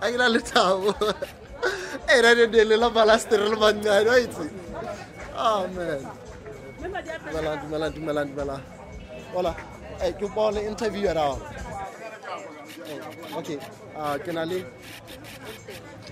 a 0.02 0.04
ke 0.10 0.16
na 0.18 0.26
le 0.34 0.40
thabo 0.50 0.90
e 2.10 2.16
ra 2.24 2.30
ne 2.34 2.44
le 2.70 2.76
la 2.82 2.88
balasteri 2.96 3.44
eh, 3.46 3.50
le 3.52 3.56
manyane 3.62 4.08
wa 4.10 4.18
itse 4.26 4.46
amen. 5.46 6.02
Dumelang 6.82 7.58
dumelang 7.62 7.92
dumelang 7.94 8.28
dumelang 8.34 8.62
hola 9.34 9.52
eh 10.02 10.10
ke 10.18 10.26
bona 10.34 10.58
interview 10.58 11.06
ya 11.06 11.14
rawa 11.14 11.38
oh, 11.38 13.38
okay 13.38 13.58
ah 13.94 14.18
ke 14.18 14.30
na 14.34 14.42
le 14.50 14.58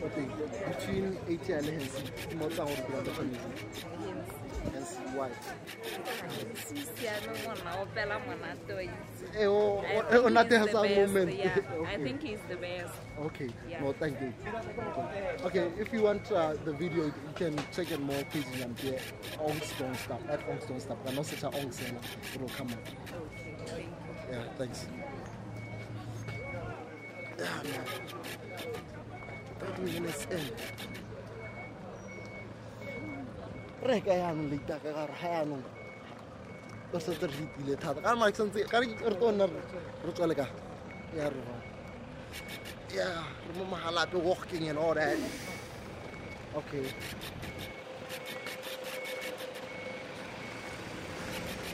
okay 0.03 0.27
between 0.69 1.19
80 1.29 1.53
and 1.53 1.67
Hensi 1.67 2.03
ke 2.29 2.35
mo 2.35 2.49
tsa 2.49 2.65
gore 2.65 2.83
ke 2.83 2.91
batla 2.93 3.25
music 3.25 3.55
Hensi 4.73 5.05
why. 5.15 5.31
I 11.87 11.97
think 11.97 12.23
he's 12.23 12.39
the 12.49 12.57
best. 12.57 12.95
Okay. 13.21 13.49
Yeah. 13.69 13.81
No, 13.83 13.93
thank 13.93 14.21
you. 14.21 14.33
Okay, 15.45 15.71
if 15.79 15.93
you 15.93 16.03
want 16.03 16.31
uh, 16.33 16.55
the 16.65 16.73
video, 16.73 17.05
you 17.07 17.13
can 17.35 17.57
check 17.73 17.91
it 17.91 18.01
more 18.01 18.23
pages 18.25 18.61
and 18.61 18.77
there. 18.79 19.01
Onks 19.39 19.79
don't 19.79 19.97
stop. 19.97 20.21
At 20.29 20.41
Onks 20.49 20.69
don't 20.69 20.81
stop. 20.81 20.99
I 21.07 21.13
know 21.13 21.23
such 21.23 21.43
a 21.43 21.51
Onks 21.51 21.81
it 21.81 22.41
will 22.41 22.49
come 22.51 22.69
up. 22.69 22.79
Yeah, 24.31 24.43
thanks. 24.59 24.87
Yeah, 27.39 27.63
man. 27.65 28.85
فاتني 29.65 30.01
مسألة. 30.01 30.51
راه 33.83 33.99
كيعانو 33.99 34.41
اللي 34.41 34.57
داك 34.69 34.81
غير 34.85 35.13
حيانو 35.13 35.57
باش 36.93 37.05
تقدر 37.05 37.29
تجي 37.29 37.49
ديليت 37.59 37.85
هذا. 37.85 38.01
غير 38.01 38.15
مالك 38.15 38.37
تنزيل 38.37 38.67
غير 38.67 39.13
ردونا 39.13 39.49
رجع 40.05 40.25
لك. 40.25 40.39
يا 41.17 41.29
ربا 41.29 41.61
يا 42.95 43.23
ربما 43.49 43.77
حالا 43.77 44.05
تو 44.05 44.19
ووكينغ 44.19 44.71
ان 44.71 44.77
اول 44.77 44.97
ذات 44.97 45.19
أوكي 46.55 46.83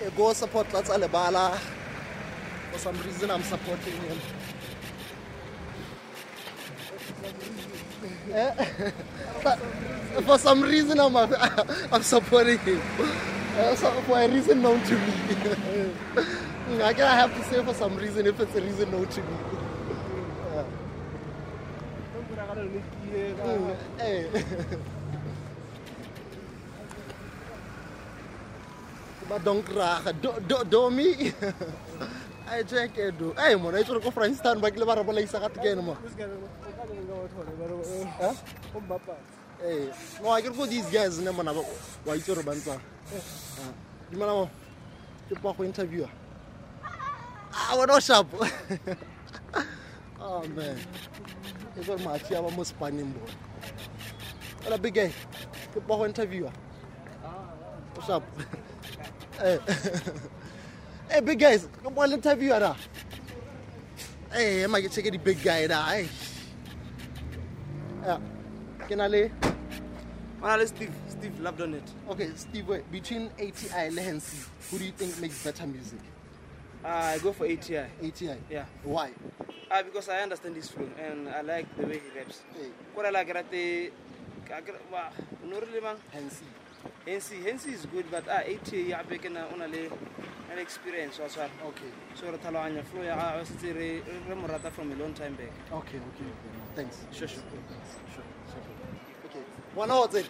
إيه، 0.03 0.11
Go 0.16 0.33
support 0.35 0.66
Latsalebala. 0.72 1.46
For 2.72 2.79
some 2.79 2.98
reason, 3.07 3.31
I'm 3.31 3.42
supporting 3.42 3.96
him. 4.07 4.18
for 10.26 10.38
some 10.38 10.62
reason 10.62 11.00
I'm, 11.00 11.16
I'm 11.92 12.02
supporting 12.02 12.58
him. 12.58 12.80
Uh, 13.56 13.74
so 13.74 13.90
for 14.02 14.20
a 14.20 14.28
reason 14.28 14.62
known 14.62 14.82
to 14.84 14.94
me. 14.94 15.02
I 16.82 16.92
can 16.92 17.02
I 17.02 17.16
have 17.16 17.34
to 17.36 17.44
say 17.44 17.64
for 17.64 17.74
some 17.74 17.96
reason 17.96 18.26
if 18.26 18.38
it's 18.38 18.54
a 18.54 18.60
reason 18.60 18.90
known 18.90 19.06
to 19.06 19.22
me. 19.22 19.36
Yeah. 23.12 23.74
Eh. 23.98 24.24
ba 29.30 29.38
don 29.38 29.62
kraga 29.62 30.10
do 30.10 30.34
do 30.50 30.58
do 30.66 30.90
mi 30.90 31.30
ai 32.50 32.64
tse 32.66 32.88
ke 32.90 33.10
do 33.14 33.30
ai 33.38 33.54
mo 33.54 33.70
na 33.70 33.78
itse 33.78 33.94
ko 33.94 34.10
Francistan 34.10 34.58
ba 34.60 34.70
kile 34.70 34.84
ba 34.84 34.98
re 34.98 35.04
bolaisa 35.06 35.38
ka 35.38 35.48
tekene 35.48 35.82
mo? 35.82 35.94
Eh, 39.60 39.92
no, 40.22 40.30
I 40.32 40.40
can 40.40 40.56
go 40.56 40.64
these 40.66 40.88
guys 40.90 41.18
ne 41.20 41.30
mona 41.30 41.54
ba 41.54 41.62
wa 42.04 42.12
itse 42.16 42.34
re 42.34 42.42
bantsa. 42.42 42.74
Ah, 42.74 43.72
Dimana 44.10 44.32
mo. 44.34 44.44
Ke 45.28 45.34
pa 45.38 45.52
go 45.54 45.62
interview. 45.62 46.06
Ah, 47.54 47.76
wena 47.78 47.94
o 47.96 48.00
sharp. 48.00 48.28
Oh 50.20 50.44
man. 50.52 50.76
Ke 51.74 51.80
go 51.86 51.96
machi 52.04 52.36
aba 52.36 52.50
mo 52.52 52.62
spanning 52.62 53.08
bo. 53.14 53.24
Ola 54.68 54.76
big 54.76 54.94
guy. 54.94 55.08
Ke 55.72 55.80
pa 55.80 55.96
go 55.96 56.04
interview. 56.04 56.44
O 57.96 58.00
sharp. 58.04 58.24
Eh. 59.40 59.56
Eh 61.10 61.20
big 61.20 61.38
guys, 61.38 61.66
ke 61.82 61.90
pa 61.90 62.06
le 62.06 62.14
interview 62.14 62.52
ara. 62.54 62.76
Eh, 64.34 64.66
ma 64.66 64.78
ke 64.78 64.90
check 64.90 65.10
the 65.10 65.18
big 65.18 65.42
guy 65.42 65.66
da. 65.66 65.82
Ai. 65.90 66.08
Yeah. 68.06 68.20
Ke 68.86 68.94
na 68.96 69.06
le 69.06 69.30
Mana 70.40 70.56
le 70.56 70.66
Steve, 70.66 70.92
Steve 71.08 71.34
it. 71.74 71.82
Okay, 72.08 72.30
Steve, 72.34 72.66
wait, 72.66 72.90
between 72.90 73.28
ATI 73.38 73.92
and 73.92 73.98
Hensi, 73.98 74.48
who 74.70 74.78
do 74.78 74.84
you 74.84 74.92
think 74.92 75.20
makes 75.20 75.44
better 75.44 75.66
music? 75.66 75.98
Uh, 76.82 76.88
I 76.88 77.18
go 77.18 77.32
for 77.34 77.44
ATI. 77.44 77.84
ATI? 78.02 78.38
Yeah. 78.48 78.64
Why? 78.82 79.10
Uh, 79.70 79.82
because 79.82 80.08
I 80.08 80.22
understand 80.22 80.56
his 80.56 80.70
flow 80.70 80.88
and 80.98 81.28
I 81.28 81.42
like 81.42 81.66
the 81.76 81.86
way 81.86 82.00
he 82.00 82.18
raps. 82.18 82.40
What 82.94 83.04
I 83.04 83.10
like 83.10 83.28
at 83.28 83.50
the 83.50 83.90
no 85.44 85.60
really 85.60 85.80
man. 85.80 85.96
Hensi. 86.10 86.44
Hensi, 87.06 87.42
Hensi 87.44 87.74
is 87.74 87.84
good, 87.86 88.10
but 88.10 88.24
ah, 88.28 88.40
ATI 88.40 88.90
ya 88.90 89.02
be 89.02 89.18
kana 89.18 89.46
ona 89.52 89.68
le 90.50 90.56
an 90.56 90.58
experience 90.58 91.20
also. 91.20 91.40
Okay. 91.40 91.90
So 92.14 92.30
re 92.30 92.38
tlhaloganya 92.38 92.84
flow 92.84 93.02
ya 93.02 93.16
ga 93.16 93.44
se 93.44 93.72
re 93.72 94.02
re 94.28 94.34
mo 94.34 94.46
rata 94.46 94.70
from 94.70 94.92
a 94.92 94.94
long 94.96 95.14
time 95.14 95.34
back. 95.34 95.52
Okay, 95.72 95.98
okay, 95.98 96.24
okay. 96.24 96.50
Thanks. 96.74 96.96
Sure, 97.12 97.28
sure. 97.28 97.42
Sure, 98.14 98.24
sure. 98.52 98.64
Okay. 99.26 99.44
One 99.74 99.90
hour 99.90 100.08
then. 100.08 100.24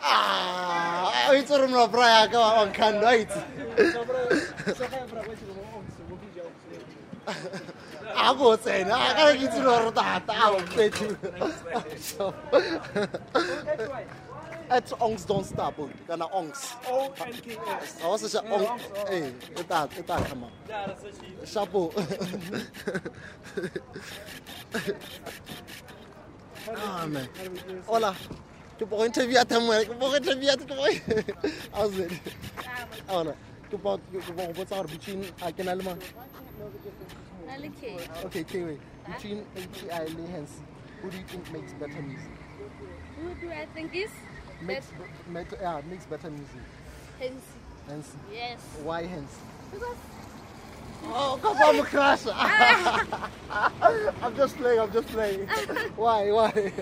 Ah, 0.00 1.32
it's 1.32 1.50
a 1.50 1.60
room 1.60 1.74
of 1.74 1.90
Brian. 1.90 2.30
Come 2.30 2.42
on, 2.42 2.72
can 2.72 3.00
right. 3.02 3.30
a 8.16 8.34
go 8.34 8.56
tsena 8.62 8.94
a 8.94 9.14
ka 9.14 9.24
re 9.26 9.36
ke 9.38 9.42
itse 9.46 9.60
gore 9.62 9.92
tata 9.92 10.32
a 10.32 10.50
o 10.50 10.58
fethu 10.74 11.16
it's 14.70 14.92
ongs 14.92 15.24
don't 15.26 15.44
stop 15.44 15.74
kana 16.06 16.26
ongs 16.26 16.60
a 18.02 18.08
va 18.08 18.18
se 18.18 18.28
xa 18.28 18.40
ong 18.54 18.66
e 19.16 19.32
i 19.60 19.64
ta 19.70 19.88
i 19.98 20.02
ta 20.02 20.16
kama 20.28 20.48
xapo 21.44 21.92
Amen. 26.68 27.26
Hola. 27.86 28.14
Du 28.78 28.86
brauchst 28.86 29.06
interviewt 29.06 29.50
haben, 29.50 29.86
du 29.86 29.94
brauchst 29.94 30.18
interviewt, 30.18 30.60
du 30.60 30.66
brauchst. 30.66 31.00
Also. 31.72 32.02
Hola. 33.08 33.34
Du 33.70 33.78
brauchst 33.78 34.04
du 34.12 34.34
brauchst 34.34 34.72
auch 34.72 34.84
Bichin, 34.84 35.24
a 35.40 35.50
kenal 35.50 35.82
ma. 35.82 35.96
Okay, 38.24 38.42
okay, 38.42 38.64
wait. 38.66 38.80
Between 39.06 39.38
ATI 39.56 40.12
and 40.12 40.28
Hans, 40.28 40.60
who 41.00 41.10
do 41.10 41.16
you 41.16 41.24
think 41.24 41.52
makes 41.52 41.72
better 41.72 42.02
music? 42.02 42.30
Who 43.16 43.34
do 43.40 43.50
I 43.50 43.66
think 43.74 43.94
is? 43.94 44.10
Makes, 44.60 44.86
better, 45.28 45.58
yeah, 45.60 45.80
makes 45.88 46.04
better 46.06 46.30
music. 46.30 46.62
Hensi. 47.18 47.36
Hensi. 47.88 48.18
Yes. 48.32 48.58
Why 48.82 49.06
Hensi? 49.06 49.40
Because 49.72 49.96
Oh, 51.04 51.38
come 51.40 51.56
on, 51.56 51.84
crush. 51.86 52.26
I'm 54.22 54.36
just 54.36 54.56
playing, 54.56 54.80
I'm 54.80 54.92
just 54.92 55.08
playing. 55.08 55.46
Why, 55.96 56.30
why? 56.32 56.72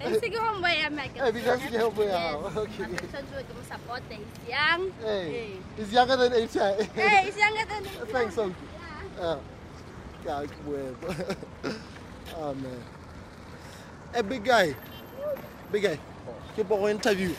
Hensi 0.00 0.32
ke 0.32 0.38
homeboy 0.40 0.80
ya 0.80 0.88
me. 0.88 1.10
Eh, 1.12 1.30
because 1.30 1.60
ke 1.60 1.76
homeboy 1.76 2.08
ya 2.08 2.32
hao. 2.32 2.48
Okay. 2.64 2.88
Tshwanetse 2.88 3.44
ke 3.44 3.52
mo 3.52 3.62
support 3.68 4.02
he's 4.08 4.48
young. 4.48 4.88
Hey, 5.04 5.60
he's 5.76 5.92
younger 5.92 6.16
than 6.16 6.32
ATI. 6.32 6.88
Hey, 6.96 7.28
he's 7.28 7.36
younger 7.36 7.66
than 7.68 7.82
me. 7.84 7.90
Thanks, 8.14 8.38
Uncle. 8.38 8.56
Yeah. 9.20 9.36
God, 10.24 10.48
web. 10.64 10.96
oh, 12.36 12.54
man. 12.54 12.80
Hey, 14.14 14.22
big 14.22 14.44
guy. 14.44 14.72
Big 15.68 15.82
guy. 15.82 15.98
Ke 16.56 16.62
po 16.66 16.76
go 16.76 16.88
interview. 16.88 17.32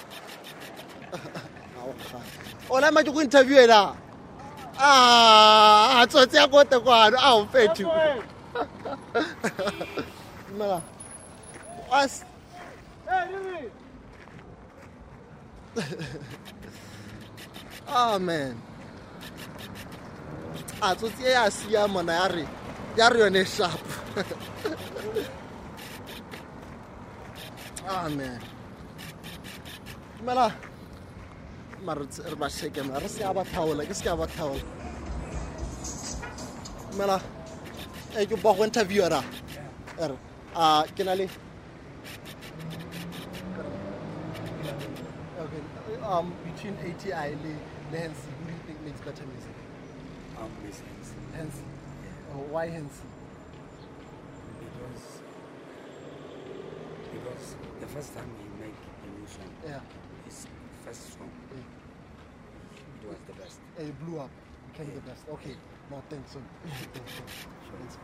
ona 2.72 2.92
ma 2.92 3.04
ke 3.04 3.12
go 3.12 3.20
interview 3.22 3.60
ena? 3.60 3.96
Ah 4.80 6.06
tsotse 6.08 6.38
ya 6.38 6.48
kote 6.48 6.80
kwano 6.80 7.18
a 7.20 7.36
o 7.36 7.46
fethu. 7.46 7.86
Oh 17.94 18.20
a 20.82 20.96
tsotse 20.96 21.24
ya 21.24 21.46
a 21.46 21.52
sia 21.52 21.88
mona 21.88 22.14
ya 22.14 22.28
re 22.28 22.48
ya 22.98 23.10
re 23.10 23.20
yone 23.20 23.46
sharp. 23.46 23.82
Man 27.92 28.51
dumela. 30.22 30.54
Mara 31.84 32.06
tse- 32.06 32.24
re 32.30 32.36
ba 32.36 32.46
sheke 32.50 32.84
mara 32.86 33.00
re 33.00 33.08
se 33.08 33.24
a 33.24 33.34
ba 33.34 33.44
thaola 33.44 33.86
ke 33.86 33.94
se 33.94 34.04
ka 34.04 34.16
ba 34.16 34.28
thaola. 34.28 34.62
Dumela. 36.92 37.22
E 38.18 38.26
ke 38.26 38.36
ba 38.42 38.54
go 38.54 38.64
interview 38.64 39.02
ra 39.08 39.24
ere 40.00 40.18
a 40.56 40.84
ke 40.96 41.04
na 41.06 41.14
le 41.14 41.28
okay 45.42 45.62
um 46.04 46.34
between 46.46 46.76
ati 46.86 47.10
le 47.10 47.54
le 47.92 47.98
hensi 47.98 48.28
who 48.38 48.46
do 48.46 48.52
you 48.54 48.60
think 48.68 48.80
makes 48.86 49.02
better 49.02 49.26
music? 49.26 49.56
Um, 50.40 50.50
Miss 50.66 50.80
Hansi. 50.82 51.16
hensi. 51.38 51.64
Oh, 52.34 52.40
why 52.54 52.68
hensi? 52.68 53.04
Because, 54.60 55.06
because 57.14 57.56
the 57.80 57.88
first 57.88 58.14
time 58.16 58.30
he 58.40 58.48
make 58.64 58.80
a 59.06 59.20
new 59.20 59.28
song, 59.28 59.52
Yeah. 59.68 59.80
his 60.26 60.48
first 60.86 61.14
song, 61.14 61.30
it 63.04 63.08
was 63.08 63.60
the 63.86 63.94
best. 63.94 64.00
it 64.00 64.06
blew 64.06 64.20
up. 64.20 64.30
Became 64.72 64.94
the 64.96 65.02
best. 65.02 65.24
Okay 65.30 65.56
no 65.90 66.02
thanks 66.10 66.32
son 66.32 66.44
thanks 66.68 67.14
son 67.14 67.26
thanks 67.78 67.98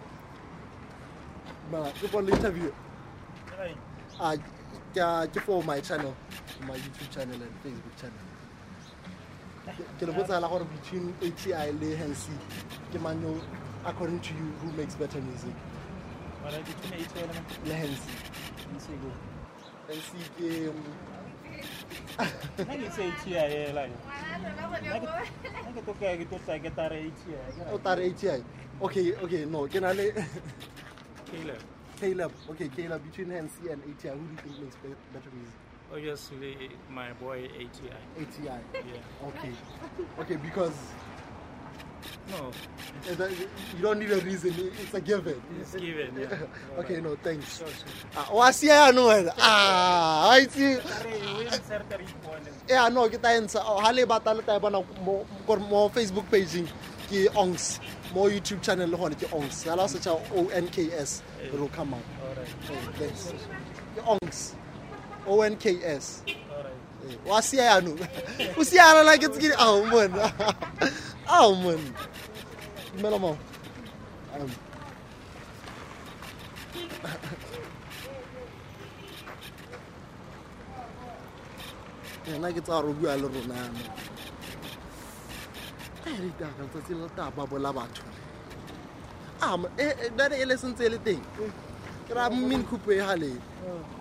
bona 2.12 2.32
interview. 2.36 2.72
Ah 4.20 4.36
ke 4.94 4.98
a- 4.98 5.28
ke 5.28 5.40
for 5.42 5.64
my 5.64 5.80
channel 5.80 6.16
my 6.68 6.76
youtube 6.76 7.12
channel 7.12 7.36
and 7.42 7.54
facebook 7.64 7.96
channel. 8.02 8.24
Ke- 10.00 10.06
le 10.06 10.14
botsa 10.14 10.40
la 10.42 10.48
gore 10.48 10.66
between 10.66 11.14
ati 11.22 11.54
le 11.72 11.96
ke 12.92 13.00
mang 13.02 13.42
according 13.86 14.20
to 14.20 14.34
you 14.34 14.52
who 14.62 14.72
makes 14.74 14.96
better 14.96 15.22
music? 15.22 15.56
Le 17.66 17.74
hensi 17.74 18.12
hensi 19.88 20.20
ke 20.38 20.72
um, 27.68 27.74
o 27.74 27.78
tare 27.80 28.06
ati 28.06 28.44
okay 28.82 29.14
okay 29.24 29.46
no 29.46 29.68
ke 29.68 29.80
na 29.80 29.92
le 29.94 30.12
Caleb. 31.32 31.62
caleb 32.00 32.32
okay 32.50 32.70
caleb 32.70 33.02
between 33.04 33.32
hensi 33.32 33.70
and 33.70 33.82
ati 33.84 34.08
who 34.10 34.16
do 34.16 34.32
you 34.32 34.38
think 34.44 34.58
makes 34.62 34.78
better 35.14 35.32
music 35.34 35.68
Obviously, 35.90 36.70
my 36.92 37.14
boy 37.14 37.46
ATI. 37.46 37.96
ATI. 38.20 38.60
Yeah. 38.74 39.28
Okay. 39.30 39.54
Okay, 40.20 40.36
because 40.36 40.76
No. 42.30 42.52
that- 43.16 43.32
you 43.32 43.82
don't 43.82 44.00
need 44.00 44.12
a 44.12 44.18
reason. 44.18 44.54
It's 44.82 44.94
a 44.94 45.02
given. 45.02 45.42
It's 45.62 45.76
given, 45.76 46.12
yeah. 46.20 46.38
okay, 46.80 47.00
no, 47.00 47.16
thanks. 47.24 47.58
Sure, 47.60 47.68
sure. 47.68 47.86
Ah, 48.16 48.28
wa 48.34 48.52
wena? 48.52 49.34
Ah, 49.38 50.30
I 50.32 50.48
see. 50.48 50.78
Yeah, 52.68 52.90
no, 52.90 53.08
kita 53.08 53.32
ensa. 53.32 53.62
Oh, 53.64 53.80
bata 54.06 54.34
le 54.34 54.42
tayo 54.44 54.60
bona 54.60 54.84
mo 55.04 55.26
kor 55.46 55.58
mo 55.60 55.90
Facebook 55.90 56.30
page 56.30 56.68
ke 57.08 57.30
Onks. 57.36 57.80
Mo 58.14 58.28
YouTube 58.28 58.62
channel 58.62 58.90
le 58.90 58.98
gone 58.98 59.16
ke 59.16 59.28
Onks. 59.32 59.64
Hala 59.64 59.88
se 59.88 60.00
cha 60.00 60.12
O 60.12 60.48
N 60.52 60.68
K 60.68 60.92
S. 60.92 61.24
It 61.44 61.54
will 61.58 61.70
come 61.70 61.94
out. 61.94 62.04
Alright. 62.28 62.48
Oh, 62.70 62.92
thanks. 63.00 63.32
Ke 63.96 64.02
Onks. 64.04 64.56
O 65.26 65.42
N 65.42 65.56
K 65.56 65.80
S. 65.84 66.24
wasu 67.26 67.56
yaya 67.56 67.82
no 67.82 67.92
wasu 68.58 68.76
yara 68.76 69.04
na 69.04 69.18
get 69.18 69.32
gini 69.40 69.56
aw 69.58 69.84
man. 69.86 70.12
Aw 71.28 71.52
man. 71.56 71.82
Mela 73.02 73.20
mo. 73.20 73.38
Um 74.40 74.52
nna 82.36 82.52
ke 82.54 82.62
tsa 82.62 82.82
robiwa 82.82 83.16
le 83.18 83.28
rona 83.34 83.56
yana 83.56 83.82
a 86.06 86.10
re 86.22 86.28
itaka 86.28 86.64
tsatsi 86.72 86.94
le 86.94 87.08
taba 87.16 87.44
bola 87.48 87.72
batho 87.78 88.04
a 89.42 89.58
nane 89.58 89.70
eh, 89.78 89.96
eh, 90.20 90.42
e 90.42 90.46
le 90.46 90.56
sentse 90.58 90.84
e 90.86 90.90
le 90.90 91.00
teng 91.08 91.24
ke 92.08 92.14
ra 92.14 92.30
mmene 92.30 92.64
khupo 92.70 92.92
e 92.92 93.00
haleng 93.00 93.40
oh. 93.68 93.97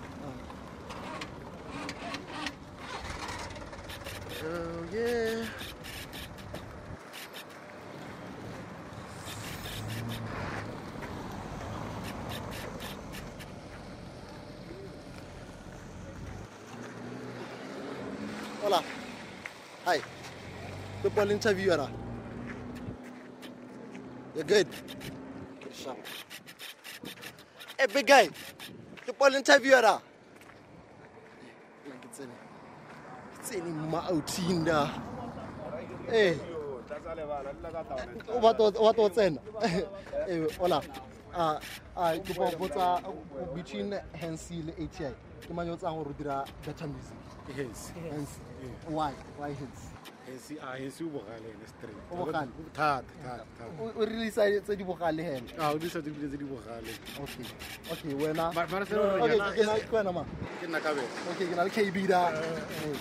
Oh, 4.47 4.87
yeah. 4.95 5.45
Hola. 18.63 18.85
Hi. 19.85 20.01
People 21.03 21.31
interviewer. 21.33 21.79
Ah. 21.81 21.91
You're 24.37 24.45
good. 24.45 24.69
Sharp. 25.75 25.99
Hey, 27.77 27.87
big 27.93 28.07
guy. 28.07 28.29
People 29.05 29.35
interviewer. 29.35 29.83
Ah. 29.85 30.01
tsene 33.47 33.71
mma 33.71 34.01
outhinda 34.11 34.91
ee 36.13 36.31
eh. 36.31 36.39
o 38.35 38.41
batla 38.41 39.05
o 39.05 39.09
tsena. 39.09 39.41
Eh, 40.29 40.43
Ola 40.61 40.83
ke 42.27 42.35
botsa 42.59 42.99
between 43.55 43.95
hansil 44.21 44.71
ati 44.71 45.07
ke 45.47 45.55
manye 45.55 45.71
o 45.71 45.77
tsayang 45.77 45.97
gore 46.03 46.11
o 46.11 46.15
dira 46.19 46.45
better 46.67 46.89
music? 46.89 47.19
Yes. 47.57 47.93
Hence, 48.11 48.41
yes. 48.63 48.91
why? 48.91 49.13
Why 49.39 49.55
hence 49.55 49.96
Hansi, 50.27 50.59
ah, 50.61 50.75
Hansi 50.77 51.05
o 51.05 51.09
bogale 51.09 51.47
ene 51.55 51.67
straight. 51.67 51.97
O 52.11 52.17
bogale? 52.17 52.49
Thata, 52.75 53.05
thata, 53.23 53.45
thata. 53.59 53.71
o 53.83 53.93
o 54.01 54.05
releasa 54.05 54.43
tse 54.61 54.77
di 54.77 54.85
bogale 54.85 55.23
hene 55.23 55.47
Ah, 55.59 55.71
o 55.73 55.79
dirisa 55.79 56.01
dibile 56.03 56.27
tse 56.29 56.37
di 56.37 56.45
bogale. 56.45 56.91
okay 57.23 57.47
okay 57.93 58.15
wena 58.15 58.51
Ba- 58.53 58.67
ba 58.67 58.79
re 58.81 58.85
fela 58.87 59.03
gore 59.07 59.23
okay 59.23 59.39
ke 59.55 59.63
na 59.67 59.75
ke 59.79 59.93
wena 59.95 60.13
ma 60.13 60.25
Ke 60.61 60.67
nna 60.67 60.79
ka 60.83 60.91
bene. 60.95 61.09
okay 61.31 61.47
ke 61.47 61.55
na 61.55 61.63
le 61.63 61.71
KB 61.71 61.97
da 62.11 62.21
Ee. 62.35 62.95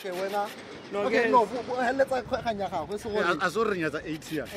okay 0.00 0.12
wena 0.16 0.42
No, 0.48 0.79
okay 0.94 1.30
se 3.50 3.64
re 3.64 3.76
nyatsa 3.78 4.00
8 4.04 4.32
years. 4.32 4.50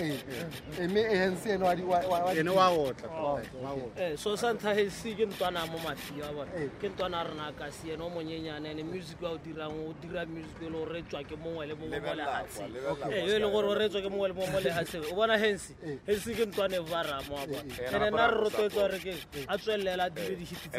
E 3.97 4.17
so 4.17 4.35
santa 4.35 4.73
he 4.73 4.89
si 4.89 5.13
ke 5.15 5.25
ntwana 5.25 5.65
mo 5.67 5.77
mafi 5.79 6.21
a 6.21 6.31
bona. 6.33 6.51
Ke 6.79 6.89
ntwana 6.89 7.23
rena 7.23 7.51
ka 7.57 7.71
si 7.71 7.91
ene 7.91 8.01
o 8.01 8.09
monyenyane 8.09 8.71
ene 8.71 8.83
music 8.83 9.21
wa 9.21 9.31
o 9.31 9.37
dirang 9.37 9.71
o 9.71 9.93
dira 10.01 10.25
music 10.25 10.61
e 10.61 10.69
le 10.69 10.77
o 10.77 10.85
retswa 10.85 11.23
ke 11.23 11.35
mongwe 11.35 11.67
le 11.67 11.75
mongwe 11.75 11.99
mo 11.99 12.11
e 12.11 12.15
le 12.15 12.23
hatse 12.23 12.67
le 12.67 13.49
gore 13.49 13.67
o 13.67 13.73
retswa 13.75 14.01
ke 14.01 14.09
mongwe 14.09 14.27
le 14.27 14.33
mongwe 14.33 14.51
mo 14.51 14.59
le 14.59 14.71
o 15.11 15.15
bona 15.15 15.37
hence 15.37 15.75
hence 16.07 16.33
ke 16.33 16.45
ntwane 16.45 16.79
vara 16.79 17.21
mo 17.29 17.37
a 17.37 17.45
bona. 17.47 17.73
Ene 17.77 18.09
na 18.09 18.27
re 18.27 18.37
rotwetswa 18.43 18.87
re 18.89 18.99
ke 18.99 19.13
a 19.47 19.57
tswellela 19.57 20.09
dire 20.09 20.35
di 20.35 20.45
hitse 20.45 20.69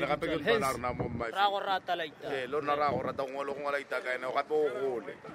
go 1.50 1.58
rata 1.60 1.94
la 1.96 2.04
ita. 2.04 2.28
Eh 2.32 2.46
lo 2.46 2.60
nna 2.60 2.90
go 2.90 3.02
rata 3.02 3.22
go 3.22 3.30
ngola 3.30 3.52
go 3.54 3.60
ngola 3.60 3.78
ene 3.78 4.32
gape 4.34 4.54
o 4.54 4.68
gole. 4.80 5.14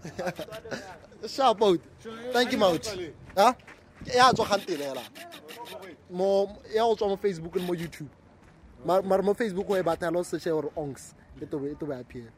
sharp 1.34 1.62
out 1.62 1.80
thank 2.32 2.52
you 2.52 2.58
mount 2.58 2.86
ha 3.36 3.54
ya 4.06 4.32
tswa 4.32 4.46
gantele 4.46 4.84
hela 4.84 5.02
mo 6.10 6.56
ya 6.74 6.82
go 6.84 6.94
tswa 6.94 7.08
mo 7.08 7.16
facebook 7.16 7.56
le 7.56 7.62
mo 7.62 7.74
youtube. 7.74 8.10
Mara 8.84 9.22
mo 9.22 9.34
facebook 9.34 9.70
o 9.70 9.76
e 9.76 9.82
batla 9.82 10.10
lo 10.10 10.22
search 10.24 10.44
gore 10.44 10.70
onks 10.76 11.14
e 11.40 11.46
tobe 11.46 11.70
e 11.70 11.74
tobe 11.74 11.94
appear. 11.94 12.32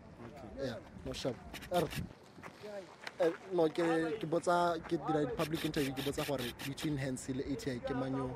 Yeah 0.58 0.76
no 1.06 1.12
sharp 1.12 1.36
er 1.74 3.32
no 3.52 3.68
ke 3.68 3.86
ke 4.20 4.26
botsa 4.26 4.78
ke 4.88 4.98
dira 5.06 5.26
public 5.36 5.64
interview 5.64 5.94
ke 5.94 6.02
botsa 6.06 6.26
gore 6.26 6.46
between 6.66 6.96
Hansi 6.96 7.34
le 7.38 7.44
ATI 7.52 7.78
ke 7.86 7.94
mang 7.94 8.16
yo 8.16 8.28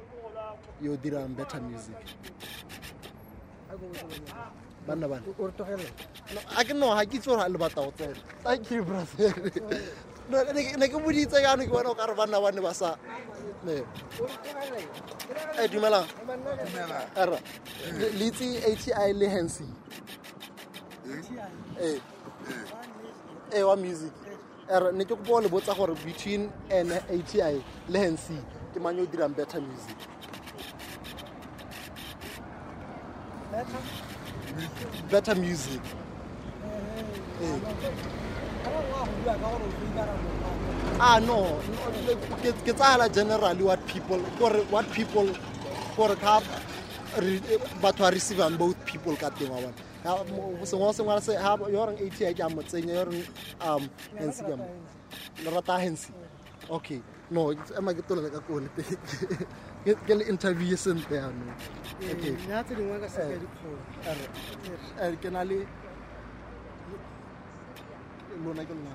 yo 0.83 0.97
dirang 0.97 1.35
better 1.37 1.61
music 1.61 1.97
banna 4.87 5.09
bana 5.09 5.23
o 5.39 5.47
re 5.47 5.53
tlogele 5.53 5.89
No, 6.35 6.41
a 6.59 6.65
ke 6.65 6.75
ke 7.07 7.15
itse 7.17 7.29
le 7.49 7.59
batla 7.59 7.83
go 7.85 7.91
tsena 7.97 8.15
thank 8.43 8.71
you 8.71 8.83
brother 8.83 9.33
No, 10.31 10.43
ne 10.53 10.63
ke- 10.63 10.77
ne 10.79 10.89
ke 10.89 10.99
boditse 11.05 11.39
yano 11.43 11.63
ke 11.67 11.71
bona 11.71 11.91
o 11.91 11.95
kare 11.95 12.15
banna 12.15 12.41
ba 12.63 12.75
sa 12.75 12.97
ne 13.65 13.83
e 15.63 15.69
dumelang 15.69 16.07
era 17.17 17.39
le 17.99 18.11
le 18.19 18.25
itse 18.27 18.63
ATI 18.71 19.13
le 19.13 19.29
Hansi 19.29 19.67
ee 23.53 23.63
wa 23.63 23.77
music 23.77 24.13
era 24.69 24.93
ne 24.93 25.05
ke 25.05 25.15
kopa 25.15 25.41
le 25.43 25.49
botsa 25.49 25.75
gore 25.77 25.95
between 26.05 26.51
and 26.71 26.93
ATI 26.93 27.63
le 27.89 27.99
Hansi 27.99 28.39
ke 28.75 28.81
mang 28.81 28.99
o 28.99 29.07
dirang 29.07 29.35
better 29.37 29.61
music 29.61 29.97
better 33.53 34.06
music. 35.37 35.83
Ee 37.43 37.61
ah 41.01 41.19
no. 41.21 41.61
Ke 42.43 42.53
ke 42.65 42.73
generally 43.13 43.63
what 43.63 43.87
people 43.87 44.21
kore 44.39 44.61
what 44.71 44.87
people 44.93 45.29
kore 45.97 46.17
ka 46.17 46.41
re- 47.19 47.41
batho 47.83 48.01
ba 48.05 48.11
receivang 48.11 48.57
both 48.59 48.77
people 48.87 49.17
ka 49.17 49.31
teng 49.31 49.51
wa 49.51 49.61
bona. 49.61 49.75
Sengwe 50.65 50.95
sengwe 50.95 51.21
se 51.23 51.37
ha 51.37 51.57
yo 51.69 51.87
reng 51.87 51.99
ATI 51.99 52.35
ke 52.35 52.41
a 52.41 52.49
mo 52.49 52.63
tsenya 52.63 52.95
yo 52.95 53.05
reng 53.05 53.25
um 53.61 53.91
Hensi 54.19 54.43
ke 54.43 54.57
mo 54.57 54.67
le 55.45 55.51
rata 55.51 55.79
Hensi. 55.79 56.13
Okay. 56.71 57.03
No 57.31 57.53
ema 57.53 57.95
ke 57.95 58.03
tolele 58.07 58.31
ka 58.31 58.41
kone 58.41 58.69
ke 59.95 60.15
le 60.15 60.25
interview 60.27 60.75
e 60.75 60.77
sentle 60.77 61.17
ya 61.17 61.31
no 61.31 61.47
eh, 62.03 62.13
okay. 62.13 62.35
ya 62.51 62.63
tse 62.65 62.75
dingwe 62.75 62.99
ka 63.01 63.09
seka 63.09 63.31
Eh, 63.35 63.39
dikgolo 63.39 63.79
ere- 64.11 64.31
ere 65.07 65.17
ke 65.17 65.31
na 65.31 65.43
le 65.45 65.67
lona 68.45 68.65
ke 68.65 68.75
lona? 68.75 68.95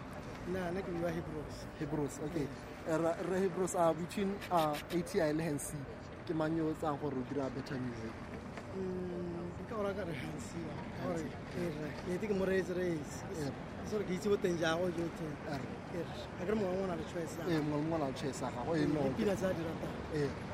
Nna 0.49 0.71
nna 0.71 0.81
ke 0.81 0.91
bua 0.91 1.09
hebrews. 1.09 1.55
Hebrews 1.79 2.19
okay. 2.25 2.47
Re 2.87 3.11
re 3.29 3.37
hebrews 3.39 3.73
between 3.99 4.35
ati 4.51 5.17
le 5.33 5.43
hensi 5.43 5.77
ke 6.27 6.33
mang 6.35 6.55
yo 6.57 6.67
o 6.67 6.73
tsang 6.73 6.97
gore 6.99 7.15
o 7.15 7.23
dira 7.29 7.49
better 7.55 7.77
music 7.79 8.13
mm, 8.75 9.47
ke 9.57 9.63
ka 9.69 9.75
ora 9.79 9.93
ka 9.93 10.03
re 10.03 10.13
hansiwa 10.13 10.73
gore 11.03 11.27
ke 12.19 12.27
ke 12.27 12.33
mo 12.35 12.45
reetse 12.45 12.73
reetse 12.75 13.23
sore 13.89 14.03
ke 14.03 14.13
itse 14.13 14.27
bo 14.29 14.37
teng 14.37 14.57
jago 14.59 14.91
jo 14.91 15.07
teng. 15.17 15.33
Ga 15.47 15.57
ke 16.45 16.51
re 16.51 16.55
mongwe 16.55 16.75
ngwana 16.77 16.95
le 16.99 17.05
choice 17.07 17.35
ee 17.47 17.55
eh, 17.55 17.61
mongwe 17.63 17.79
le 17.79 17.87
mongwe 17.87 17.97
na 17.99 18.07
le 18.11 18.15
choice 18.19 18.41
ya 18.43 18.49
gago 18.51 18.71
ee 18.75 18.85
no 18.85 19.01
dipina 19.09 19.35
tse 19.35 19.45
a 19.47 19.53
di 19.53 19.63
ratang 19.63 19.95
ee 20.13 20.25
eh. 20.25 20.50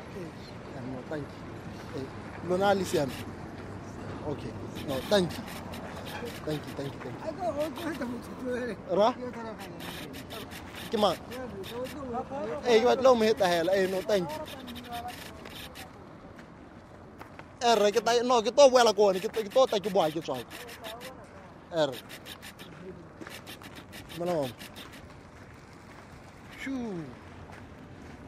No 0.91 0.99
thank 1.09 1.26
you. 1.26 2.01
Eh, 2.01 2.05
lona 2.49 2.74
le 2.74 2.86
siame 2.86 3.11
okay 4.28 4.51
no 4.88 4.95
thank 5.09 5.32
you. 5.32 5.43
Thank 6.45 6.61
you 6.68 6.74
thank 6.78 6.91
you 6.93 6.99
thank 7.03 7.15
you. 8.89 8.97
Ra? 8.97 9.09
Ke 10.91 10.97
mang 10.97 11.18
ee 12.68 12.80
ke 12.82 12.86
batla 12.89 13.09
o 13.11 13.15
mo 13.15 13.24
hetahela 13.30 13.72
ee 13.76 13.88
no 13.91 14.01
thank 14.01 14.30
you. 14.30 14.41
Ere 17.72 17.91
ke 17.91 18.01
ta- 18.05 18.24
no 18.24 18.41
ke 18.41 18.51
to 18.51 18.70
boela 18.70 18.95
ko 18.95 19.03
one 19.11 19.20
ke 19.20 19.30
to- 19.34 19.43
ke 19.43 19.49
tota 19.49 19.80
ke 19.80 19.89
boa 19.93 20.09
ke 20.11 20.22
mona 24.20 24.34
mama 24.34 24.49
Shoo. 26.63 27.03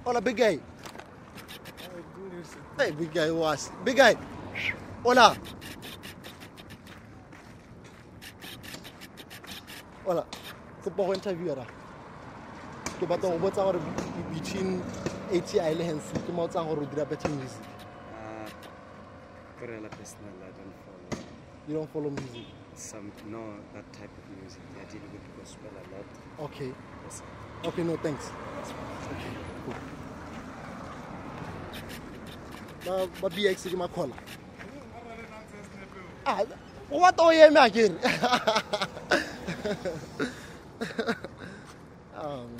Hola, 0.06 0.22
big. 0.22 0.62
Hey, 2.80 2.92
big 2.92 3.14
guy 3.14 3.30
was. 3.30 3.72
Big 3.84 3.98
guy. 3.98 4.16
Hola. 5.04 5.36
Hola. 10.06 10.26
Kopa 10.82 10.96
go 10.96 11.14
interview 11.14 11.54
ra. 11.56 11.66
Ke 13.00 13.04
batla 13.04 13.36
go 13.36 13.38
botsa 13.38 13.68
gore 13.68 13.82
between 14.34 14.82
ATI 15.28 15.76
le 15.76 15.84
Hensi 15.84 16.24
ke 16.24 16.32
mo 16.32 16.48
tsang 16.48 16.72
gore 16.72 16.80
o 16.80 16.86
dira 16.86 17.06
better 17.06 17.28
music. 17.36 17.68
Ah, 18.16 18.48
Corella 19.60 19.92
personal, 19.92 20.40
I 20.40 20.56
don't 20.56 20.74
follow 20.88 21.24
You 21.68 21.76
don't 21.76 21.92
follow 21.92 22.10
music. 22.10 22.48
some 22.76 23.12
no 23.28 23.44
that 23.74 23.92
type 23.92 24.16
of 24.24 24.26
music. 24.40 24.64
I 24.80 24.90
deal 24.90 25.04
with 25.12 25.28
gospel 25.38 25.68
a 25.68 25.84
lot. 25.92 26.48
Okay. 26.48 26.72
Yes. 27.04 27.24
Okay, 27.66 27.84
no 27.84 27.98
thanks. 27.98 28.32
Okay, 29.12 29.36
cool. 29.66 29.99
Ba 32.86 33.08
ba 33.22 33.28
BX 33.30 33.68
ke 33.70 33.78
makhola. 33.78 34.16
Ah, 36.26 36.44
o 36.92 37.00
batla 37.00 37.24
o 37.26 37.32
eme 37.32 37.60
akere. 37.60 37.96
Um, 42.20 42.52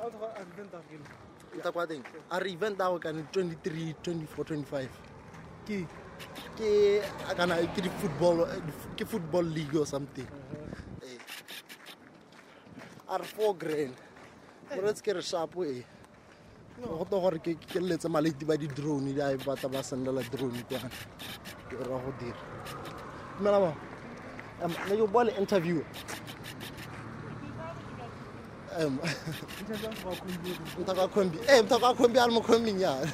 nta 1.58 1.72
kwa 1.72 1.86
teng. 1.86 2.02
A 2.30 2.38
re 2.40 2.50
event 2.52 2.80
a 2.80 2.84
go 2.90 2.98
kana 2.98 3.22
23, 3.32 3.94
24, 4.02 4.44
25. 4.44 4.88
Ke 5.66 5.86
ke 6.56 6.70
kana 7.36 7.56
ke 7.74 7.80
di 7.82 7.90
football 8.00 8.46
ke 8.96 9.04
football 9.06 9.44
league 9.44 9.76
or 9.76 9.86
something. 9.86 10.26
Eh. 11.02 11.18
a 13.10 13.18
re 13.18 13.24
four 13.24 13.54
grand 13.56 13.94
moretse 14.70 15.02
ke 15.02 15.14
re 15.18 15.22
shapo 15.22 15.64
e 15.66 15.82
go 16.80 17.04
to 17.04 17.20
gore 17.20 17.38
ke 17.38 17.54
ke 17.68 17.80
letse 17.80 18.08
maleti 18.08 18.44
ba 18.46 18.56
di-drone 18.56 19.12
di 19.12 19.20
a 19.20 19.36
batla 19.36 19.68
ba 19.70 19.82
sendela 19.82 20.22
drone 20.30 20.62
kwana 20.68 20.88
ke 21.68 21.76
ra 21.76 21.96
go 21.98 22.12
dira 22.18 22.40
dumela 23.38 23.58
ma 23.60 23.72
um, 24.64 24.72
ne 24.88 24.96
ke 24.96 25.06
boa 25.12 25.24
le 25.24 25.32
interview 25.38 25.82
um, 28.78 28.98
mthaka 30.80 31.08
khombi 31.08 31.38
e 31.48 31.62
mthaka 31.62 31.94
khombi 31.94 32.18
a 32.18 32.26
le 32.26 32.32
mo 32.32 32.40
khombing 32.40 32.80
yana 32.80 33.06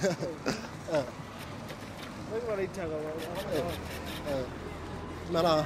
dumela 5.27 5.65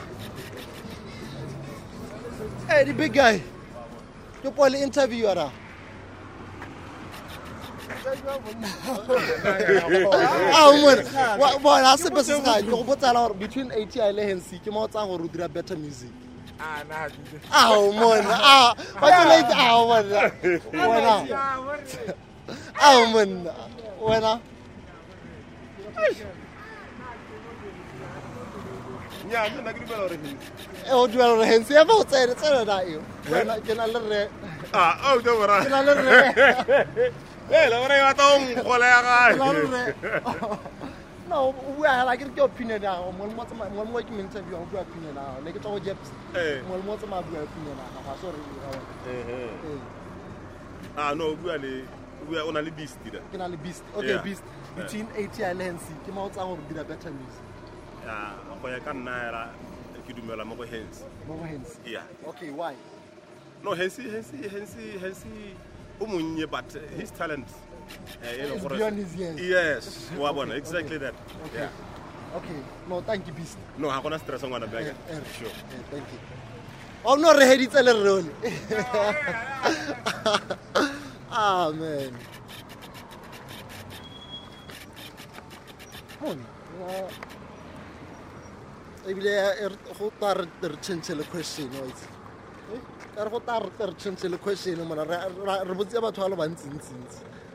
Hey, 2.69 2.85
the 2.85 2.95
big 2.95 3.13
guy. 3.13 3.43
Yo 4.43 4.51
puedo 4.51 4.77
interview 4.81 5.27
ahora. 5.27 5.51
amone 10.61 11.03
bona 11.63 11.83
ga 11.83 11.97
sepe 11.97 12.23
se 12.25 12.35
se 12.37 12.43
gane 12.43 12.63
go 12.71 12.85
botsala 12.85 13.21
gore 13.21 13.35
between 13.35 13.71
a 13.73 13.87
t 13.87 14.01
i 14.01 14.13
le 14.13 14.23
hansi 14.29 14.59
ke 14.65 14.71
mo 14.71 14.81
o 14.85 14.89
tsang 14.89 15.09
gore 15.09 15.25
o 15.25 15.29
dira 15.29 15.49
better 15.49 15.77
music 15.77 16.11
ao 17.51 17.93
monna 17.93 18.37
ba 19.01 19.09
tsoletse 19.11 19.55
ao 19.55 19.87
monna 19.87 20.21
wena 20.73 21.15
ao 22.81 23.07
monna 23.07 23.53
wena 24.01 24.41
o 30.93 31.07
dumela 31.09 31.35
gore 31.35 31.47
hansi 31.47 31.73
efa 31.75 31.85
go 31.85 32.05
tsene 32.05 32.35
tsena 32.35 32.65
na 32.65 32.77
eo 32.83 33.03
ke 33.67 33.75
na 33.75 33.87
le 33.87 33.99
rre 33.99 34.23
ke 35.65 35.69
na 35.71 35.81
le 35.83 35.93
rre 35.95 37.13
eh 37.51 37.69
la 37.71 37.77
bora 37.81 37.95
e 37.99 38.03
batla 38.07 38.25
go 38.31 38.37
nkgola 38.41 38.87
ya 38.87 39.01
gae 39.03 39.33
re. 39.35 39.95
No, 41.31 41.49
o 41.49 41.53
bua 41.53 41.91
hela 41.95 42.17
ke 42.19 42.25
re 42.27 42.31
ke 42.35 42.43
opinion 42.43 42.83
ya 42.83 42.97
gago. 42.99 43.13
Mo 43.13 43.27
mo 43.27 43.45
tsama 43.45 43.71
mo 43.71 43.85
mo 43.85 43.99
ke 44.03 44.11
mo 44.11 44.19
interview 44.19 44.57
o 44.59 44.67
bua 44.67 44.81
opinion 44.83 45.15
ya 45.15 45.23
gago. 45.23 45.39
Ne 45.45 45.53
ke 45.53 45.59
tswa 45.63 45.71
go 45.71 45.79
Jeps. 45.79 46.09
Eh. 46.35 46.59
Mo 46.67 46.79
mo 46.83 46.97
tsama 46.97 47.23
bua 47.23 47.43
opinion 47.47 47.77
ya 47.79 47.87
gago. 47.95 48.13
Sorry. 48.21 48.43
ga 48.43 48.69
bona. 48.75 48.95
Ehe. 49.07 49.43
Eh. 49.71 49.81
ah 50.97 51.15
no 51.15 51.31
o 51.33 51.37
bua 51.37 51.57
le 51.57 51.85
o 52.23 52.25
bua 52.27 52.43
o 52.49 52.51
na 52.53 52.61
le 52.61 52.71
beast 52.71 52.99
da 53.13 53.21
ke 53.33 53.39
na 53.39 53.47
le 53.47 53.57
beast 53.57 53.85
okay 53.95 54.09
Yeah. 54.17 54.23
beast 54.25 54.43
between 54.77 55.07
ATI 55.15 55.55
le 55.55 55.65
Hensi 55.65 55.95
ke 56.05 56.11
mo 56.13 56.29
tsang 56.29 56.49
gore 56.51 56.63
dira 56.69 56.85
better 56.85 57.13
music 57.13 57.45
ah 58.09 58.35
go 58.63 58.69
ya 58.69 58.81
ka 58.81 58.93
nna 58.93 59.15
hela 59.25 59.45
ke 60.07 60.13
dumela 60.17 60.45
mo 60.45 60.55
go 60.57 60.67
hands 60.67 61.05
mo 61.29 61.37
go 61.39 61.45
Hensi 61.45 61.79
yeah 61.87 62.07
okay 62.27 62.51
why 62.51 62.75
no 63.63 63.75
hensi 63.75 64.09
hensi 64.11 64.49
hensi 64.49 64.99
hensi 64.99 65.55
o 66.01 66.07
monnye 66.07 66.47
but 66.51 66.65
his 66.99 67.11
talent 67.11 67.47
leng 68.23 68.55
It's 68.55 68.63
gore- 68.63 68.77
beyond 68.77 68.97
his 68.99 69.15
years. 69.17 69.41
yes 69.41 70.11
bona 70.19 70.55
exactly 70.55 70.99
that. 70.99 71.15
Okay. 71.47 71.59
yeah. 71.59 72.37
Okay. 72.39 72.59
No 72.89 73.01
thank 73.03 73.27
you 73.27 73.33
beast. 73.35 73.59
No 73.79 73.89
ga 73.89 74.01
gona 74.01 74.19
stress 74.19 74.43
ngwana 74.43 74.67
bega 74.67 74.91
Eh, 74.91 75.15
eh, 75.17 75.21
sure. 75.39 75.51
eh, 75.51 75.83
thank 75.91 76.07
you. 76.13 76.19
O 77.05 77.17
no 77.17 77.33
re 77.33 77.45
heditse 77.47 77.83
le 77.83 77.93
role. 78.05 78.31
Ah 81.33 81.71
man 81.71 82.13
Mon, 86.21 86.39
wa- 86.81 87.11
ebile 89.09 89.33
re- 89.71 89.95
go 89.99 90.13
ta 90.21 90.33
re 90.35 90.45
re 90.63 90.77
change 90.83 91.11
le 91.15 91.25
question 91.25 91.69
wa 91.73 91.87
itse. 91.87 92.07
ka 92.07 92.10
re 93.25 93.31
go 93.31 93.41
ta 93.41 93.59
re 93.59 93.95
change 93.99 94.25
le 94.29 94.37
question 94.39 94.79
mona 94.85 95.05
re 95.05 95.75
botse 95.75 96.01
batho 96.01 96.21
ba 96.23 96.29
le 96.29 96.37
bantsintsi 96.37 96.95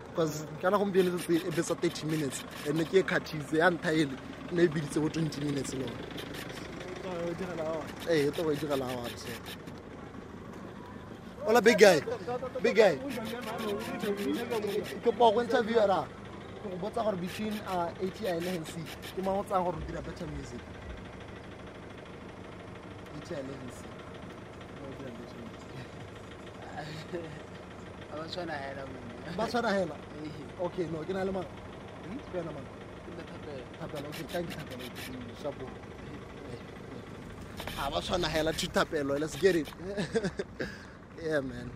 because 0.10 0.46
kana 0.62 0.78
gompieno 0.78 1.10
e 1.10 1.52
betsa 1.52 1.76
30 1.76 2.06
minutes 2.06 2.44
and 2.68 2.78
ne 2.78 2.86
ke 2.86 3.00
e 3.00 3.04
khathitse 3.04 3.58
ya 3.58 3.70
ntlha 3.70 3.92
ele 3.92 4.18
ne 4.52 4.64
e 4.64 4.68
biditse 4.68 5.00
bo 5.00 5.08
20 5.08 5.44
minutes 5.44 5.74
le 5.74 5.84
one 5.84 6.16
ee 8.10 8.32
tlo 8.32 8.44
go 8.44 8.52
e 8.52 8.56
direla 8.56 8.86
award 8.86 9.18
so 9.18 9.28
ola 11.48 11.62
big 11.62 11.78
guy 11.78 12.02
big 12.62 12.76
guy. 12.76 12.98
Ke 15.04 15.12
po 15.18 15.32
go 15.32 15.42
interview 15.42 15.78
ra 15.78 16.06
go 16.64 16.78
botsa 16.82 17.04
gore 17.04 17.18
between 17.18 17.54
uh, 17.68 17.90
ATI 18.02 18.40
le 18.42 18.50
Hensi 18.50 18.82
ke 19.16 19.22
mang 19.24 19.38
o 19.40 19.44
tsang 19.44 19.64
gore 19.64 19.78
dira 19.88 20.02
better 20.02 20.28
music? 20.28 20.60
ATI 23.18 23.36
le 23.36 23.54
Hensi 23.62 23.86
Mang 24.82 24.90
o 24.90 24.96
dira 24.98 25.12
better 25.12 25.38
music? 25.46 25.70
A 27.16 28.18
ba 28.18 28.24
tshwana 28.28 28.54
hela 28.54 28.84
monna 28.86 29.38
ba 29.38 29.48
tshwana 29.48 29.70
hela? 29.74 29.96
Okay 30.62 30.86
no 30.92 31.04
ke 31.04 31.14
na 31.14 31.24
le 31.24 31.32
mang? 31.32 31.46
Ke 32.32 32.38
wena 32.38 32.52
mang? 32.52 32.66
Thapelo. 33.80 34.08
Okay 34.10 34.24
thank 34.30 34.50
you 34.50 34.56
thapelo 34.56 34.84
shapo 35.42 35.66
a 37.80 37.92
ba 37.92 37.98
tshwana 38.02 38.28
hela 38.28 38.54
to 38.54 38.68
thapelo 38.68 39.20
let's 39.20 39.36
get 39.36 39.56
it. 39.56 39.68
Yeah 41.24 41.40
man. 41.40 41.72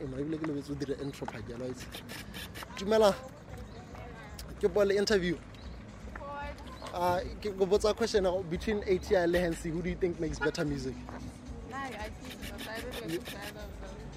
E 0.00 0.06
mo 0.06 0.16
ebile 0.16 0.38
ke 0.40 0.46
lebetse 0.48 0.70
o 0.70 0.74
dire 0.74 0.96
intro 1.02 1.26
phakelo 1.26 1.68
itse 1.70 1.86
dumela 2.76 3.14
ke 4.60 4.72
bole 4.72 4.96
interview. 4.96 5.36
Uh, 6.94 7.20
ke 7.40 7.52
go 7.56 7.66
botsa 7.66 7.94
question 7.94 8.26
uh, 8.26 8.32
between 8.50 8.78
ATI 8.82 9.16
and 9.16 9.34
Lehensi, 9.34 9.70
who 9.70 9.82
do 9.82 9.90
you 9.90 9.94
think 9.94 10.18
makes 10.18 10.38
better 10.38 10.64
music? 10.64 10.94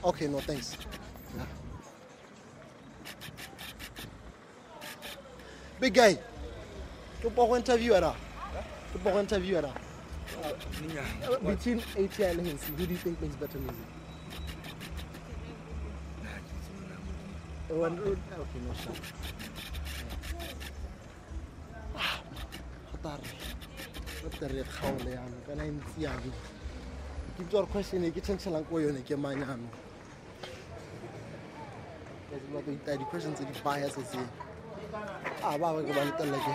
Okay, 0.04 0.28
no, 0.28 0.40
thanks. 0.40 0.78
Yeah. 1.38 1.46
Big 5.80 5.94
guy, 5.94 6.18
ke 7.22 7.30
po 7.30 7.46
go 7.46 7.56
interview 7.56 7.94
era. 7.94 8.16
Ke 8.94 8.98
po 9.02 9.12
go 9.14 9.20
interview. 9.20 9.62
Uh, 9.62 9.74
Between 11.46 11.80
ATI 11.94 12.24
and 12.24 12.40
Lehensi, 12.42 12.74
who 12.78 12.86
do 12.86 12.92
you 12.92 12.98
think 12.98 13.22
makes 13.22 13.36
better 13.36 13.60
music? 13.60 13.90
One, 17.70 17.96
road. 17.98 18.20
okay, 18.34 18.60
no 18.68 18.74
shot. 18.74 18.98
Tare. 23.02 23.30
Tare 24.40 24.64
kgaole 24.64 25.12
yana 25.12 25.38
kana 25.48 25.64
e 25.66 25.72
ntsi 25.72 26.02
yalo. 26.04 26.32
Ke 27.38 27.44
tswa 27.50 27.66
question 27.66 28.04
e 28.04 28.12
ko 28.12 28.78
yone 28.78 29.02
ke 29.02 29.16
manyano. 29.16 29.66
Ke 29.66 29.70
ba 29.70 29.70
go 29.70 29.91
ita 32.36 32.98
di 32.98 33.04
questions 33.06 33.36
tse 33.36 33.46
di 33.46 33.60
bias 33.64 33.94
tse. 33.94 34.20
Ah 35.44 35.58
ba 35.58 35.74
ba 35.74 35.80
ke 35.84 35.92
ba 35.94 36.04
ntella 36.06 36.38
ke. 36.40 36.54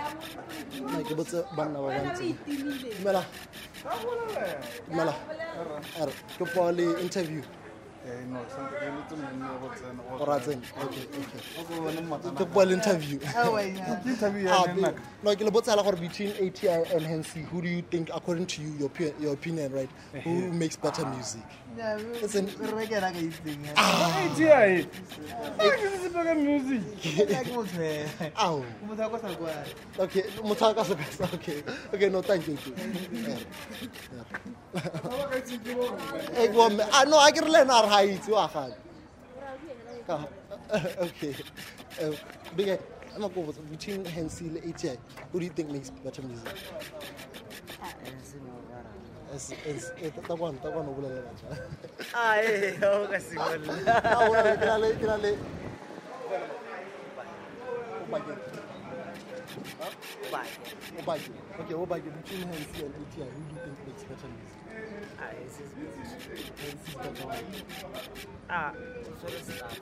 Na 0.80 1.02
ke 1.02 1.14
botse 1.14 1.44
banna 1.56 1.78
ba 1.80 1.88
bantsi. 1.92 2.36
Dumela. 2.98 3.22
Dumela. 4.88 5.14
Are 6.00 6.12
ke 6.38 6.44
po 6.52 6.70
le 6.70 7.00
interview. 7.00 7.42
o 10.20 10.24
ratseng 10.24 10.62
okay 10.78 11.02
okay 11.18 11.40
ke 12.38 12.44
bua 12.46 12.62
le 12.64 12.74
interview 12.78 13.18
Ah, 14.46 14.62
babe. 14.70 14.94
no 15.26 15.34
ke 15.34 15.42
le 15.42 15.50
botsela 15.50 15.82
gore 15.82 15.98
between 15.98 16.30
ATI 16.38 16.86
and 16.94 17.02
Hensi 17.02 17.42
who 17.50 17.58
do 17.60 17.66
you 17.68 17.82
think 17.90 18.10
according 18.14 18.46
to 18.46 18.62
you 18.62 18.70
your 18.78 18.90
your 19.18 19.34
opinion 19.34 19.72
right 19.74 19.90
who 20.22 20.52
makes 20.54 20.76
better 20.78 21.02
music 21.06 21.42
Listen. 22.22 22.46
Ow. 28.38 28.64
okay 29.98 30.22
motho 30.42 30.70
a 30.70 30.74
ka 30.74 30.82
sekasa 30.84 31.24
okay. 31.34 31.62
Okay 31.92 32.08
no 32.08 32.22
thank 32.22 32.46
you 32.48 32.56
Eh, 36.36 36.46
go 36.52 36.68
mme- 36.68 36.88
ah, 36.92 37.04
no 37.08 37.16
a 37.20 37.30
ke 37.32 37.40
re 37.44 37.50
le 37.50 37.60
ena 37.60 37.74
a 37.74 37.82
re 37.82 37.88
ga 37.88 37.98
itse 38.16 38.28
wa 38.30 38.46
gape 38.48 38.74
Ah, 40.08 40.24
okay. 41.02 41.34
Big 42.56 42.66
guy, 42.66 42.78
I'm 43.14 43.20
not 43.22 43.34
going 43.34 43.50
between 43.70 44.04
Hensi 44.04 44.46
and 44.46 44.58
ATI. 44.62 44.98
Who 45.32 45.40
do 45.40 45.44
you 45.46 45.50
think 45.50 45.70
makes 45.70 45.90
better 45.90 46.22
music? 46.22 46.46
As, 49.34 49.52
as, 49.66 49.90
ta- 50.00 50.22
ta 50.22 50.34
kwano, 50.36 50.58
ta 50.62 50.70
kwano 50.70 50.90
o 50.90 50.94
bolela 50.94 51.20
batjha. 51.26 51.48
Ah, 52.14 52.38
o 52.94 53.06
ka 53.10 53.18
simolla. 53.20 53.74
Ah, 54.04 54.28
o 54.28 54.32
na 54.32 54.42
le- 54.42 54.56
ke 54.56 54.66
na 54.66 54.76
le- 54.76 54.96
ke 54.96 55.06
na 55.06 55.16
le- 55.16 55.38
O 58.00 58.06
bakeng. 58.08 58.40
Huh? 59.80 59.92
O 60.98 61.02
bakeng. 61.02 61.36
Okay, 61.60 61.74
o 61.74 61.86
bakeng 61.86 62.14
between 62.22 62.46
Hensi 62.48 62.84
and 62.86 62.94
ATI. 62.94 63.26
Who 63.26 63.40
do 63.42 63.54
you 63.54 63.60
think 63.66 63.76
makes 63.86 64.04
better 64.06 64.28
music? 64.30 64.62
Ah, 65.18 65.30
Hensi 65.34 65.62
is 65.66 65.72
Hensi's 65.74 66.94
better 66.94 67.26
one. 67.26 67.46
Ah, 68.48 68.72
so 69.20 69.26
le 69.26 69.40
staff. 69.42 69.80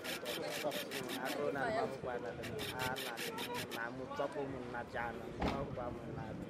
A 1.21 1.27
rona 1.37 1.61
le 1.69 1.73
ba 1.79 1.85
bokwana 1.93 2.31
le 2.33 2.43
a 2.49 2.97
na 3.05 3.13
le 3.21 3.31
na 3.77 3.83
motswako 3.93 4.39
o 4.41 4.47
monna 4.51 4.81
jaana, 4.93 5.25
ba 5.39 5.53
ba 5.77 5.85
monate. 5.93 6.49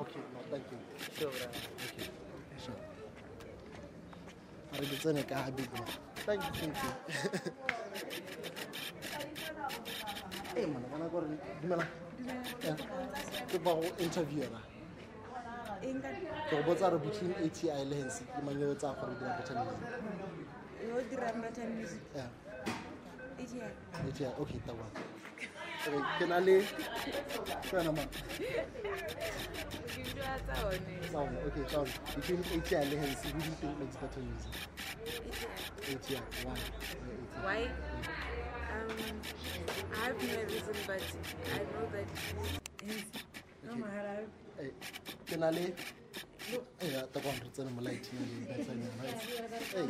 Okay, 0.00 0.22
no, 0.32 0.40
thank 0.50 0.66
you. 0.70 0.78
Sure. 1.18 1.30
Okay, 1.30 2.06
sure. 2.66 2.80
A 4.72 4.76
re 4.80 4.86
ke 4.86 4.96
tsene 4.98 5.22
ka 5.28 5.36
ha 5.46 5.50
big 5.50 5.70
man. 5.72 5.86
Thank 6.26 6.42
you, 6.42 6.52
thank 6.60 6.76
you. 6.82 6.92
Eh, 10.56 10.66
mana 10.66 10.86
kana 10.88 11.08
gore 11.08 11.26
dumela. 11.62 11.86
Ke 13.48 13.58
ba 13.64 13.74
go 13.74 13.86
interview 13.98 14.42
ra. 14.50 14.60
Ke 16.48 16.54
go 16.56 16.62
botsa 16.66 16.90
re 16.92 16.98
between 16.98 17.32
ATI 17.44 17.68
Hensi 17.94 18.24
ke 18.24 18.40
mang 18.44 18.58
yo 18.60 18.74
tsa 18.74 18.94
gore 19.00 19.14
dira 19.20 19.36
better 19.38 19.54
music. 19.54 20.26
yo 20.86 20.96
dirang 21.10 21.40
better 21.42 21.66
music 21.76 22.00
Yeah. 22.14 22.30
Okay, 24.40 24.58
ta 24.66 24.72
wa. 24.72 24.86
Okay, 25.86 26.02
ke 26.18 26.24
na 26.26 26.38
le 26.42 26.56
Tsena 27.62 27.92
man. 27.94 28.08
Sound, 31.12 31.36
okay, 31.46 31.64
sound. 31.70 31.90
Between 32.16 32.40
ATI 32.58 32.74
and 32.76 32.92
Hensi, 32.92 33.28
who 33.30 33.38
do 33.38 33.46
you 33.46 33.54
think 33.60 33.78
makes 33.78 33.96
better 33.96 34.20
music? 34.20 34.54
ATI, 35.86 36.18
why? 36.42 36.58
Why? 37.44 37.60
Um, 38.74 39.20
I 39.94 40.06
have 40.06 40.18
no 40.18 40.42
reason, 40.50 40.76
but 40.86 41.02
I 41.54 41.58
know 41.70 41.84
that 41.94 42.08
his 42.82 43.04
no 43.62 43.74
matter. 43.76 44.26
Eh, 44.58 44.72
ke 45.28 45.36
na 45.38 45.50
le 45.50 45.64
eh 46.82 46.88
ya 46.92 47.00
ta 47.12 47.20
kwang 47.20 47.38
re 47.44 47.48
tsena 47.52 47.70
mo 47.76 47.82
lighting 47.82 48.18
le 48.24 48.46
better 48.48 48.74
right 49.02 49.20
eh 49.76 49.86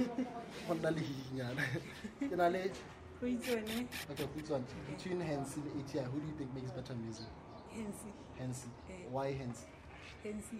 go 0.66 0.74
nna 0.74 0.90
le 0.96 1.00
hihinyana 1.08 1.62
ke 2.30 2.34
na 2.40 2.48
le 2.54 2.62
Okay, 3.16 4.28
Futswan, 4.36 4.62
between 4.92 5.20
Hensi 5.20 5.60
and 5.60 5.80
ATI, 5.80 6.04
who 6.04 6.20
do 6.20 6.26
you 6.26 6.34
think 6.36 6.52
makes 6.54 6.70
better 6.70 6.92
music? 6.94 7.24
Hensi. 7.72 8.12
Hensi. 8.36 8.68
Uh, 8.68 8.92
eh. 8.92 9.08
Why 9.10 9.32
Hensi? 9.32 9.64
Hensi. 10.22 10.58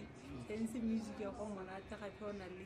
Hensi 0.49 0.79
music 0.79 1.19
ya 1.21 1.29
kwa 1.29 1.45
monate 1.45 1.95
gape 2.01 2.25
o 2.25 2.33
na 2.33 2.45
le 2.45 2.65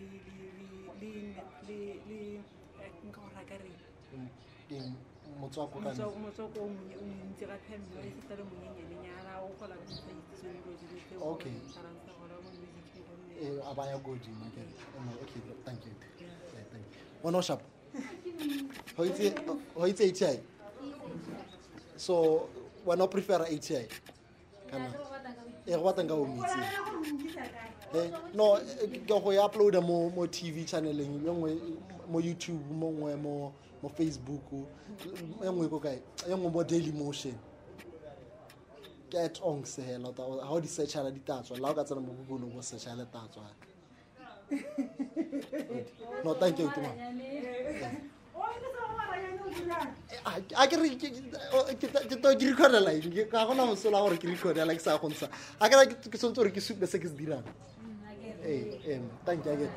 le 1.67 2.35
eh, 2.35 2.91
nka 3.07 3.19
gore 3.19 3.35
a 3.35 3.43
ka 3.43 3.55
reng 3.59 4.95
motswako 5.39 5.79
o 5.79 5.81
montsi 5.81 7.45
gape 7.45 7.77
mme 7.77 8.07
e 8.07 8.11
seta 8.21 8.35
le 8.35 8.43
monyenyanenyana 8.43 9.43
o 9.43 9.51
gola 9.59 9.75
ka 9.75 9.83
ntsa 9.83 10.07
itseng 10.07 10.55
dilo 10.63 10.71
dilo 10.79 11.35
tseoransa 11.67 12.11
gola 12.19 12.35
mo 12.43 12.49
music 12.49 13.05
eh, 13.43 13.69
a 13.69 13.73
baya 13.75 13.97
ko 13.99 14.15
godimo 14.15 14.45
okay. 14.47 15.41
Thank 15.65 15.85
you. 15.85 15.93
Bona 17.23 17.37
o 17.37 17.41
shapo 17.41 17.70
ho 18.97 19.05
itse 19.05 19.33
ho 19.75 19.87
itse 19.87 20.03
ATI 20.09 20.39
so 21.97 22.49
wena 22.85 23.03
o 23.03 23.07
prefer 23.07 23.41
ATI 23.41 23.87
kana? 24.69 24.93
E 25.67 25.71
go 25.75 25.83
batang 25.83 26.07
ka 26.07 26.15
o 26.15 26.25
mitse 26.25 26.57
no 28.33 28.59
go 29.07 29.31
e 29.31 29.37
uploada 29.37 29.81
mo 29.81 30.09
mo 30.09 30.27
TV 30.27 30.65
channeleng 30.65 31.21
e 31.21 31.31
nngwe 31.31 31.51
mo 32.09 32.19
YouTube 32.19 32.63
mo 32.71 32.91
nngwe 32.91 33.15
mo 33.15 33.53
mo 33.81 33.89
Facebook 33.89 34.43
e 35.43 35.49
nngwe 35.49 35.69
ko 35.69 35.79
kae? 35.79 36.01
E 36.27 36.33
nngwe 36.33 36.49
mo 36.51 36.63
Daily 36.63 36.91
Motion. 36.91 37.37
Get 39.09 39.39
on 39.43 39.65
se 39.65 39.81
hela 39.81 40.13
ta 40.13 40.23
o 40.23 40.59
di 40.59 40.67
search 40.67 40.95
la 40.95 41.11
di 41.11 41.19
tatswa 41.19 41.59
la 41.59 41.69
o 41.71 41.73
ka 41.73 41.83
tsena 41.83 42.01
mo 42.01 42.13
Google 42.13 42.57
o 42.57 42.61
search 42.61 42.87
le 42.97 43.05
tatswa 43.05 43.43
no 46.23 46.33
thank 46.33 46.59
you 46.59 46.69
tuma 46.69 46.91
a 50.55 50.67
ke 50.67 50.75
re 50.81 50.89
ke 50.95 51.07
ke 51.79 52.15
to 52.21 52.29
ke 52.35 52.45
recordela 52.51 52.91
eng 52.93 53.11
ke 53.11 53.29
ga 53.31 53.45
gona 53.45 53.65
mosola 53.65 54.01
gore 54.03 54.17
ke 54.17 54.27
recordela 54.27 54.73
ke 54.73 54.81
sa 54.81 54.97
go 54.97 55.09
ntsha 55.09 55.29
a 55.59 55.69
ke 55.69 55.75
ra 55.75 55.85
ke 55.85 56.17
gore 56.33 56.51
ke 56.51 56.61
supe 56.61 56.85
se 56.87 56.99
ke 56.99 57.07
se 57.07 57.15
dirang 57.15 57.43
thank 59.25 59.45
you 59.45 59.51
again 59.51 59.71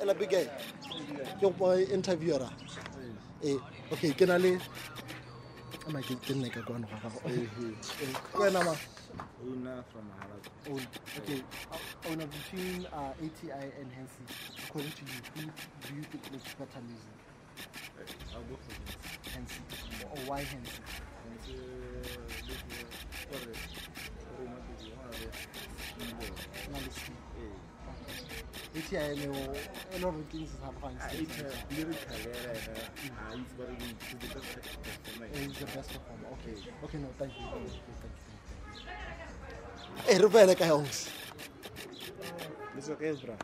ela 0.00 0.14
big 0.14 0.30
guy. 0.30 0.44
Ke 1.40 1.48
go 1.58 1.72
interviewer. 1.76 2.50
Eh 3.44 3.58
okay 3.92 4.12
ke 4.12 4.26
na 4.26 4.36
le 4.36 4.58
ama 5.86 6.00
ke 6.02 6.14
ke 6.20 6.34
nne 6.34 6.50
ka 6.50 6.60
kwano 6.66 6.86
ga 6.88 6.98
gago. 6.98 7.18
Wena 8.34 8.64
ma 8.64 8.74
Una 9.44 9.84
from 9.92 10.08
Maharaj. 10.08 10.44
own 10.70 10.86
okay 11.18 11.42
owner 12.08 12.26
between 12.26 12.86
uh, 12.86 13.12
ATI 13.24 13.68
and 13.78 13.88
Hensi 13.92 14.24
according 14.66 14.92
to 14.92 15.04
you 15.04 15.20
who 15.34 15.42
do 15.86 15.94
you 15.94 16.02
think 16.02 16.32
makes 16.32 16.54
better 16.54 16.80
music 16.88 17.23
I'll 18.34 18.46
go 18.50 18.56
for 18.64 18.74
or 20.12 20.20
why 20.28 20.40
of 30.14 30.20
the 33.56 33.64
the 35.60 35.66
best. 35.66 35.90
Okay. 36.32 36.54
Okay, 36.84 36.98
no, 36.98 37.08
thank 37.18 37.32
you. 37.32 37.38
Thank 37.54 37.68
you. 37.68 37.72
Eh, 40.08 40.18
kae 40.54 40.70
Onks? 42.24 42.46
Leswa 42.76 42.96
kae 42.96 43.12
bra? 43.22 43.36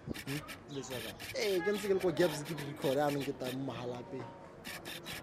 Leswa 0.74 0.98
kae? 1.04 1.14
Eh, 1.38 1.60
ke 1.64 1.72
ntse 1.72 1.88
ke 1.88 1.94
le 1.94 2.00
ko 2.00 2.12
Gabs 2.12 2.42
ke 2.44 2.54
di 2.54 2.64
record 2.72 2.98
anong 2.98 3.24
ke 3.24 3.32
tang 3.38 3.56
mo 3.58 3.72
Mahalapye. 3.72 4.22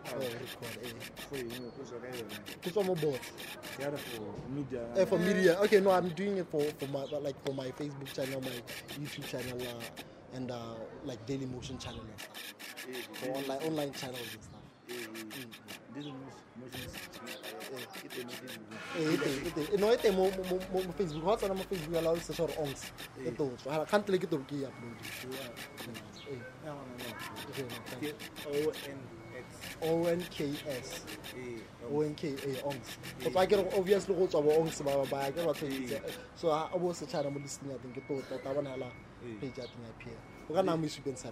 Record. 0.07 0.75
For 1.29 1.37
you, 1.37 1.71
leswa 1.77 1.97
kae 2.01 2.13
yona? 2.17 2.37
Ke 2.61 2.69
tswa 2.71 2.83
mo. 2.85 2.95
For 2.95 3.13
media. 4.49 4.81
Eh, 4.95 5.05
media. 5.17 5.59
Okay, 5.61 5.79
no, 5.81 5.91
I'm 5.91 6.09
doing 6.09 6.37
it 6.37 6.47
for 6.51 6.61
for 6.79 6.87
my 6.87 7.03
like 7.19 7.37
for 7.45 7.53
my 7.53 7.69
Facebook 7.71 8.13
channel, 8.13 8.41
my 8.41 8.57
YouTube 8.99 9.27
channel, 9.27 9.59
uh, 9.61 10.35
and 10.35 10.51
uh, 10.51 10.75
like 11.03 11.25
Daily 11.25 11.45
Motion 11.45 11.77
channel 11.77 12.01
and 12.01 12.19
stuff. 12.19 12.39
For 13.19 13.29
online 13.31 13.61
online 13.63 13.91
channels 13.93 14.29
and 14.33 14.43
stuff. 14.43 14.56
no 19.77 19.91
e 19.93 19.97
teng 19.97 20.15
mo 20.15 20.31
mo 20.71 20.93
facebook 20.97 21.23
ga 21.25 21.31
o 21.31 21.38
tsena 21.38 21.53
mo 21.53 21.63
facebook 21.63 21.95
ya 21.95 22.01
la 22.01 22.11
o 22.11 22.19
sesa 22.19 22.43
gore 22.43 22.55
ongs. 22.57 22.81
E 23.19 23.31
totswa 23.31 23.85
kgantele 23.85 24.17
ke 24.19 24.27
toro 24.27 24.43
ke 24.47 24.55
e 24.55 24.67
uploadonks 24.67 25.19
onka 29.81 30.45
ongs. 32.63 32.89
Go 33.23 33.29
tswa 33.29 33.47
kere 33.47 33.61
obviously 33.77 34.15
go 34.15 34.27
tswa 34.27 34.41
bo 34.41 34.51
ongs 34.61 34.81
ba 34.81 34.91
ke 35.03 35.35
kere 35.35 35.47
batho 35.47 35.67
so 36.35 36.47
o 36.47 36.79
bo 36.79 36.93
setšhana 36.93 37.29
mo 37.29 37.39
listing 37.39 37.71
ya 37.71 37.77
teng 37.77 37.93
ke 37.93 38.01
tota 38.07 38.39
ta 38.39 38.53
bonela 38.53 38.88
page 39.39 39.57
ya 39.59 39.67
teng 39.67 39.83
ya 39.83 39.91
pier 39.99 40.19
o 40.49 40.53
ka 40.53 40.61
nna 40.63 40.77
mo 40.77 40.85
isupeng 40.85 41.17
sa 41.17 41.31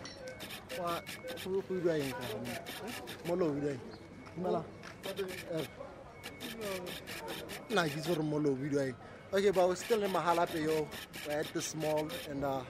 eh 7.77 7.87
he's 7.87 8.07
eng 8.07 8.95
okay 9.33 9.51
but 9.51 9.67
we're 9.67 9.75
still 9.75 10.03
in 10.03 10.11
Mahalapye 10.11 10.63
yo 10.65 10.87
we're 11.27 11.39
at 11.39 11.53
the 11.53 11.61
small 11.61 12.07
and 12.29 12.43
uh 12.43 12.61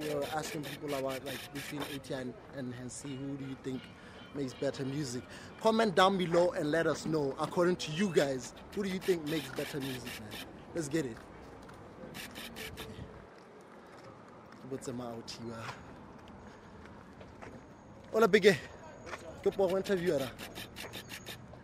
we 0.00 0.14
were 0.14 0.24
asking 0.34 0.62
people 0.64 0.92
about 0.94 1.24
like 1.24 1.52
between 1.54 1.80
ATI 1.82 2.14
and, 2.14 2.34
and 2.56 2.74
Hansi, 2.74 3.08
who 3.16 3.36
do 3.36 3.44
you 3.44 3.56
think 3.62 3.80
makes 4.34 4.52
better 4.52 4.84
music? 4.84 5.22
Comment 5.60 5.94
down 5.94 6.18
below 6.18 6.50
and 6.52 6.70
let 6.70 6.86
us 6.86 7.06
know, 7.06 7.34
according 7.40 7.76
to 7.76 7.92
you 7.92 8.08
guys, 8.08 8.52
who 8.74 8.82
do 8.82 8.88
you 8.88 8.98
think 8.98 9.26
makes 9.28 9.48
better 9.50 9.78
music, 9.80 10.10
man? 10.20 10.40
Let's 10.74 10.88
get 10.88 11.06
it. 11.06 11.16
What's 14.68 14.88
out 14.88 15.36
here? 15.44 15.93
Hola, 18.14 18.28
Biggie. 18.28 18.56
Good 19.42 19.54
for 19.54 19.76
interview. 19.76 20.14
Ara. 20.14 20.30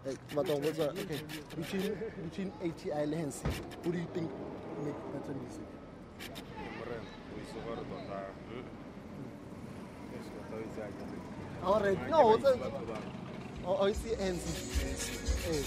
Hey, 0.05 0.16
what's 0.34 0.51
okay? 0.51 1.20
Between 1.57 1.94
between 2.26 2.53
ATI 2.59 3.14
Hansi, 3.14 3.46
who 3.84 3.92
do 3.92 3.98
you 3.98 4.07
think 4.12 4.28
makes 4.82 4.98
better 5.14 5.34
music? 5.38 5.68
Morena, 6.74 7.07
o 7.30 7.38
itse 7.38 7.59
gore? 7.62 7.84
Yes, 10.11 10.26
o 10.51 10.57
itse 10.59 10.80
a 10.82 10.88
ke 10.90 11.05
re- 11.07 11.62
All 11.62 11.80
right. 11.80 11.98
Ha 11.98 12.05
ke 12.05 12.11
No, 12.11 12.18
ba 12.18 12.34
it's 12.34 12.44
itse 12.44 12.51
a, 12.51 12.59
batho 12.59 12.86
bang. 12.90 13.07
oh, 13.66 13.76
oh, 13.80 13.84
it's 13.86 14.01
the 14.01 14.16
Hansi. 14.16 14.53
Eh, 15.51 15.62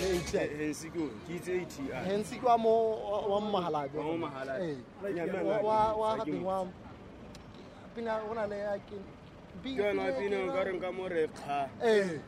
le 0.00 0.08
ATI. 0.18 0.46
Hensi 0.58 0.88
ke 0.90 0.98
o, 0.98 1.08
ke 1.28 1.32
itse 1.38 1.50
ATI. 1.62 1.86
Hensi 2.10 2.36
kwa 2.42 2.58
mo 2.58 2.74
wa 3.30 3.40
Mahalapye. 3.40 3.94
Wa 3.94 4.04
mo 4.04 4.16
Mahaladi. 4.26 4.64
Eh. 4.64 4.76
Nyame 5.14 5.32
Wa 5.32 5.42
ngaka, 5.44 5.64
wa 5.64 5.78
wa 5.94 6.10
ha 6.10 6.16
ke 6.16 6.18
gape 6.26 6.40
mo- 6.40 6.48
wa 6.48 6.66
pina 7.94 8.20
ona 8.30 8.46
le 8.46 8.58
ya 8.58 8.78
kana 9.62 10.12
pina 10.12 10.36
nkare 10.46 10.72
nka 10.72 10.92
more 10.92 11.28
kgakgae 11.28 12.18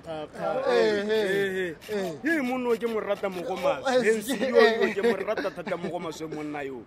eh. 0.71 1.75
eh, 1.89 2.15
eh, 2.25 2.43
monno 2.43 2.77
ke 2.77 2.87
morata 2.87 3.29
mogomasenseo 3.29 4.95
ke 4.95 5.03
morata 5.03 5.51
thata 5.51 5.77
mogomase 5.77 6.27
monna 6.27 6.63
yo. 6.63 6.85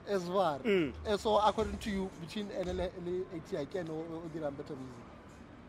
Mm. 0.65 0.93
So 1.19 1.37
according 1.37 1.77
to 1.77 1.89
you 1.89 2.09
between 2.21 2.47
nle 2.49 2.91
le 3.05 3.25
ati 3.35 3.65
ke 3.65 3.79
ene 3.79 3.91
o 3.91 4.23
dirang 4.33 4.55
better 4.57 4.75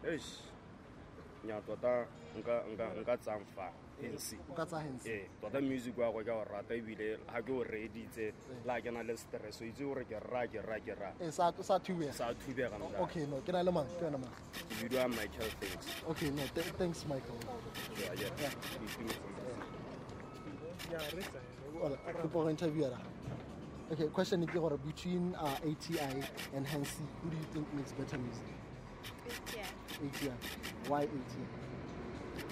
music? 0.03 0.43
Nya 1.45 1.61
tota 1.66 2.07
nka 2.35 3.16
tsang 3.22 3.45
fang 3.55 3.75
Hensi. 4.03 4.39
O 4.51 4.55
ka 4.55 4.65
tsa 4.65 4.79
Hensi. 4.81 5.11
Eh, 5.11 5.29
tota 5.41 5.61
music 5.61 5.97
wa 5.99 6.11
go 6.11 6.23
ke 6.25 6.31
o 6.31 6.45
rata 6.45 6.75
ebile 6.75 7.19
ha 7.27 7.41
ke 7.41 7.53
o 7.53 7.65
reeditse 7.65 8.33
la 8.65 8.81
ke 8.81 8.91
na 8.91 9.03
le 9.03 9.17
stress 9.17 9.61
o 9.61 9.65
itse 9.65 9.85
gore 9.85 10.05
ke 10.05 10.19
ra 10.19 10.47
ke 10.47 10.61
ra 10.63 10.79
ke 10.79 10.95
ra. 10.99 11.13
Eh 11.21 11.31
sa 11.31 11.53
sa 11.61 11.79
thuwe. 11.79 12.13
Sa 12.13 12.33
thubega 12.35 12.79
mna. 12.79 13.01
Okay, 13.03 13.27
no, 13.27 13.41
ke 13.41 13.53
na 13.53 13.63
le 13.63 13.73
mang, 13.73 13.87
ke 13.99 14.11
na 14.11 14.19
mang. 14.19 14.31
You 14.83 14.89
do 14.89 14.97
have 14.97 15.11
Michael 15.11 15.51
things. 15.61 15.87
Okay, 16.09 16.31
no, 16.31 16.43
th 16.55 16.65
thanks 16.79 17.05
Michael. 17.07 17.39
Yeah, 18.01 18.15
yeah. 18.21 18.51
Hola, 21.81 21.97
ke 21.97 22.31
for 22.31 22.51
interview 22.51 22.85
ara. 22.85 22.99
Okay, 23.93 24.09
question 24.09 24.43
is 24.43 24.51
gore 24.51 24.79
between 24.79 25.35
uh, 25.35 25.59
ATI 25.61 26.25
and 26.55 26.67
Hansi, 26.67 27.05
who 27.23 27.31
do 27.31 27.37
you 27.37 27.45
think 27.53 27.75
makes 27.75 27.93
better 27.93 28.19
music? 28.19 28.49
ATI. 30.01 30.33
Why 30.89 31.03
ATI? 31.03 31.64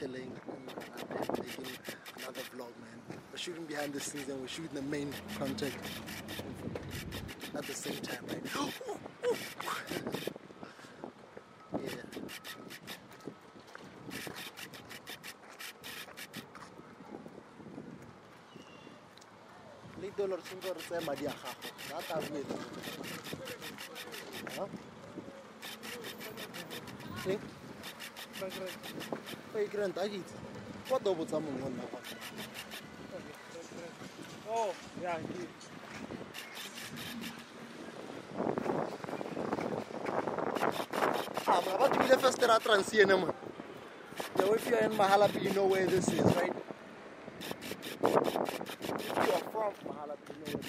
chilling, 0.00 0.32
making 1.20 1.68
another 2.16 2.40
vlog, 2.56 2.72
man. 2.80 2.96
We're 3.30 3.36
shooting 3.36 3.66
behind 3.66 3.92
the 3.92 4.00
scenes 4.00 4.26
and 4.30 4.40
we're 4.40 4.48
shooting 4.48 4.72
the 4.72 4.80
main 4.80 5.12
content 5.38 5.74
at 7.54 7.66
the 7.66 7.74
same 7.74 7.96
time, 7.96 8.24
right? 8.28 8.42
yeah. 11.84 11.90
le 20.00 20.06
re 20.36 20.42
tshwanetse 20.42 20.72
re 20.72 20.80
tseye 20.80 21.00
madi 21.06 21.26
ke 29.70 29.78
ranta 29.78 30.02
a 30.02 30.08
ke 30.08 30.16
itse 30.18 30.34
kwa 30.88 30.98
to 30.98 31.14
botsa 31.14 31.40
mongwe 31.40 31.70
nna 31.70 31.82
fa 31.92 31.98
Oh, 34.52 34.74
yeah, 35.00 35.16
indeed. 35.16 35.46
Ah, 41.46 41.62
but 41.64 41.80
what 41.80 41.92
do 41.92 41.98
you 42.04 42.16
first 42.18 42.40
that 42.40 42.62
transient 42.62 43.08
man? 43.08 43.32
So 44.36 44.54
if 44.54 44.66
you're 44.68 44.80
in 44.80 44.90
Mahalapi, 44.92 45.42
you 45.44 45.52
know 45.54 45.66
where 45.66 45.86
this 45.86 46.08
is, 46.08 46.20
right? 46.34 46.52
If 47.82 48.00
you 48.02 49.32
are 49.32 49.46
from 49.54 49.72
Mahalapi, 49.86 50.34
you 50.34 50.52
know 50.52 50.60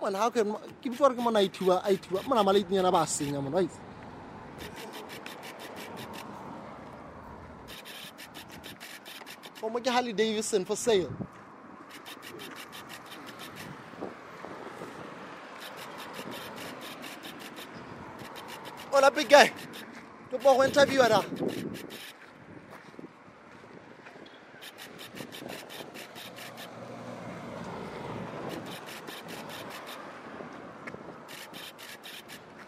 where 0.00 0.10
this 0.10 0.14
how 0.14 0.28
can... 0.28 0.54
Before 0.82 1.10
I 1.12 1.16
on, 1.16 1.36
I 1.36 1.48
tuwa, 1.48 1.82
I 1.82 1.96
tuwa. 1.96 2.28
Man, 2.28 2.38
I'm 2.38 2.48
a 2.48 2.52
late 2.52 2.70
man, 2.70 2.84
I'm 2.84 2.94
a 2.94 3.06
singer, 3.06 3.40
man, 3.40 3.52
right? 3.52 3.70
ma 9.74 9.80
cái 9.80 9.94
Harley 9.94 10.12
Davidson 10.12 10.64
for 10.64 10.78
sale. 10.78 11.08
Hola, 18.92 19.10
big 19.10 19.28
guy. 19.28 19.50
Tu 20.30 20.38
puedo 20.38 20.64
interview 20.64 21.02
ahora. 21.02 21.20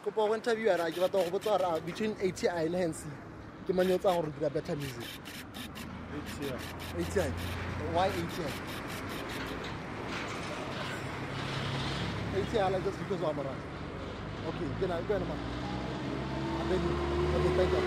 kopa 0.05 0.29
go 0.29 0.35
interview 0.35 0.71
ara 0.71 0.91
ke 0.91 1.01
batla 1.01 1.23
go 1.25 1.31
botsa 1.31 1.51
gore 1.51 1.65
ah, 1.65 1.77
a 1.77 1.81
between 1.81 2.13
ATI 2.23 2.49
and 2.49 2.75
Hensy 2.75 3.11
ke 3.67 3.73
manyetsa 3.75 4.15
gore 4.15 4.33
dira 4.39 4.51
better 4.51 4.77
music. 4.77 5.09
ATI. 6.17 6.86
Why 7.93 8.09
ati 8.09 8.23
ati 12.35 12.73
like 12.73 12.85
just 12.85 12.99
because 12.99 13.21
of 13.23 13.29
Amaran 13.29 13.57
okay 14.49 14.87
na 14.89 14.97
ke 15.05 15.09
wena 15.13 15.27
man. 15.29 15.39
And 16.61 16.71
then 16.71 16.81
okay 17.37 17.53
thank 17.57 17.73
you. 17.73 17.81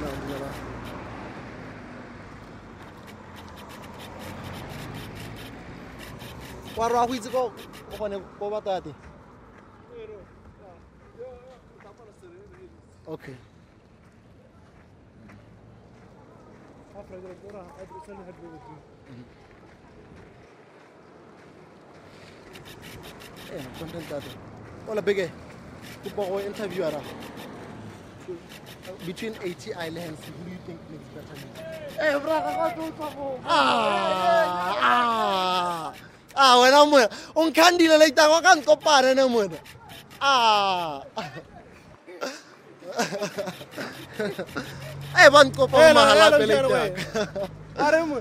No, 0.00 0.08
no, 0.28 0.38
no. 0.38 0.48
wa 6.76 6.88
re 6.88 6.94
wa 6.94 7.06
go 7.06 7.14
itse 7.14 7.30
ko 7.30 7.52
o 7.92 7.96
gone 7.98 8.18
ko 8.38 8.50
batate 8.50 8.94
okay 13.06 13.36
Eh, 17.14 17.22
content 23.78 24.02
tate 24.10 24.26
ola 24.90 24.98
bege 25.02 25.30
kopa 26.02 26.22
go 26.28 26.38
interview 26.42 26.82
ara 26.84 26.98
between 29.06 29.34
ati 29.46 29.70
le 29.94 30.00
hansi 30.02 30.28
who 30.34 30.42
do 30.44 30.50
you 30.50 30.58
think 30.66 30.80
makes 30.90 31.06
better 31.14 31.36
music 31.38 31.62
braka 32.24 32.50
ka 32.58 32.66
tlo 32.74 32.84
tswa 32.98 33.08
go. 33.14 33.38
ah 33.46 34.74
ah. 34.90 35.94
Ah 36.34 36.58
wena 36.60 36.82
mona 36.90 37.06
o 37.38 37.46
nkhandile 37.46 37.94
le 37.98 38.06
itagwa 38.10 38.42
ka 38.42 38.54
nkopane 38.58 39.14
ne 39.14 39.22
mona 39.30 39.58
ah 40.20 40.98
eh 45.18 45.28
ba 45.30 45.40
nkopa 45.44 45.76
mo 45.78 45.94
mahala 45.94 46.38
pele 46.38 46.54
ka 46.56 46.78
Are 47.76 48.00
mo. 48.06 48.18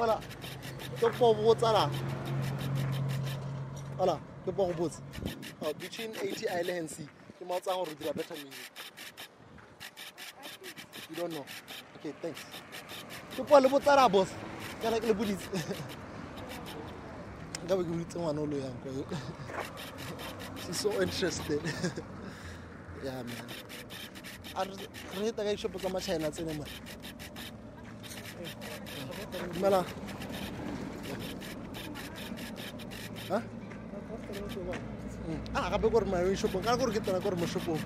ola 0.00 0.16
ke 1.00 1.06
po 1.18 1.34
botsa 1.34 1.70
la 1.72 1.84
ola 3.98 4.16
ke 4.44 4.50
po 4.52 4.66
go 4.66 4.74
botsa 4.74 5.02
Oh, 5.62 5.72
between 5.76 6.10
ati 6.16 6.46
le 6.64 6.72
hansi 6.74 7.04
ke 7.38 7.42
mo 7.46 7.60
tsang 7.60 7.76
gore 7.84 7.94
dira 8.00 8.12
better 8.14 8.34
music 8.34 8.70
you 11.10 11.16
don't 11.16 11.32
know. 11.32 11.44
Okay 11.98 12.12
thanks. 12.22 12.40
Ke 13.36 13.42
po 13.46 13.58
le 13.60 13.68
botsa 13.68 13.96
la 13.96 14.08
boss. 14.08 14.30
Kana 14.82 15.00
ke 15.00 15.06
le 15.06 15.14
boditse 15.14 15.48
nka 17.64 17.74
be 17.76 17.82
ke 17.84 17.90
boditse 17.92 18.16
ngwana 18.18 18.40
o 18.40 18.46
lo 18.46 18.56
yang 18.56 18.76
kwa 18.82 18.90
yo 18.92 19.04
she's 20.66 20.80
so 20.80 20.90
interested. 21.02 21.60
Yeah 23.04 23.22
man. 23.24 23.46
a 23.48 23.69
re 24.64 24.74
re 25.20 25.26
eta 25.28 25.44
ka 25.44 25.50
dishopo 25.54 25.78
tsa 25.78 25.88
machina 25.88 26.30
tsene 26.30 26.52
mone 26.52 26.70
dumela. 29.52 29.84
A 35.54 35.70
gape 35.70 35.88
kore 35.90 36.06
mae 36.06 36.34
shopong 36.34 36.64
kana 36.64 36.76
kore 36.76 36.92
ke 36.92 37.00
tsena 37.00 37.20
kore 37.20 37.36
mo 37.36 37.46
shopong 37.46 37.80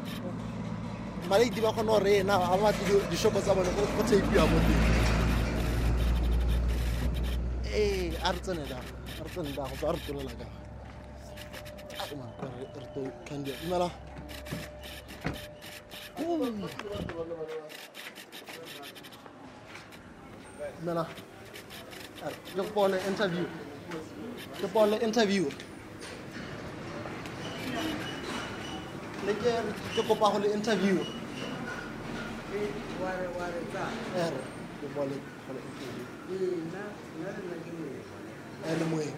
maleiti 1.28 1.60
ba 1.60 1.72
kgona 1.72 1.92
gore 1.92 2.12
ena 2.20 2.38
ga 2.38 2.48
ba 2.50 2.56
batle 2.62 3.00
dishopo 3.10 3.40
tsa 3.40 3.54
bone 3.54 3.70
go 3.76 4.02
tapiwa 4.08 4.44
mo 4.50 4.58
teng 4.66 4.82
ee 7.72 8.12
a 8.22 8.32
re 8.32 8.40
tsene 8.40 8.64
da 8.68 8.78
a 9.20 9.22
re 9.24 9.30
tsene 9.30 9.50
da 9.56 9.62
go 9.68 9.74
tswa 9.76 9.88
a 9.88 9.92
re 9.92 10.00
tolela 10.06 10.32
ka 10.40 10.46
re 12.80 12.86
to 12.94 13.00
candia 13.24 13.54
dumela 13.62 13.88
mena 20.84 21.06
à, 22.22 22.28
jox 22.56 22.68
Paul 22.74 22.90
la 22.92 22.96
interview. 23.08 23.44
Jox 24.60 24.72
Paul 24.72 24.90
la 24.90 25.02
interview. 25.02 25.48
Lejer 29.26 29.62
joko 29.96 30.14
Paul 30.14 30.42
la 30.42 30.54
interview. 30.54 30.98
Ware 33.02 33.26
ware 33.38 33.60
ta 33.72 33.86
er 34.16 34.32
jox 34.82 34.92
Paul 34.94 35.08
la 35.08 35.60
interview. 35.68 36.56
Na 36.72 36.82
na 37.22 37.30
na 37.48 37.56
kimu 37.64 37.86
el 38.70 38.86
moy 38.90 39.08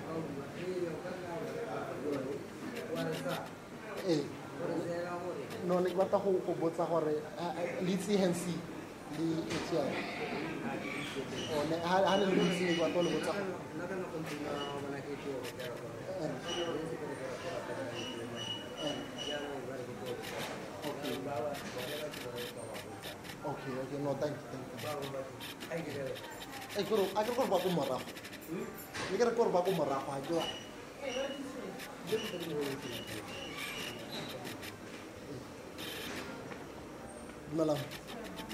eh 4.08 4.22
no 5.66 5.80
ne 5.80 5.90
ke 5.90 5.96
batla 5.98 6.18
go 6.18 6.30
go 6.46 6.52
botsa 6.60 6.84
gore 6.86 7.14
le 7.82 7.94
tshg 7.98 8.34
c 8.40 8.44
le 9.18 9.26
hl 9.66 9.76
one 11.58 11.74
oh, 11.74 11.88
ha 11.88 12.16
le 12.16 12.26
le 12.26 12.42
itse 12.46 12.64
ne 12.64 12.72
ke 12.74 12.80
batla 12.80 12.94
go 12.94 13.02
le 13.02 13.10
botsa 13.14 13.32
Okay, 23.46 23.72
okay, 23.78 23.98
no, 24.02 24.10
thank 24.14 24.34
you, 24.34 24.42
thank 25.70 25.86
you. 25.86 26.02
Eh, 26.76 26.84
kuru, 26.84 27.04
aku 27.14 27.30
kuru 27.32 27.48
baku 27.48 27.68
marah. 27.72 28.02
Ini 29.08 29.16
kira 29.16 29.30
kuru 29.32 29.48
baku 29.54 29.70
marah 29.78 30.02
aja. 30.12 30.40
Dumelang 37.50 37.78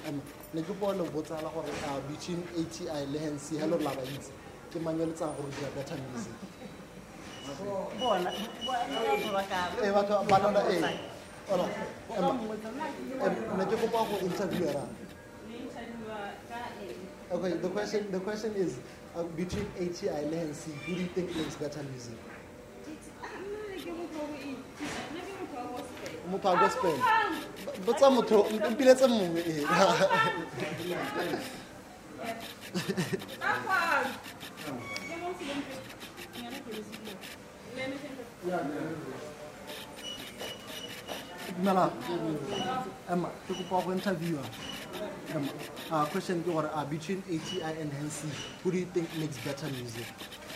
Em, 0.07 0.21
ne 0.55 0.63
ke 0.63 0.73
botsala 1.13 1.49
gore 1.55 1.71
a 1.87 2.01
between 2.11 2.43
ati 2.59 2.85
le 3.13 3.19
hansi 3.19 3.59
hello 3.59 3.77
la 3.79 3.95
ba 3.95 4.03
itse 4.03 4.31
ke 4.73 4.81
mang 4.81 4.99
yo 4.99 5.07
le 5.07 5.13
tsang 5.13 5.35
gore 5.37 5.51
dira 5.51 5.71
better 5.75 5.97
music 5.97 6.33
Bona. 8.01 8.33
Bona 8.67 9.43
ka. 9.51 9.71
Eh, 9.83 9.93
batho 9.93 10.25
ba 10.29 10.39
nona 10.39 10.61
eh. 10.71 10.99
Ola. 11.51 11.67
Ne 13.57 13.65
ke 13.65 13.77
kopa 13.77 14.09
go 14.09 14.17
interview. 14.27 14.67
Okay, 17.33 17.53
the 17.53 17.69
question 17.69 18.11
the 18.11 18.21
question 18.21 18.53
is 18.55 18.79
uh, 19.17 19.23
between 19.37 19.67
ATI 19.81 20.09
and 20.09 20.35
Hansi, 20.35 20.73
who 20.87 20.95
do 20.95 21.01
you 21.01 21.09
think 21.09 21.35
makes 21.37 21.57
better 21.57 21.83
music? 21.85 22.19
Wa 26.33 26.57
gospel. 26.57 26.95
Botsa 27.87 28.11
motho 28.11 28.47
mpiletse 28.71 29.07
mongwe 29.07 29.41
eh. 29.41 29.67
Dumela. 41.57 41.93
Emma, 43.11 43.29
ke 43.47 43.55
kopa 43.55 43.85
go 43.85 43.93
interviewa. 43.93 44.43
Emma, 45.35 45.49
uh, 45.91 46.05
question 46.07 46.43
ke 46.43 46.47
gore 46.47 46.71
uh, 46.75 46.85
between 46.85 47.23
ATI 47.29 47.81
and 47.81 47.93
Hansi, 47.93 48.29
who 48.63 48.73
do 48.73 48.79
you 48.79 48.87
think 48.87 49.09
makes 49.19 49.37
better 49.39 49.67
music? 49.67 50.07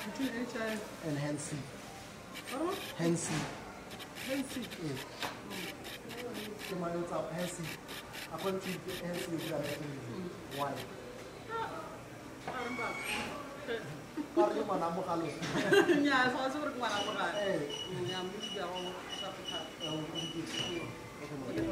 Between 0.07 0.47
HI 0.47 0.79
And 1.07 1.19
Hansi. 1.19 1.57
What? 2.59 2.75
Hansi. 2.99 3.35
Hansi. 4.29 4.63
Chama 6.69 6.91
eu 6.91 7.01
apa 7.01 7.43
assim. 7.43 7.63
A 8.33 8.37
partir 8.39 8.73
de 8.73 8.91
esse 8.91 9.31
eu 9.31 9.39
já 9.39 9.57
me 9.57 10.31
Why? 10.59 10.75
Parli 14.35 14.65
mana 14.65 14.91
mo 14.91 15.03
kalo. 15.03 15.27
Nya, 16.03 16.33
so 16.33 16.51
so. 16.51 16.59
Eh, 17.39 17.71
yang 18.11 18.27
mbi 18.27 18.39
dia 18.51 18.67
mau 18.67 18.83
satu 19.15 19.43
kali. 19.47 19.71
Eh, 19.79 19.95
mbi. 19.95 20.43
Oke, 21.47 21.63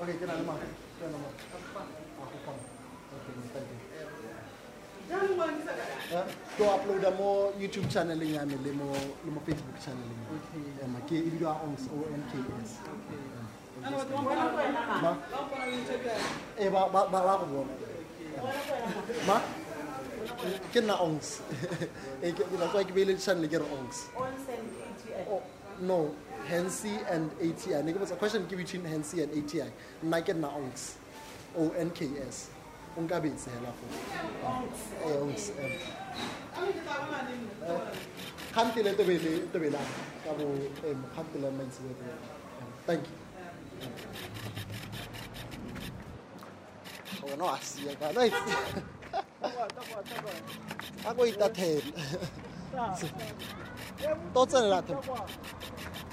oke, 0.00 0.12
kita 0.16 0.32
nama. 0.32 0.54
Kita 0.64 1.06
nama. 1.12 1.28
Apa? 1.28 1.82
Aku 2.24 2.36
pam. 2.46 2.56
Oke, 3.12 3.30
thank 3.52 3.68
you. 3.68 3.86
to 6.58 6.64
uploada 6.64 7.10
youtube 7.60 7.86
channeleng 7.88 8.34
ya 8.34 8.44
me 8.46 8.56
le 8.64 8.72
mo 8.72 8.90
facebook 9.46 9.78
channeleng 9.78 10.18
ya 10.82 10.88
ma 10.88 10.98
ke 11.06 11.14
e 11.14 11.30
bidiwa 11.30 11.62
onks 11.62 11.86
onks 11.94 12.82
Ma? 15.02 15.12
Eh, 16.58 16.68
ba 16.70 16.88
ba 16.90 17.06
ba 17.06 17.18
ba 17.22 17.32
ko 17.38 17.46
bona. 17.46 17.74
Ma? 19.26 19.36
Ke 20.72 20.80
nna 20.80 20.94
ongs. 20.98 21.40
Eh, 22.22 22.32
ke 22.32 22.42
nna 22.50 22.66
kwa 22.72 22.82
ke 22.82 22.92
be 22.92 23.04
le 23.04 23.14
tshan 23.14 23.40
le 23.40 23.48
ke 23.48 23.58
re 23.60 23.66
ongs. 23.66 24.10
Ongs 24.16 24.48
and 24.50 24.66
ATI. 24.82 25.40
No, 25.80 26.14
Hansi 26.48 26.94
and 27.10 27.30
ATI. 27.38 27.82
Ne 27.84 27.92
ke 27.92 27.98
botsa 28.00 28.18
question 28.18 28.46
ke 28.46 28.56
between 28.56 28.84
Hansi 28.84 29.22
and 29.22 29.30
ATI. 29.32 29.70
Nna 30.02 30.18
ke 30.24 30.32
nna 30.34 30.48
ongs. 30.50 30.96
O 31.56 31.70
N 31.76 31.90
K 31.90 32.10
S. 32.26 32.50
O 32.96 33.00
nka 33.04 33.20
betse 33.22 33.50
hela 33.54 33.70
go. 33.70 33.86
Ongs. 34.48 34.80
Eh, 35.04 35.22
ongs. 35.22 35.44
Khanti 38.56 38.82
le 38.82 38.96
tobele 38.96 39.46
tobelang 39.52 39.90
ka 40.24 40.32
bo 40.32 40.48
em 40.88 41.04
khanti 41.14 41.36
le 41.38 41.50
maitsi 41.52 41.84
le. 41.84 41.92
Thank 42.86 43.04
you. 43.04 43.25
Porque 47.20 47.36
no 47.36 47.54
hacía 47.54 47.92
acá, 47.92 48.12
no 48.12 48.20
hay. 48.20 48.32
Agua 51.06 51.28
y 51.28 51.32
tatel. 51.32 51.94
Todo 54.32 54.50
se 54.50 54.66
la 54.66 54.82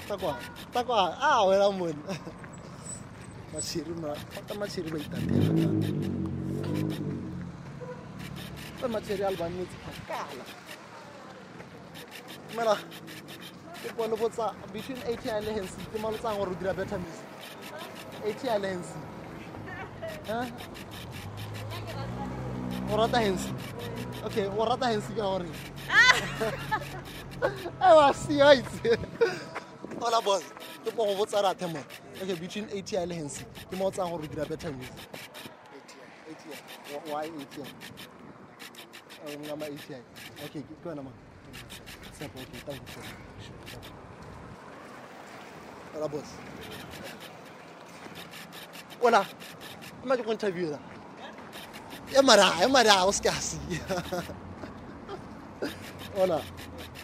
Tagua, 0.07 0.38
tagua, 0.72 1.18
ah, 1.20 1.45
era 1.53 1.68
un 1.70 1.80
buen. 1.80 2.03
Machirma, 3.53 4.16
falta 4.16 4.53
machirma 4.55 4.97
y 4.97 5.03
tatel. 5.03 6.03
Este 8.76 8.88
material 8.88 9.41
va 9.41 9.47
muy 9.47 9.66
cala. 10.07 10.43
Mela, 12.53 12.78
ke 13.82 13.93
pone 13.95 14.16
botsa 14.16 14.53
between 14.74 14.97
80 15.07 15.30
and 15.32 15.47
100 15.47 15.88
ke 15.93 15.99
malotsa 15.99 16.36
gore 16.38 16.55
dira 16.59 16.74
better 16.74 16.99
music. 16.99 17.32
Hensi 18.24 18.93
Huh? 20.28 20.45
o 22.91 22.97
rata 22.97 23.19
hensi. 23.19 23.49
Okay 24.26 24.47
o 24.47 24.65
rata 24.65 24.86
hensi 24.88 25.13
ka 25.13 25.21
gore 25.21 25.47
e 27.82 27.95
wa 27.97 28.13
sia 28.13 28.53
itse 28.53 28.97
ola 29.99 30.21
boss 30.21 30.43
ke 30.84 30.91
po 30.95 31.05
go 31.07 31.15
botsa 31.15 31.41
rathe 31.43 31.67
mo. 31.67 31.80
Okay 32.21 32.36
between 32.36 32.65
ATI 32.71 33.05
le 33.05 33.15
hensi 33.15 33.43
ke 33.69 33.76
mo 33.76 33.91
tsang 33.91 34.09
gore 34.11 34.24
o 34.24 34.28
dira 34.28 34.45
better 34.45 34.71
music 34.71 34.95
ATI 35.76 35.97
ATI 36.32 37.11
why 37.11 37.26
ATI 37.28 37.61
o 39.26 39.28
ngama 39.43 39.65
ATI 39.65 39.99
okay 40.45 40.61
ke 40.61 40.86
wena 40.86 41.03
ma. 41.03 41.11
Simple, 42.13 42.41
okay 42.41 42.59
thank 42.65 42.80
you. 42.80 43.03
Sure 43.43 43.53
ola 45.95 46.07
boss 46.07 46.30
Olha 49.04 49.20
lá. 49.20 49.28
Olha 50.04 50.34
entrevista. 50.34 50.80
É 52.14 52.22
mará, 52.22 52.62
é 52.62 52.68
mará, 52.68 53.06
os 53.06 53.20
caras. 53.20 53.58
Olha, 56.16 56.41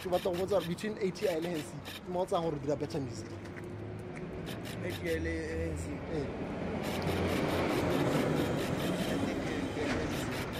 ke 0.02 0.08
batla 0.08 0.30
go 0.32 0.38
botsa 0.38 0.60
between 0.66 0.94
ATI 0.96 1.40
le 1.40 1.48
ANC 1.48 1.70
ke 2.04 2.10
mo 2.10 2.24
tsang 2.24 2.42
gore 2.44 2.58
dira 2.62 2.76
better 2.76 3.00
music 3.00 3.26
ATI 4.86 5.18
le 5.18 5.34
Ok, 5.74 6.24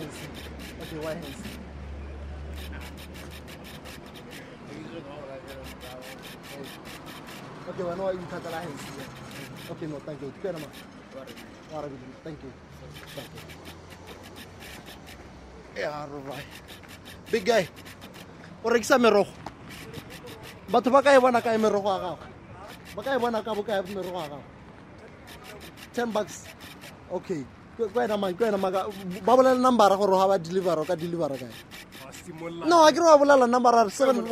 ok. 0.00 0.16
Okay, 0.82 0.98
why 0.98 1.14
Ok, 7.68 7.78
ok. 7.78 7.84
well, 7.84 7.96
no, 7.96 8.10
you 8.10 8.26
can't 8.28 8.46
allow 8.46 8.58
ANC. 8.58 9.70
ok, 9.70 9.86
no, 9.86 9.98
thank 10.00 10.20
you. 10.22 10.32
Good 10.42 10.52
mais 10.54 10.89
wena 11.70 11.78
ma 11.78 11.78
Arabi 11.78 11.96
thank 12.24 12.42
you. 12.42 12.52
Thank 13.14 13.30
you. 13.34 13.42
Ya 15.82 16.06
robai 16.06 16.42
big 17.30 17.44
guy. 17.46 17.64
O 18.64 18.70
rekisa 18.70 18.98
merogo 18.98 19.30
batho 20.68 20.90
ba 20.90 21.02
ka 21.02 21.14
e 21.14 21.20
bona 21.20 21.40
kae 21.40 21.58
merogo 21.58 21.88
a 21.90 21.98
gago 21.98 22.18
ba 22.96 23.02
ka 23.02 23.14
e 23.14 23.18
bona 23.18 23.42
ka 23.42 23.54
bokae 23.54 23.82
merogo 23.94 24.18
a 24.18 24.28
gago 24.28 24.42
ten 25.94 26.10
bucks. 26.10 26.46
Okay. 27.10 27.42
Ke 27.78 27.86
wena 27.94 28.18
man 28.18 28.34
ke 28.34 28.42
wena 28.44 28.58
maka 28.58 28.90
ba 29.24 29.32
bolela 29.36 29.58
number 29.58 29.90
gore 29.96 30.18
ga 30.18 30.26
ba 30.26 30.38
deliver 30.38 30.84
ka 30.84 30.94
deliver 30.98 31.30
kae 31.38 31.54
no 32.66 32.84
a 32.86 32.92
ke 32.92 32.98
re 32.98 33.06
wa 33.06 33.18
bolela 33.18 33.46
number 33.48 33.90
seven. 33.90 34.26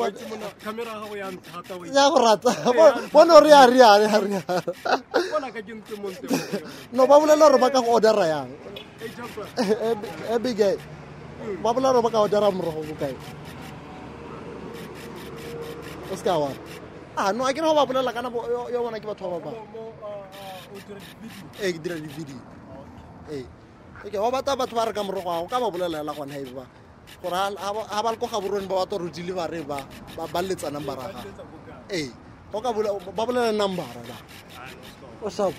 Ya 1.92 2.08
go 2.12 2.18
rata 2.22 2.52
bone 3.12 3.28
gore 3.28 3.48
ya 3.48 3.66
riane 3.66 4.06
ya 4.08 4.42
no 6.92 7.06
ba 7.06 7.14
bolela 7.20 7.48
gore 7.48 7.58
ba 7.58 7.70
ka 7.70 7.80
go 7.80 7.96
ordera 7.98 8.26
yang 8.26 8.50
e 10.30 10.78
ba 11.62 11.70
bolela 11.72 11.92
gore 11.92 12.02
ba 12.02 12.10
ka 12.10 12.18
ordera 12.24 12.50
morogo 12.50 12.82
bokae 12.88 13.16
o 16.12 16.16
se 16.16 16.24
ka 16.24 16.38
wa 16.38 16.50
ah 17.16 17.32
no 17.32 17.44
a 17.44 17.52
ke 17.52 17.60
re 17.60 17.68
go 17.68 17.74
ba 17.74 17.86
bolela 17.86 18.12
kana 18.12 18.28
yo 18.72 18.82
bona 18.82 19.00
ke 19.00 19.06
batho 19.06 19.30
ba 19.30 19.38
ba 19.40 19.52
ee 21.62 21.72
ke 21.72 21.78
dira 21.78 21.96
di-video 21.96 22.40
ee 23.30 23.44
okay 24.04 24.18
wa 24.18 24.30
bata 24.30 24.56
batho 24.56 24.74
ba 24.76 24.86
re 24.86 24.92
ka 24.92 25.02
morogo 25.02 25.30
ago 25.30 25.46
ka 25.48 25.60
ba 25.60 25.70
bolelela 25.70 26.12
gona 26.14 26.36
e 26.38 26.44
ba 26.52 26.66
gore 27.22 27.54
ga 27.56 28.02
ba 28.02 28.10
le 28.12 28.16
ko 28.16 28.26
gaborone 28.26 28.66
ba 28.68 28.74
bata 28.84 28.98
gore 28.98 29.10
delivery 29.10 29.62
ba 29.62 29.86
ba- 30.16 30.28
ba 30.32 30.42
letsa 30.42 30.70
numbera 30.70 31.12
gago. 31.12 31.30
Ee 31.90 32.10
ba 32.52 32.60
bolela 33.26 33.52
numbera 33.52 34.02
ba. 34.08 34.16
O 35.22 35.28
sa 35.30 35.50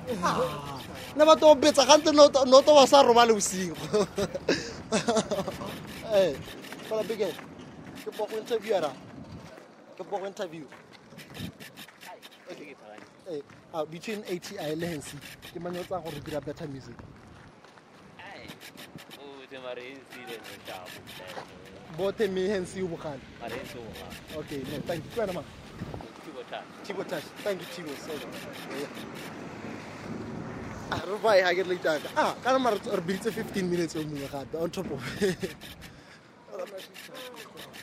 ne 1.15 1.25
ba 1.25 1.35
to 1.35 1.55
betsa 1.55 1.85
gante 1.85 2.11
no 2.13 2.61
to 2.61 2.73
wa 2.73 2.85
sa 2.87 3.03
robale 3.03 3.33
bosigo. 3.33 3.75
Ee 6.13 6.35
fela 6.89 7.03
bige 7.03 7.29
ke 8.03 8.09
po 8.17 8.25
go 8.25 8.37
interview 8.37 8.73
era 8.73 8.89
ke 9.97 10.03
po 10.03 10.17
go 10.17 10.25
interview 10.25 10.65
ah, 13.73 13.85
between 13.85 14.23
ATI 14.25 14.75
le 14.75 14.87
Hensi 14.87 15.17
ke 15.53 15.59
tsang 15.85 16.01
gore 16.01 16.19
dira 16.25 16.41
better 16.41 16.67
music 16.67 16.95
bote 21.97 22.27
me 22.27 22.47
Hensi 22.47 22.81
o 22.81 22.87
bogale. 22.87 23.19
Okay 24.37 24.57
no 24.71 24.79
thank 24.87 25.03
you. 25.05 25.11
Kwena 25.15 25.33
ma 25.33 25.43
Tibo 26.83 27.03
Touch 27.03 27.23
thank 27.43 27.59
you 27.61 27.67
Tibo 27.75 27.93
so 27.97 28.11
yeah. 28.13 28.87
ah 30.91 31.01
re 31.07 31.17
bai 31.23 31.41
ha 31.45 31.53
ke 31.53 31.63
le 31.69 31.75
taka 31.77 32.09
ah 32.17 32.33
kana 32.43 32.59
mara 32.59 32.77
re 32.97 33.01
biditse 33.01 33.29
15 33.31 33.63
minutes 33.63 33.95
o 33.95 34.01
mongwe 34.03 34.27
gape 34.31 34.55
on 34.57 34.69
top 34.71 34.89
of 34.91 35.01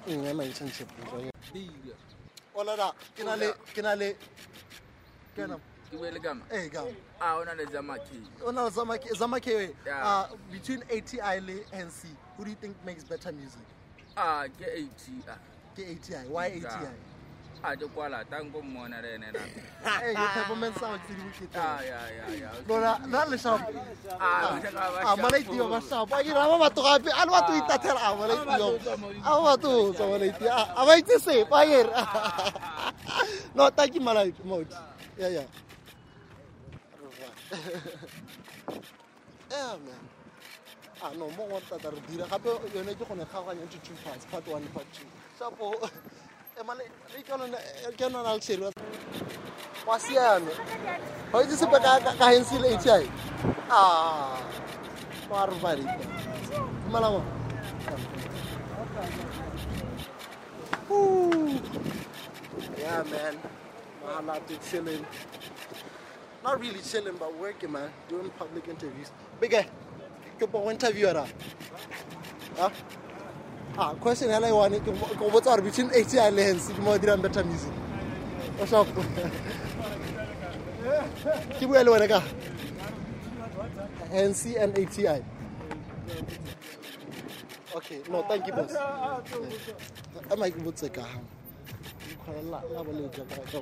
nngwe 0.09 0.33
ma 0.35 0.43
internship 0.45 0.89
ola 2.55 2.77
da 2.77 2.89
ke 3.17 3.23
na 3.25 3.35
le 3.37 3.53
ke 3.75 3.83
na 3.83 3.95
le 3.95 4.09
ke 5.37 5.47
na 5.47 5.57
ke 5.91 5.97
bue 5.99 6.11
le 6.11 6.21
kama 6.21 6.43
eh 6.51 6.69
ga 6.69 6.83
a 7.21 7.37
o 7.39 7.45
na 7.45 7.53
le 7.55 7.65
zamaki. 7.67 8.21
O 8.45 8.51
na 8.51 8.65
le 8.65 8.71
Zamake 8.71 9.09
Zamake 9.17 9.75
Yeah. 9.87 10.05
uh 10.07 10.27
between 10.51 10.83
ATI 10.91 11.41
le 11.41 11.61
Hensi 11.73 12.09
who 12.37 12.45
do 12.45 12.51
you 12.51 12.57
think 12.57 12.77
makes 12.85 13.05
better 13.05 13.33
music? 13.33 13.63
A 14.17 14.49
ke 14.49 14.67
ati 14.67 15.13
ke 15.77 15.83
ATI 15.93 16.29
why 16.29 16.47
ATI 16.47 16.89
a 17.65 17.77
ke 17.77 17.89
kwala 17.95 18.25
tango 18.31 18.61
mmona 18.63 19.01
le 19.03 19.15
ene 19.15 19.33
na. 19.33 19.41
Eh 20.03 20.13
your 20.13 20.29
performance 20.29 20.77
sound 20.79 21.01
tse 21.07 21.15
di 21.15 21.23
bokete 21.23 21.57
a 21.57 21.85
ya 21.85 21.99
ya 22.19 22.27
ya. 22.37 22.51
Lona 22.69 23.07
na 23.07 23.25
le 23.25 23.39
sharp 23.39 23.63
Ah, 24.21 24.61
ah 25.05 25.17
malaiti 25.17 25.57
ba 25.71 25.81
sharp 25.81 26.13
a 26.13 26.23
kira 26.23 26.45
ba 26.47 26.57
batho 26.69 26.83
gape 26.83 27.11
a 27.11 27.25
le 27.25 27.33
batho 27.33 27.53
itathela. 27.61 28.01
A 28.07 28.15
malaiti 28.17 28.59
yo 28.59 28.69
a 28.77 29.31
ba 29.31 29.57
batho 29.57 29.95
tsa 29.95 30.05
malaiti 30.05 30.47
a 30.47 30.75
a 30.77 30.87
ba 30.87 30.93
itse 31.01 31.19
se 31.21 31.45
pa 31.45 31.63
yer 31.63 31.87
no 33.55 33.71
thank 33.71 33.95
you 33.95 34.01
malaiti 34.01 34.45
mode 34.45 34.69
yeah 35.19 35.29
yeah 35.29 35.45
yeah 39.51 39.77
man. 39.87 40.01
Ah 41.03 41.13
no 41.19 41.31
mo 41.37 41.45
wa 41.47 41.61
tata 41.61 41.91
re 41.91 42.01
dira 42.09 42.27
gape 42.27 42.47
yone 42.75 42.95
ke 42.95 43.05
gone 43.09 43.25
kgaganya 43.27 43.63
into 43.63 43.79
two 43.81 43.95
parts 44.05 44.25
part 44.27 44.47
1 44.47 44.67
part 44.75 44.87
2 44.93 45.07
shapo 45.39 45.75
e 46.59 46.63
male 46.65 46.85
le 47.15 47.23
ke 47.97 48.07
lona 48.13 48.35
le 48.35 48.41
tshelo 48.41 48.73
wa 49.87 49.99
siame. 49.99 50.53
Ga 51.33 51.39
itse 51.43 51.57
sepe 51.57 51.79
ka 51.83 52.01
ka- 52.01 52.17
ka 52.19 52.27
hensi 52.33 52.59
le 52.59 52.69
ah 53.71 54.41
re 55.77 55.85
malamo 56.91 57.23
yeah 62.79 63.03
man. 63.11 63.37
Mahala 64.05 64.41
to 64.49 64.57
chilling 64.71 65.05
not 66.47 66.61
really 66.61 66.81
chilling 66.81 67.17
but 67.19 67.37
working 67.41 67.73
man. 67.73 67.91
Doing 68.09 68.31
public 68.39 68.69
interviews. 68.69 69.11
Big 69.41 69.51
guy 69.51 69.67
ke 70.37 70.45
po 70.53 70.69
interview 70.71 71.09
ara 71.09 71.25
ah 72.61 72.69
ah 73.81 73.93
question 73.97 74.29
ya 74.29 74.39
la 74.39 74.53
one 74.53 74.77
ke 74.85 74.93
mo- 74.93 75.09
ke 75.17 75.25
botsa 75.33 75.57
gore 75.57 75.65
between 75.65 75.89
ATI 76.01 76.29
le 76.39 76.43
hensi 76.49 76.77
ke 76.77 76.81
mo 76.85 76.93
better 77.25 77.45
music. 77.45 77.73
O 78.61 78.67
shop 78.69 78.87
ke 81.57 81.65
bua 81.67 81.83
le 81.83 81.91
wena 81.97 82.07
ka? 82.15 82.21
NC 84.13 84.55
and 84.61 84.77
ATI 84.79 85.19
okay 87.75 87.99
no 88.13 88.23
thank 88.29 88.47
you 88.47 88.53
boss. 88.53 88.77
A 90.31 90.37
ma 90.37 90.53
ke 90.53 90.61
botse 90.69 90.93
ka 90.93 91.03
ha 91.03 91.19
la 92.53 92.61
la 92.77 92.81
boletsa 92.85 93.25
ka 93.25 93.41
ka 93.51 93.59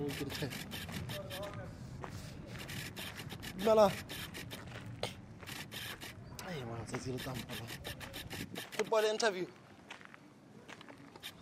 go 3.64 3.70
ke 3.70 3.70
dumela 3.70 3.90
ai 6.46 6.64
mana 6.64 6.84
tsatsi 6.84 7.12
le 7.12 7.18
tampala 7.18 7.64
football 8.76 9.04
interview? 9.04 9.46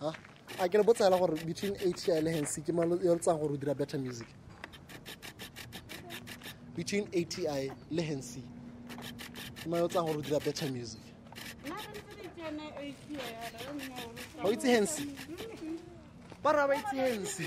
Ha 0.01 0.13
a 0.59 0.69
ke 0.69 0.79
le 0.79 0.85
gore 0.85 1.45
between 1.45 1.75
ati 1.75 2.21
le 2.21 2.31
hansi 2.31 2.63
ke 2.63 2.73
mang 2.73 2.99
yo 3.03 3.17
tsang 3.19 3.39
gore 3.39 3.55
o 3.55 3.57
dira 3.57 3.75
better 3.75 3.99
music. 3.99 4.27
Between 6.77 7.07
ati 7.09 7.47
le 7.91 8.03
hansi 8.03 8.43
ke 9.63 9.67
mang 9.69 9.81
yo 9.81 9.89
tsang 9.89 10.07
gore 10.07 10.19
o 10.19 10.23
dira 10.23 10.41
better 10.41 10.71
music. 10.71 11.01
Ga 14.37 14.45
o 14.45 14.53
itse 14.53 14.69
hansi 14.69 15.09
ba 16.43 16.53
ra 16.53 16.67
ba 16.67 16.75
itse 16.75 16.97
hansi 16.97 17.45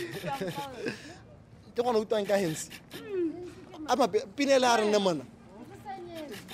ke 1.76 1.84
gona 1.84 1.99
utlwang 1.99 2.28
ka 2.28 2.38
hansi 2.38 2.71
Ama 3.86 4.05
pinelaran 4.33 4.89
naman. 4.89 5.21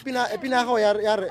Pina 0.03 0.27
pina 0.41 0.65
ako 0.65 0.75
yar 0.81 0.97
yar. 0.99 1.21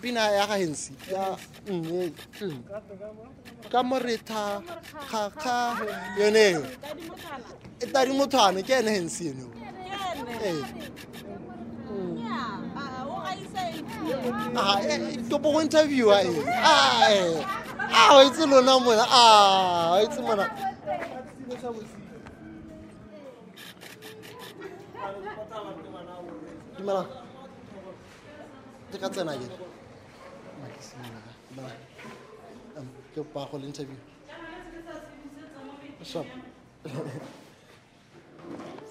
Pina 0.00 0.22
yaka 0.32 0.56
hinsi. 0.56 0.92
Ya. 1.10 1.36
Mm, 1.68 1.84
e, 1.84 2.12
mm. 2.40 2.60
Kamarita 3.70 4.62
ka 5.10 5.22
ka 5.34 5.58
yone. 6.18 6.64
E 7.80 7.84
Itari 7.84 8.12
mutana 8.12 8.62
kene 8.62 8.90
hinsi 8.96 9.34
no. 9.34 9.50
Eh. 10.40 10.62
Ah, 14.56 14.78
e, 14.80 15.16
to 15.28 15.38
bo 15.38 15.60
interview 15.60 16.08
ah. 16.10 16.22
Ah. 16.62 17.60
Ah, 17.90 18.22
itse 18.24 18.46
lona 18.46 18.78
mona. 18.78 19.04
Ah, 19.08 19.98
itse 20.04 20.20
mona. 20.22 20.46
Ka 29.00 29.08
tsena 29.08 29.32
ke 29.38 29.48
ke 33.14 33.20
pa 33.32 33.44
go 33.50 33.58
le 33.58 33.66
interview. 33.66 33.96
Shop 36.02 36.26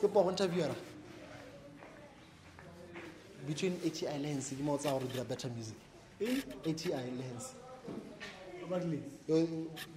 ke 0.02 0.08
pa 0.14 0.22
go 0.24 0.30
interview 0.30 0.64
ra 0.64 0.76
between 3.48 3.74
ati 3.88 4.06
le 4.06 4.28
hansi 4.34 4.56
ke 4.56 4.64
mo 4.64 4.78
tsa 4.78 4.92
gore 4.92 5.08
dira 5.08 5.24
better 5.24 5.50
music. 5.50 5.78
Ati 6.70 6.90
le 6.90 7.24
hansi 7.24 7.54
Yo- 9.28 9.48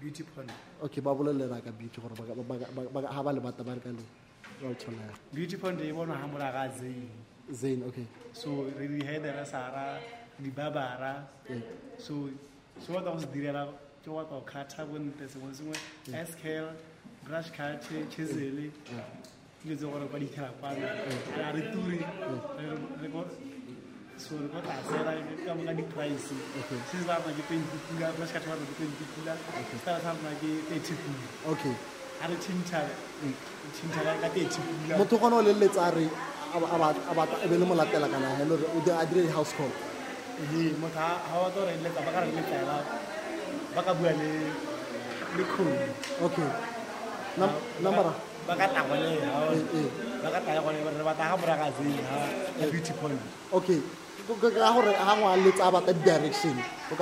beauty 0.00 0.22
pond 0.22 0.50
okay 0.82 1.00
ba 1.00 1.14
bolelele 1.14 1.62
ka 1.64 1.70
beauty 1.70 2.00
gore 2.00 2.14
ga 2.14 3.22
ba 3.22 3.32
lebata 3.32 3.64
ba 3.64 3.74
re 3.74 3.80
ka 3.80 3.90
le 3.90 4.04
ra 4.62 4.68
o 4.68 4.74
beauty 5.34 5.56
pond 5.56 5.80
e 5.80 5.92
bonwa 5.92 6.16
ga 6.20 6.26
mola 6.26 6.52
ga 6.52 6.68
zain 6.78 7.10
zain 7.52 7.82
okay. 7.86 8.06
So 8.32 8.66
re 8.78 8.86
di 8.88 9.00
hedera 9.04 9.46
sara 9.46 10.00
di 10.42 10.50
babara 10.50 11.26
so 11.98 12.28
so 12.80 12.92
wa 12.92 13.00
go 13.00 13.18
se 13.18 13.26
direla 13.26 13.68
ke 14.02 14.08
wa 14.08 14.24
go 14.24 14.42
khatha 14.44 14.84
bontle 14.84 15.26
sengwe 15.28 15.52
sengwe. 15.54 15.76
Scale 16.26 16.70
brush 17.24 17.50
cut 17.50 17.82
chisel. 18.10 18.70
Dilo 19.62 19.76
tse 19.76 19.86
gore 19.86 20.06
ba 20.10 20.18
di 20.18 20.26
tlhela 20.26 20.50
kwana. 20.60 20.88
Re 21.54 21.62
ture. 21.72 21.98
Re 23.00 23.08
soorgota 24.24 24.72
seeɗaɓe 24.88 25.20
ɓe 25.26 25.32
ɓiyamo 25.38 25.62
gandi 25.66 25.82
price 25.92 26.28
sisdamaji 26.90 27.42
pendi 27.48 27.76
pula 27.86 28.06
mascatemaji 28.20 28.74
pendi 28.78 29.04
pula 29.12 29.32
okay 29.60 30.56
ɓe 30.68 30.76
tippude 30.86 31.26
ok 31.52 31.62
aɗa 32.24 32.36
tintare 32.44 32.92
tintare 33.76 34.10
gati 34.22 34.38
e 34.44 34.46
tippula 34.52 34.94
motho 34.98 35.16
kono 35.22 35.36
lelle 35.46 35.68
tsare 35.68 36.04
aɓe 37.44 37.56
le 37.60 37.64
mo 37.68 37.74
latela 37.80 38.08
kana 38.12 38.28
henore 38.38 38.64
o 38.76 38.78
adire 39.02 39.28
house 39.36 39.52
call 39.56 39.72
e 40.42 40.74
motho 40.80 41.00
hawatore 41.30 41.72
leta 41.84 42.00
bakara 42.06 42.26
letaela 42.36 42.76
baka 43.74 43.92
bua 43.98 44.10
okay 44.12 44.28
le 45.36 45.44
kgomi 45.50 45.76
ok 46.26 46.36
number 47.84 48.08
bakata 48.48 48.80
gone 48.88 49.10
bakataa 50.22 50.62
gone 50.64 50.78
re 50.98 51.04
batla 51.04 51.24
ga 51.30 51.36
moraga 51.36 51.66
tsena 51.76 52.12
beauty 52.72 52.92
point 53.00 53.20
okay 53.52 53.80
ka 54.26 54.72
gore 54.74 54.92
ga 54.92 55.12
ngwa 55.16 55.36
le 55.38 55.50
tsaya 55.52 55.70
batla 55.70 55.92
direction 55.92 56.56
o 56.90 56.94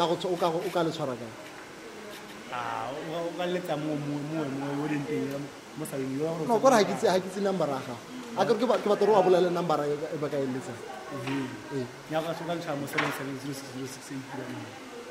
ka 0.70 0.82
le 0.84 0.90
tshwara 0.92 1.14
kae 1.20 1.32
o 3.14 3.30
ka 3.38 3.44
letsa 3.46 3.74
moemoe 3.76 4.46
o 4.82 4.86
leng 4.86 5.04
teng 5.08 5.44
mosaleng 5.78 6.12
yo 6.18 6.28
no 6.46 6.58
kore 6.60 6.84
ga 6.84 6.96
ke 7.18 7.26
itse 7.26 7.40
numbera 7.40 7.78
gago 7.86 7.96
a 8.38 8.44
kere 8.46 8.58
ke 8.58 8.66
batla 8.66 8.94
gore 8.96 9.12
o 9.12 9.18
a 9.18 9.22
bolele 9.22 9.50
numbera 9.50 9.84
e 9.86 10.16
ba 10.20 10.28
ka 10.28 10.36
eletsang 10.36 10.80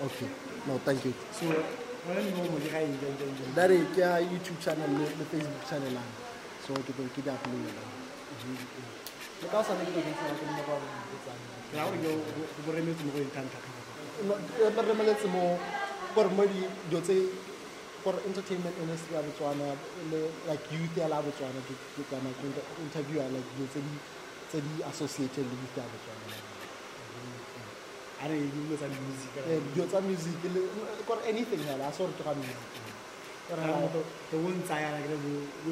okay 0.06 0.30
no 0.68 0.80
thank 0.86 1.04
you 1.06 1.14
so 1.32 1.46
dare 3.56 3.78
ke 3.96 4.02
a 4.04 4.20
youtube 4.22 4.60
channel 4.64 4.92
le 4.92 5.26
facebook 5.32 5.64
channel 5.70 5.96
ang 5.98 6.12
so 6.66 6.74
ke 6.86 6.92
ke 6.96 7.22
di 7.24 7.30
upload 7.30 7.76
ka 9.52 9.60
o 9.60 9.64
sa 9.64 9.74
ne 9.76 9.84
ke 9.84 10.00
ke 10.00 10.12
tsela 10.16 10.34
ke 10.40 10.46
mo 10.48 10.64
ba 10.68 11.03
gore 18.04 18.20
entertainment 18.28 18.76
industry 18.84 19.16
ya 19.16 19.22
botswana 19.24 19.68
le 20.12 20.20
like 20.50 20.66
youth 20.76 20.96
ya 20.98 21.08
la 21.08 21.22
botswana 21.24 21.60
ke 21.68 21.74
ke 21.96 22.04
kana 22.12 22.30
ke 22.40 22.44
inter- 22.52 22.68
interviewer 22.86 23.28
like 23.36 23.48
dilo 23.56 23.68
tse 23.72 23.80
di 24.62 24.74
associated 24.92 25.46
le 25.52 25.56
youth 25.64 25.78
ya 25.80 25.86
botswana 25.88 26.26
a 28.24 28.28
re 28.28 28.38
dilo 28.54 28.76
music 29.00 29.32
Eh, 29.50 29.60
dilo 29.74 29.86
tsa 29.88 30.00
music 30.02 30.36
gore 31.08 31.22
anything 31.32 31.64
hela 31.68 31.88
a 31.88 31.94
se 31.96 32.04
gore 32.04 32.14
ke 32.20 32.24
to 34.32 34.36
won 34.44 34.56
tsaya 34.68 34.92
la 34.96 35.00
ke 35.04 35.16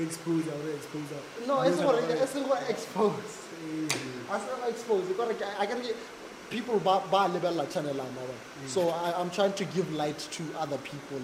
expose 0.07 0.47
or 0.55 0.63
expose 0.75 1.11
no 1.47 1.63
e 1.67 1.69
se 1.71 1.83
gore 1.83 1.99
e 2.23 2.27
se 2.33 2.39
expose 2.73 3.50
a 4.31 4.39
se 4.39 4.45
gore 4.47 4.69
expose 4.69 5.13
gore 5.17 5.33
ke 5.35 5.45
a 5.59 5.67
kere 5.67 5.81
ke 5.81 5.93
people 6.51 6.79
ba 6.83 6.99
ba 7.09 7.31
lebelela 7.31 7.65
channel 7.71 7.95
a 7.99 8.03
ma 8.03 8.21
mm. 8.27 8.67
so 8.67 8.89
I, 8.89 9.13
i'm 9.19 9.31
trying 9.31 9.53
to 9.53 9.65
give 9.65 9.87
light 9.93 10.19
to 10.19 10.43
other 10.59 10.77
people 10.79 11.19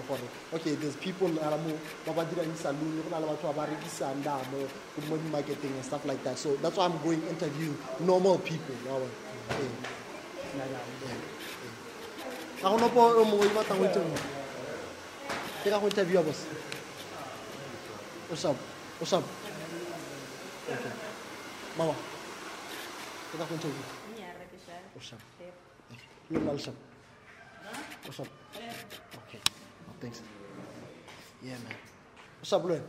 okay 0.54 0.76
there's 0.76 0.96
people 0.96 1.28
mo 1.28 1.74
ba 2.08 2.14
ba 2.16 2.24
dirang 2.32 2.56
saloon 2.56 3.04
go 3.04 3.10
na 3.12 3.20
le 3.20 3.28
batho 3.28 3.52
ba 3.52 3.60
ba 3.60 3.68
rekisang 3.68 4.24
da 4.24 4.40
mo 4.52 4.64
mo 5.10 5.20
marketing 5.30 5.76
and 5.76 5.84
stuff 5.84 6.06
like 6.06 6.24
that. 6.24 6.38
So 6.40 6.56
that's 6.64 6.78
why 6.78 6.86
i'm 6.86 6.98
going 7.04 7.22
interview 7.28 7.76
normal 8.00 8.40
people 8.40 8.76
bona 8.88 9.04
mm. 9.04 9.12
eh. 9.52 9.72
Eh, 10.58 11.12
eh. 11.12 11.20
ga 12.64 12.70
go 12.72 12.78
nopo 12.80 13.00
o 13.20 13.24
mongwe 13.28 13.52
o 13.52 13.56
batlang 13.60 13.80
go 13.84 13.86
interview. 13.92 14.20
Ke 15.64 15.68
ka 15.76 15.80
go 15.80 15.88
interviewa 15.92 16.24
boss. 16.24 16.48
O 18.32 18.36
shap 18.36 18.56
o 19.02 19.06
shap 19.06 19.24
okay. 20.72 20.94
Mama 21.78 21.96
ke 23.32 23.36
ka 23.38 23.46
go 23.46 23.54
interview 23.56 23.86
o 24.96 25.00
shap 25.00 25.22
le 26.32 26.40
nna 26.40 26.52
le 26.54 26.60
shap 26.60 26.76
o 28.08 28.12
shap 28.12 28.28
okay 29.20 29.42
oh, 29.90 29.96
thanks. 30.02 30.22
Yeah 31.44 31.58
man. 31.64 31.76
Shap 32.44 32.64
le 32.66 32.82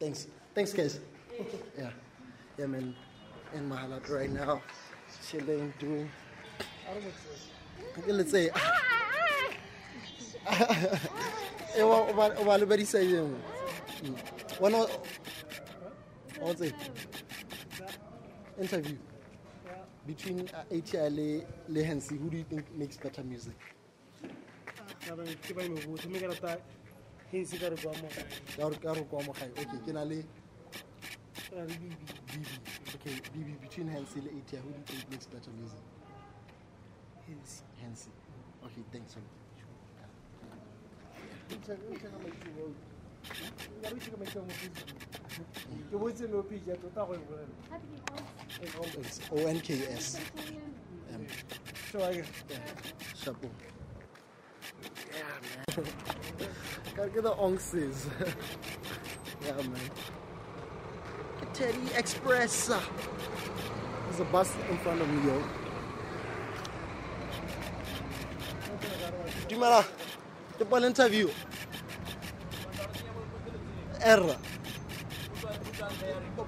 thanks. 0.00 0.26
Thanks 0.54 0.72
guys. 0.72 1.00
Yeah. 1.78 1.90
Yeah 2.58 2.66
man. 2.66 2.94
In 3.54 3.68
my 3.68 3.76
Mahalapye 3.76 4.10
right 4.10 4.30
now. 4.32 4.62
Chilling 5.28 5.72
doing. 5.78 6.08
Ke 8.06 8.12
letse 8.14 8.50
e 11.78 11.82
wa 11.82 11.96
o 12.08 12.12
ba- 12.14 12.34
o 12.38 12.42
ba 12.44 12.54
lebedisa 12.58 12.98
eng 13.02 13.34
wena 14.60 14.78
o- 14.82 15.02
o 16.42 16.54
tse 16.54 16.72
interview 18.60 18.96
between 20.06 20.48
uh, 20.54 20.64
ATI 20.76 21.44
le, 21.68 21.82
Hansi, 21.84 22.16
who 22.16 22.30
do 22.30 22.36
you 22.36 22.44
think 22.44 22.64
makes 22.76 22.96
better 22.96 23.22
music? 23.22 23.56
ke 25.46 25.54
ba 25.56 25.62
me 25.68 25.80
botse 25.86 26.06
mme 26.08 26.18
ke 26.20 26.26
rata 26.28 26.52
hense 27.32 27.56
ka 27.58 27.68
re 27.72 27.76
kwa 27.82 27.92
mo 27.98 28.08
ka 28.56 28.68
re 28.68 28.76
ka 28.82 28.92
re 28.94 29.02
kwa 29.10 29.22
mo 29.24 29.32
gae 29.32 29.48
okay 29.62 29.80
ke 29.86 29.92
na 29.96 30.04
le 30.04 30.18
ra 31.56 31.62
re 31.64 31.74
bibi 31.82 31.96
bb 32.30 32.46
okay 32.94 33.16
bb 33.34 33.48
between 33.64 33.88
hansi 33.88 34.20
le 34.20 34.30
ati 34.38 34.56
who 34.56 34.70
do 34.70 34.78
you 34.78 34.84
think 34.84 35.10
makes 35.10 35.26
better 35.26 35.50
music 35.58 35.82
hense 37.26 37.62
hansi 37.82 38.10
okay 38.66 38.84
thanks 38.92 39.12
so 39.14 39.20
much 39.20 39.38
It's 48.62 49.18
onks 49.30 50.18
um, 51.14 51.26
Sorry. 51.90 52.24
chapeau 53.16 53.50
yeah 55.10 55.22
man 55.42 55.86
gotta 56.96 57.10
get 57.10 57.22
the 57.22 57.34
onxes 57.34 58.06
yeah 59.44 59.56
man 59.56 59.90
Teddy 61.54 61.90
Express. 61.96 62.68
There's 62.68 64.20
a 64.20 64.24
bus 64.24 64.54
in 64.70 64.78
front 64.78 65.00
of 65.00 65.08
me, 65.08 65.28
yo. 65.28 65.42
Dumela. 69.48 69.84
Ke 70.58 70.64
bona 70.64 70.86
interview. 70.86 71.28
Error. 74.02 74.36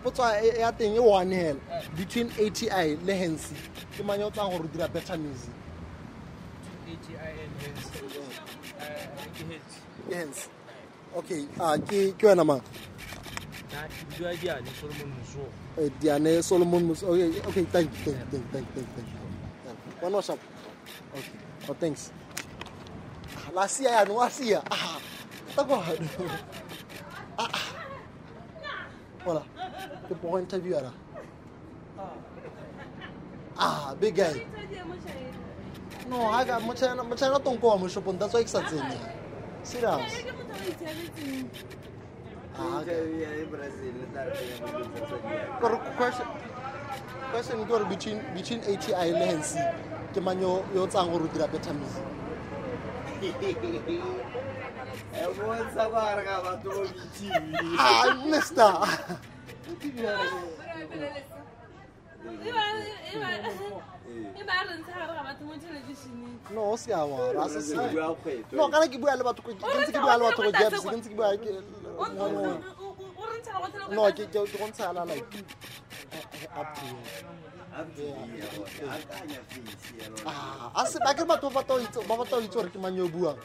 Potso 0.03 0.23
ya 0.59 0.73
teng 0.73 0.95
e 0.97 0.99
one 0.99 1.31
hell 1.33 1.57
between 1.97 2.29
ATI 2.39 2.97
le 3.05 3.15
Hensi. 3.15 3.55
Ke 3.97 4.05
mang 4.05 4.20
yo 4.20 4.31
tlang 4.31 4.51
go 4.51 4.59
re 4.59 4.69
dira 4.69 4.89
better 4.89 5.16
music? 5.16 5.55
Hensi. 10.11 10.49
Okay, 11.15 11.47
ah 11.61 11.77
ke 11.77 12.12
ke 12.19 12.24
wena 12.27 12.45
mang? 12.45 12.62
Eh, 15.79 15.89
Diane 16.01 16.43
Solomon 16.43 16.85
Mus. 16.89 17.03
Okay, 17.03 17.41
okay, 17.47 17.65
thank 17.73 17.89
you, 18.07 18.12
thank 18.12 18.33
you, 18.33 18.43
thank 18.53 18.66
you, 18.77 18.85
thank 18.97 19.09
you. 19.09 19.23
One 20.01 20.12
more 20.12 20.23
shop. 20.23 20.39
Okay. 21.15 21.39
Oh, 21.69 21.74
thanks. 21.79 22.11
La 23.55 23.66
sia 23.69 23.91
ya, 23.91 24.05
no 24.05 24.29
sia. 24.29 24.62
Ah. 24.70 24.99
Ta 25.55 25.62
kwa. 25.65 25.79
Ah. 27.38 27.48
ah. 27.48 27.66
Hola. 29.24 29.42
Ke 30.09 30.14
po 30.18 30.38
interview 30.38 30.76
ara. 30.76 30.92
Ah, 33.56 33.94
big 34.00 34.16
guy. 34.16 34.42
No, 36.09 36.26
I 36.26 36.44
got 36.44 36.60
much 36.66 36.82
na 36.82 37.02
much 37.02 37.22
na 37.22 37.38
tong 37.38 37.59
ko 37.62 37.78
mo 37.78 37.86
shopong 37.86 38.18
that's 38.18 38.34
why 38.34 38.42
exat 38.42 38.66
tsenya. 38.66 38.98
Serious. 39.62 40.12
Ah, 42.59 42.82
okay. 42.82 43.46
Pero 45.62 45.74
question 45.96 46.26
question 47.32 47.56
ke 47.62 47.64
gore 47.64 47.86
between 47.88 48.18
between 48.36 48.60
ATI 48.66 49.09
le 49.14 49.24
Hensi 49.24 49.62
ke 50.12 50.20
mang 50.20 50.36
yo 50.36 50.60
yo 50.74 50.84
tsang 50.90 51.09
go 51.09 51.22
dira 51.30 51.48
better 51.48 51.72
music 51.72 52.04
ah 57.78 58.14
mister 58.26 58.72
no 66.54 66.76
se 66.76 66.92
a 66.92 67.04
wa 67.04 67.32
ra 67.32 67.48
se 67.48 67.60
se 67.62 67.76
no 68.52 68.68
kana 68.68 68.86
ke 68.88 68.98
bua 68.98 69.16
le 69.16 69.24
batho 69.24 69.42
ke 69.42 69.52
ntse 69.54 69.92
ke 69.92 70.00
bua 70.00 70.16
le 70.16 70.24
batho 70.24 70.42
go 70.42 70.52
jabs 70.52 70.84
ke 70.84 70.96
ntse 70.96 71.09
ke 71.09 71.16
bua 71.16 71.36
ke 71.36 71.50
no 73.90 74.02
ke 74.12 74.24
ke 74.26 74.38
go 74.59 74.66
ntsha 74.68 74.92
la 74.92 75.04
like 75.04 75.24
up 76.60 76.68
to 76.76 76.84
you 76.86 76.96
Ah, 80.26 80.70
a 80.76 80.86
se 80.86 80.98
ba 81.00 81.14
ke 81.16 81.24
batho 81.24 81.48
ba 81.48 81.64
batla 81.64 82.40
itse 82.44 82.52
gore 82.52 82.68
ke 82.68 82.78
mang 82.78 82.96
yo 82.96 83.09
buang 83.09 83.38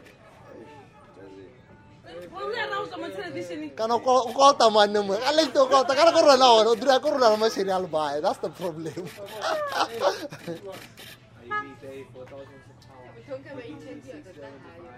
Kana 3.76 4.00
kolta 4.00 4.70
manne 4.70 5.00
mo. 5.06 5.14
Alek 5.14 5.54
to 5.54 5.68
kolta 5.68 5.96
kana 5.96 6.12
ko 6.12 6.22
rona 6.22 6.48
o 6.48 6.76
dura 6.76 7.00
ko 7.00 7.10
rona 7.12 7.38
ma 7.38 7.50
serial 7.50 7.88
ba. 7.88 8.20
That's 8.22 8.40
the 8.40 8.50
problem. 8.50 8.94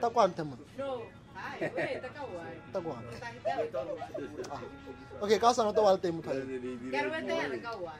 Ta 0.01 0.09
quanto 0.09 0.45
mo? 0.45 0.55
No. 0.77 1.01
Tá 2.71 2.79
bom. 2.79 2.95
Ah. 4.51 4.61
Ok, 5.21 5.39
calça 5.39 5.63
não 5.63 5.73
tá 5.73 5.81
o 5.81 5.87
alto 5.87 6.01
tempo. 6.01 6.21
Quero 6.21 7.09
ver 7.09 7.17
até 7.17 7.47
na 7.47 7.57
Kauai. 7.57 7.99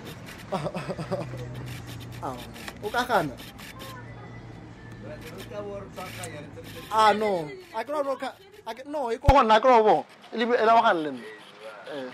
ah 0.51 2.35
uka 2.83 3.01
kana 3.07 3.35
ah 6.91 7.11
no 7.13 7.49
akro 7.75 8.03
no 8.03 8.15
ka 8.15 8.29
no 8.85 9.11
iko 9.15 9.27
hon 9.31 9.51
akro 9.51 9.83
bo 9.83 9.95
libe 10.35 10.55
era 10.55 10.75
wakan 10.75 10.97
len 11.03 11.17
eh 11.93 12.09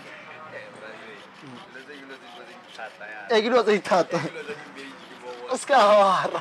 Egilo 3.30 3.62
zai 3.62 3.80
tata. 3.80 4.16
Skawara. 5.52 6.40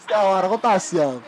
Skawara 0.00 0.48
ko 0.48 0.56
tasya. 0.56 1.20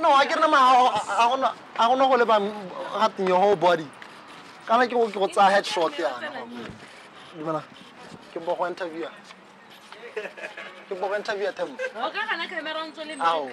No, 0.00 0.10
I 0.10 0.24
get 0.26 0.40
them 0.40 0.54
out. 0.54 1.04
I 1.06 1.28
don't 1.28 1.40
know. 1.40 1.52
I 1.78 1.88
don't 1.88 1.98
know 1.98 2.08
what 2.08 2.20
about 2.20 2.42
cutting 2.98 3.28
your 3.28 3.38
whole 3.38 3.56
body. 3.56 3.86
Kana 4.70 4.86
ke 4.86 4.94
go 4.94 5.06
ke 5.10 5.18
go 5.18 5.26
tsaya 5.26 5.50
headshot 5.58 5.98
yana 5.98 6.30
dumela. 7.34 7.62
Ke 8.32 8.38
bo 8.38 8.54
go 8.54 8.66
interview 8.70 9.06
ke 10.86 10.94
bo 10.94 11.08
go 11.10 11.16
interview 11.18 11.50
tempo 11.50 11.74
Ao. 13.18 13.50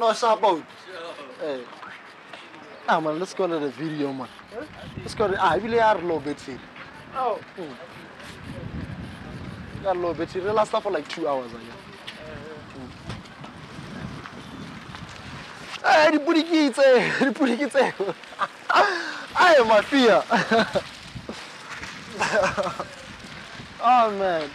no 0.00 0.12
sharp 0.14 0.44
out 0.44 0.64
eh. 1.44 1.60
Ah 2.88 2.98
man 3.00 3.18
let's 3.20 3.34
go 3.34 3.46
to 3.46 3.58
the 3.58 3.68
video 3.76 4.10
man. 4.12 4.28
Let's 5.02 5.14
go 5.14 5.28
to 5.28 5.36
ah 5.36 5.52
ebile 5.52 5.76
ya 5.76 5.92
re 5.92 6.00
low 6.00 6.18
battery 6.18 6.58
oh 7.14 7.38
ya 9.84 9.92
re 9.92 9.98
low 10.00 10.14
battery 10.14 10.40
re 10.40 10.52
lasta 10.52 10.80
for 10.80 10.92
like 10.92 11.08
two 11.08 11.28
hours 11.28 11.52
again 11.52 11.75
Ay, 15.86 16.10
the 16.10 16.18
booty 16.18 16.42
kids, 16.42 16.78
eh? 16.78 17.12
The 17.22 17.30
booty 17.30 17.56
kids, 17.56 17.76
eh? 17.76 17.92
I 19.38 19.54
am 19.54 19.70
e 19.70 19.82
fear. 19.86 20.22
oh, 23.80 24.10
man. 24.18 24.50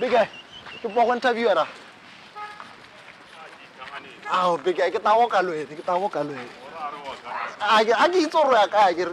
Big 0.00 0.10
guy, 0.10 0.28
you 0.82 0.90
want 0.90 1.22
to 1.22 1.28
interview 1.28 1.48
her? 1.48 1.68
Ah, 4.28 4.50
oh, 4.50 4.58
big 4.58 4.76
guy, 4.76 4.90
get 4.90 4.98
kita 4.98 5.06
awak 5.14 5.30
kalau 5.30 5.54
ini, 5.54 5.70
kita 5.70 5.94
awak 5.94 6.10
kalau 6.10 6.34
ini. 6.34 6.50
Aje, 7.62 7.94
aje 7.94 8.18
itu 8.26 8.36
orang 8.36 8.66
kaya, 8.66 8.90
aje. 8.90 9.04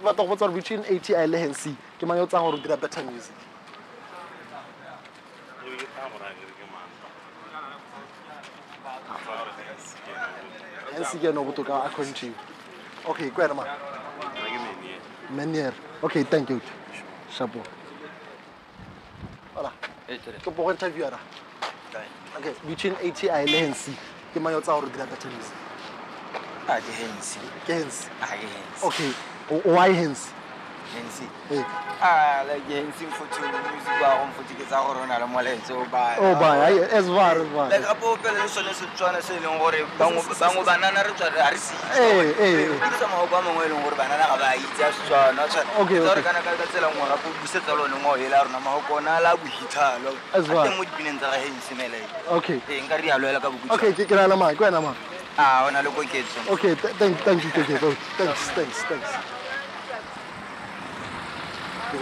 Batok 0.00 0.26
batok 0.32 0.54
between 0.56 0.80
80 0.88 1.20
and 1.20 1.32
100. 1.52 1.76
Kemana 2.00 2.24
yang 2.24 2.42
orang 2.46 2.62
dira 2.64 2.80
better 2.80 3.04
music. 3.04 3.34
Ini 5.68 5.76
kita 5.76 6.00
amran. 6.00 6.57
According 11.86 12.14
to 12.14 12.26
you 12.26 12.34
okay 13.08 13.30
kwena 13.30 13.54
man 13.54 13.66
Menier. 15.30 15.74
Okay, 16.02 16.22
thank 16.24 16.48
you. 16.48 16.58
Chapeau. 17.30 17.62
Voilà. 19.54 19.70
Ke 20.42 20.56
go 20.56 20.70
interview 20.70 21.04
ara. 21.04 21.18
Okay, 22.38 22.54
between 22.66 22.94
ATI 22.94 23.44
le 23.44 23.58
Hensi 23.58 23.92
ke 24.32 24.40
mang 24.40 24.52
yo 24.52 24.58
o 24.58 24.60
tsang 24.60 24.80
gore 24.80 24.88
o 24.88 24.92
dira 24.92 25.06
better 25.06 25.30
music 25.32 25.56
a 26.68 26.80
ke 26.80 26.92
hensi 27.00 27.40
ke 27.66 27.72
Hensi 27.72 28.08
a 28.22 28.26
ke 28.26 28.46
hensi 28.46 28.86
okay 28.86 29.10
why 29.64 29.88
hence 29.88 30.28
Hensi. 30.28 30.37
Ah, 32.00 32.44
ANC 32.46 32.98
mfuthu 33.10 33.40
music 33.42 34.02
wa 34.02 34.08
go 34.16 34.24
mfuthu 34.30 34.54
ke 34.58 34.64
tsa 34.68 34.78
gore 34.86 35.00
o 35.02 35.06
na 35.06 35.18
le 35.18 35.26
molaetso 35.26 35.74
o 35.74 35.84
baya 35.90 36.70
like 36.70 37.82
gape 37.82 38.06
opele 38.06 38.38
le 38.42 38.48
sone 38.48 38.72
setswana 38.74 39.20
se 39.22 39.34
e 39.34 39.40
leng 39.40 39.58
gore 39.58 39.84
bangwe 39.98 40.64
banana 40.64 41.02
re 41.02 41.12
tswa 41.18 41.30
ga 41.30 41.50
re 41.50 41.58
sedirisa 41.58 43.06
maoko 43.10 43.36
a 43.36 43.42
mangwe 43.42 43.66
e 43.66 43.68
leng 43.68 43.82
gore 43.82 43.96
banana 43.96 44.24
ga 44.30 44.36
ba 44.36 44.54
itse 44.56 44.82
a 44.84 44.92
setswana 44.92 45.42
gore 46.06 46.22
kana 46.22 46.40
ka 46.40 46.66
tsela 46.70 46.88
nngwe 46.88 47.08
gape 47.08 47.26
o 47.28 47.32
busetsa 47.42 47.72
lone 47.74 47.96
ngwao 47.98 48.16
ele 48.16 48.36
a 48.36 48.44
rona 48.44 48.60
maoko 48.60 48.94
ona 48.94 49.20
la 49.20 49.36
bohithalo 49.36 50.12
ateng 50.32 50.76
mo 50.76 50.84
dipineng 50.84 51.18
tsa 51.18 51.30
ga 51.30 51.38
hanse 51.42 51.74
meleee 51.74 52.80
nka 52.84 52.96
re 52.96 53.10
aloela 53.10 53.40
ka 53.40 53.50
bokutke 53.50 54.06
nagana 54.14 54.36
maake 54.36 54.62
wena 54.64 54.80
ma 54.80 54.94
a 55.38 55.64
o 55.66 55.70
na 55.70 55.82
le 55.82 55.90
koketso 55.90 56.38
okay 56.52 56.74
thank 56.74 57.44
you 57.44 57.50
koketso 57.50 57.94
thanks 58.18 58.50
thanks 58.54 58.78
thanks 58.88 59.37
Ooh. 61.88 61.96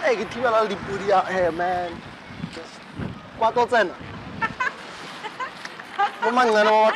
Hey, 0.00 0.16
ke 0.16 0.24
thibela 0.32 0.62
le 0.62 0.68
dipudi 0.72 1.08
ya 1.08 1.20
hair 1.20 1.52
man. 1.52 1.92
Just 2.54 2.80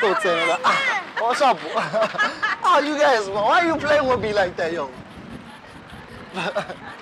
to 0.00 0.14
tsena. 0.14 0.56
Ah, 0.64 1.02
what's 1.20 1.42
up? 1.42 1.58
Oh, 2.64 2.80
you 2.80 2.96
guys, 2.98 3.28
why 3.28 3.60
are 3.60 3.66
you 3.66 3.76
playing 3.76 4.08
with 4.08 4.20
me 4.20 4.32
like 4.32 4.56
that, 4.56 4.72
yo? 4.72 4.90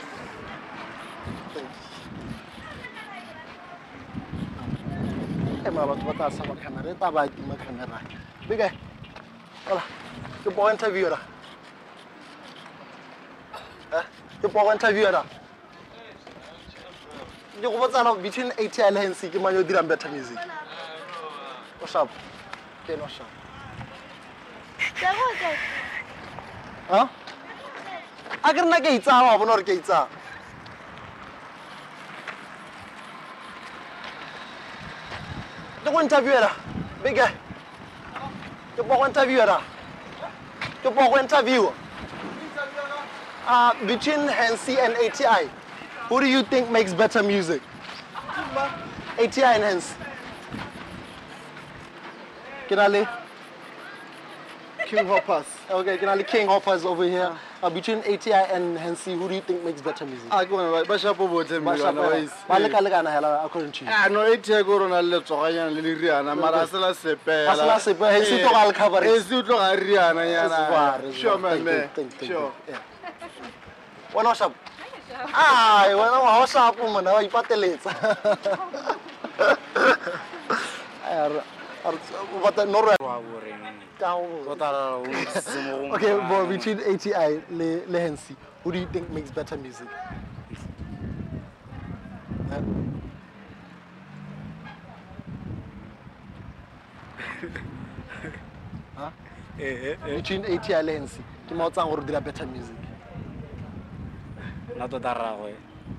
taimama 5.66 6.30
sama 6.30 6.54
kamera 6.54 6.94
ta 6.94 7.10
ba 7.10 7.26
ma 7.48 7.56
kamera 7.56 7.98
biga 8.48 8.70
wala 9.68 9.82
ki 10.44 10.50
po 10.50 10.70
interview 10.70 11.10
da 11.10 11.18
eh 13.92 14.04
between 18.22 18.50
80 18.54 18.82
alliance 18.86 19.26
ke 19.28 19.38
manyo 19.42 19.62
dirang 19.66 19.88
better 19.88 20.08
music 20.10 20.38
o 21.82 21.86
shap 21.86 22.08
ke 22.86 22.94
no 22.96 23.06
shap 23.10 23.26
ha? 26.90 27.08
A 28.42 28.54
ke 28.54 28.60
nna 28.62 28.78
ke 28.80 28.94
itsa 29.02 29.18
wa 29.18 29.56
ke 29.66 29.74
itsa 29.82 30.06
itsaya 35.86 35.92
ke 35.92 35.92
go 35.92 36.00
interviewera? 36.02 36.50
Bige 37.02 37.28
ke 38.76 38.82
po 38.82 38.96
go 38.96 39.04
interviewera? 39.06 39.62
Ke 40.82 40.90
po 40.90 41.10
go 41.10 41.18
interview 41.18 41.70
uh, 43.46 43.72
between 43.86 44.28
Hansi 44.28 44.78
and 44.78 44.94
ATI 44.96 45.48
who 46.08 46.20
do 46.20 46.26
you 46.26 46.42
think 46.42 46.70
makes 46.70 46.92
better 46.94 47.22
music? 47.22 47.62
ATI 49.18 49.42
and 49.42 49.62
Hansi. 49.64 49.94
Ke 52.68 52.72
na 52.76 52.86
le 52.86 53.06
King 54.86 55.06
Hoppers. 55.06 55.46
Okay 55.70 55.98
ke 55.98 56.02
na 56.02 56.14
le 56.14 56.24
King 56.24 56.46
Hoppers 56.48 56.84
over 56.84 57.04
here 57.04 57.32
uh, 57.66 57.70
between 57.70 57.98
ATI 57.98 58.32
and 58.32 58.78
Hansi 58.78 59.14
who 59.18 59.28
do 59.28 59.34
you 59.34 59.40
think 59.40 59.64
makes 59.64 59.80
better 59.80 60.06
music? 60.06 60.28
A 60.30 60.44
ke 60.46 60.50
bona 60.50 60.84
ba 60.84 60.94
shapo 60.98 61.26
botlhe 61.28 61.58
Ba 61.64 61.72
mmele 61.72 61.78
shapo- 61.82 61.94
bana, 61.96 62.10
boys. 62.10 62.30
ba 62.48 62.54
lekalekana 62.56 63.10
hela 63.12 63.42
according 63.44 63.72
to 63.72 63.84
you. 63.84 63.90
Ah, 63.92 64.08
no 64.08 64.24
thea 64.36 64.62
ke 64.62 64.66
gore 64.66 64.82
o 64.82 64.88
na 64.88 65.00
le 65.00 65.20
letsoganyana 65.20 65.74
le 65.74 65.82
leriana 65.82 66.34
mara 66.36 66.62
a 66.62 66.66
se 66.66 66.76
la 66.78 66.92
sepela. 66.92 67.52
A 67.52 67.56
se 67.56 67.66
la 67.66 67.78
sepela, 67.78 68.12
Hensi 68.12 68.34
o 68.34 68.38
tloga 68.48 68.62
a 68.62 68.66
le 68.68 68.72
coverage. 68.72 69.10
Hensi 69.10 69.34
o 69.34 69.42
tloga 69.42 69.72
a 69.72 69.76
riana 69.76 70.22
It's 70.24 70.32
nyana. 70.52 70.68
far, 70.68 71.00
it's 71.04 71.16
sure 71.16 71.38
man 71.38 71.50
Thank 71.50 71.58
you, 71.58 71.64
man. 71.64 71.88
thank 71.94 72.22
you, 72.22 72.28
sure 72.28 72.52
thank 72.66 72.78
you. 72.78 74.18
wena 74.18 74.30
o 74.30 74.34
shapo? 74.34 74.54
Ai 75.34 75.90
wena 75.94 76.18
wa 76.22 76.42
o 76.42 76.46
shapo 76.46 76.92
mona 76.92 77.12
wa 77.12 77.22
ipateletsa. 77.22 77.90
Ai, 81.06 81.14
a 81.14 81.28
re- 81.28 81.42
a 81.84 81.90
re- 81.92 81.98
o 82.34 82.40
batla 82.42 82.64
no 82.68 82.80
re- 82.82 82.96
Ka 82.98 83.20
go- 83.20 83.40
Uh, 84.02 84.16
okay 85.94 86.12
but 86.28 86.46
between 86.48 86.80
ATI 86.80 87.40
le 87.50 87.80
le 87.88 87.98
Hensi. 87.98 88.36
Who 88.62 88.72
do 88.72 88.78
you 88.78 88.86
think 88.92 89.08
makes 89.10 89.30
better 89.30 89.56
music? 89.56 89.88
Eh? 99.58 99.62
eh, 99.64 99.92
eh. 99.92 99.96
Huh? 100.02 100.16
between 100.16 100.44
ATI 100.44 100.82
le 100.82 100.92
Hensi. 100.92 101.20
Ke 101.48 101.54
mo 101.54 101.70
tsang 101.70 101.88
gore 101.88 102.04
dira 102.04 102.20
better 102.20 102.46
music. 102.46 102.76
Nna 104.76 104.88
tota 104.88 105.14
rragwe 105.14 105.54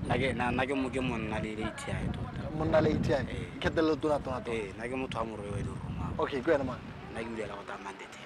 nna 0.06 0.16
ke- 0.18 0.34
nna 0.34 0.52
nna 0.52 0.66
ke 0.68 0.74
mo 0.76 0.90
ke 0.90 1.00
monna 1.02 1.40
le 1.42 1.56
lati 1.56 1.92
tota. 2.14 2.42
Monna 2.58 2.80
le 2.82 2.90
ATI 2.94 3.26
ikgethele 3.58 3.92
eh. 3.94 3.98
tona 4.02 4.20
tona 4.20 4.40
tona 4.46 4.54
ee 4.54 4.72
nna 4.78 4.86
ke 4.88 4.96
motho 4.96 5.18
wa 5.18 5.26
moroi 5.26 5.50
wa 5.50 5.58
diroma 5.58 6.06
okay 6.20 6.42
ke 6.42 6.52
wena 6.52 6.64
man 6.64 6.78
nna 7.18 7.24
ke 7.24 7.30
bulela 7.30 7.56
go 7.56 7.64
ta 7.66 7.78
mandete 7.84 8.20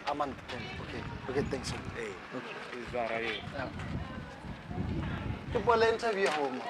okay. 0.82 1.02
Okay 1.30 1.44
thanks 1.50 1.74
ee 1.98 2.12
okay. 2.38 2.56
Ke 5.54 5.60
pole 5.66 5.90
interview 5.90 6.26
ya 6.26 6.32
home. 6.32 6.62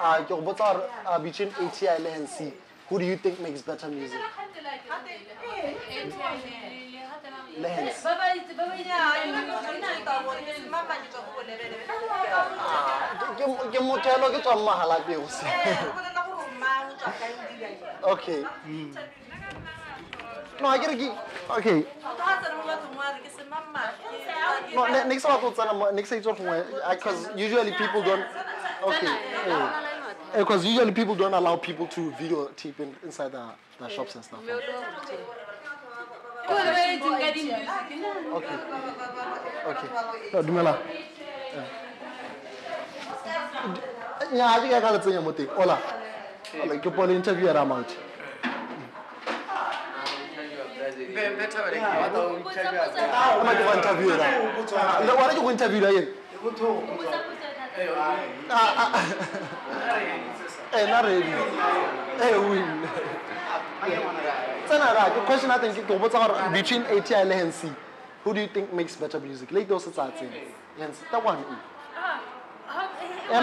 Ah 0.00 0.18
ke 0.24 0.28
go 0.28 0.40
botsa 0.40 0.72
gore 0.74 0.88
ah, 1.06 1.18
between 1.18 1.48
ATI 1.60 1.98
le 2.02 2.10
Hensi 2.10 2.52
who 2.88 2.98
do 2.98 3.04
you 3.04 3.16
think 3.16 3.40
makes 3.40 3.62
better 3.62 3.88
music? 3.88 4.20
Le 7.60 7.68
Hensi 7.68 8.08
Ke- 13.38 13.70
ke 13.72 13.78
mothelo 13.80 14.30
ke 14.32 14.40
tswa 14.42 14.56
mmahala 14.56 15.00
peo 15.06 15.28
se. 15.28 15.46
Okay 18.02 18.44
no 20.60 20.68
I 20.68 20.78
get 20.78 20.90
a 20.90 20.96
kere 20.96 21.08
ke 21.08 21.58
okay. 21.58 21.86
No 24.74 24.86
ne 24.86 25.04
ne 25.08 25.14
ke 25.14 25.20
sa 25.20 25.28
batla 25.28 25.40
go 25.40 25.50
tsena 25.50 25.74
mo- 25.74 25.90
ne 25.90 26.02
ke 26.02 26.06
sa 26.06 26.14
itse 26.16 26.26
gongwe 26.26 26.58
eh, 26.60 26.94
because 26.94 27.28
usually 27.36 27.72
people 27.72 28.02
don't 28.02 28.24
okay 28.82 29.08
eh. 29.08 29.70
eh, 30.34 30.38
because 30.38 30.64
usually 30.64 30.92
people 30.92 31.14
don't 31.14 31.34
allow 31.34 31.56
people 31.56 31.86
to 31.86 32.10
videotape 32.12 32.78
in, 32.80 32.94
inside 33.04 33.32
the, 33.32 33.44
the 33.78 33.88
shops 33.88 34.14
and 34.14 34.24
stuff. 34.24 34.40
Okay. 34.40 34.58
Okay 38.32 38.56
okay. 39.66 39.88
no 40.32 40.42
dumela 40.42 40.78
nya 44.32 44.46
a 44.54 44.60
ke 44.60 44.80
ka 44.80 44.90
le 44.90 44.98
tsenya 44.98 45.20
mo 45.20 45.32
teng 45.32 45.48
ola 45.56 45.78
ola 46.62 46.78
ke 46.78 46.90
pole 46.90 47.14
interview 47.14 47.46
ya 47.46 47.52
ramount 47.52 47.88
ona 53.40 53.52
ke 53.54 53.62
go 53.64 53.72
interview 53.74 54.10
ra 54.10 54.26
le 55.06 55.12
wena 55.12 55.32
ke 55.34 55.50
interview 55.50 55.80
ra 55.84 55.90
yena 55.90 56.06
eh 60.72 60.86
na 60.86 61.00
ready 61.02 61.32
eh 62.22 62.36
win 62.50 62.88
tsena 64.66 64.94
ra 64.94 65.10
ke 65.10 65.20
question 65.26 65.50
i 65.50 65.58
think 65.58 65.74
ke 65.76 65.82
go 65.86 65.98
botsa 65.98 66.18
gore 66.26 66.50
between 66.52 66.82
ATI 66.86 67.24
le 67.24 67.34
Hensi 67.34 67.72
who 68.24 68.34
do 68.34 68.40
you 68.40 68.48
think 68.48 68.72
makes 68.72 68.96
better 68.96 69.20
music 69.20 69.50
late 69.52 69.68
those 69.68 69.86
tsa 69.90 70.10
tsena 70.16 70.32
Hensi 70.78 71.04
ta 71.10 71.18
one 71.18 71.38
e 71.38 71.70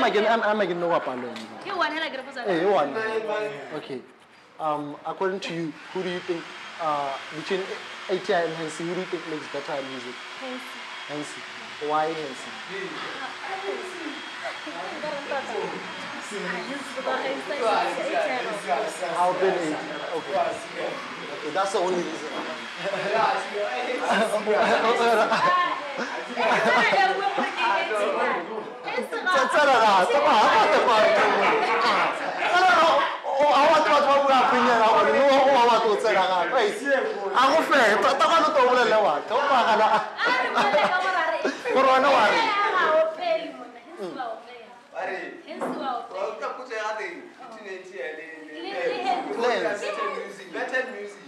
again 0.08 0.26
am 0.26 0.42
am 0.44 0.62
again 0.62 0.80
no 0.80 0.88
wa 0.88 1.00
palo 1.00 1.30
eh 2.48 2.66
one. 2.66 2.94
Okay. 3.76 4.02
Um 4.60 4.96
according 5.06 5.40
to 5.42 5.54
you 5.54 5.74
who 5.94 6.02
do 6.04 6.10
you 6.10 6.20
think 6.20 6.42
uh 6.82 7.12
between 7.36 7.62
ATI 8.10 8.34
and 8.34 8.54
Hensi 8.54 8.84
who 8.88 8.94
do 8.94 9.00
you 9.02 9.06
think 9.08 9.24
makes 9.30 9.48
better 9.54 9.82
music 9.92 10.16
Hensi 11.10 11.42
why 11.90 12.06
Hensi 12.14 12.50
How 19.16 19.32
been 19.40 19.54
it? 19.54 19.78
Okay. 20.18 20.36
Okay, 21.38 21.52
that's 21.54 21.72
the 21.72 21.80
only 21.80 22.04
reason. 22.04 22.30
Tsara 29.48 29.76
tsama 30.08 30.34
ha 30.42 30.48
ba 30.52 30.64
ta 30.72 30.80
fara. 30.88 31.10
Tsara 32.52 32.72
o 33.24 33.46
a 33.48 33.62
wa 33.72 33.78
ta 33.86 33.90
ba 33.96 34.14
bua 34.24 34.40
pinya 34.52 34.76
na 34.82 34.88
o 34.88 35.02
no 35.08 35.24
o 35.38 35.52
wa 35.70 35.76
to 35.84 35.92
tsara 36.02 36.24
ga. 36.28 36.40
Ai. 36.57 36.57
A 36.68 37.44
go 37.52 37.62
fe, 37.70 37.82
ta 38.02 38.10
ta 38.20 38.26
ka 38.32 38.38
no 38.44 38.48
to 38.56 38.62
bole 38.68 38.84
le 38.92 38.98
wa. 39.04 39.14
Ta 39.28 39.34
ba 39.36 39.60
ga 39.68 39.76
na. 39.82 39.88
Corona 41.74 42.10
wa 42.16 42.24
re. 42.32 42.42
Le 48.18 49.42
Lens. 49.42 49.82
Better 50.54 50.86
music. 50.92 51.28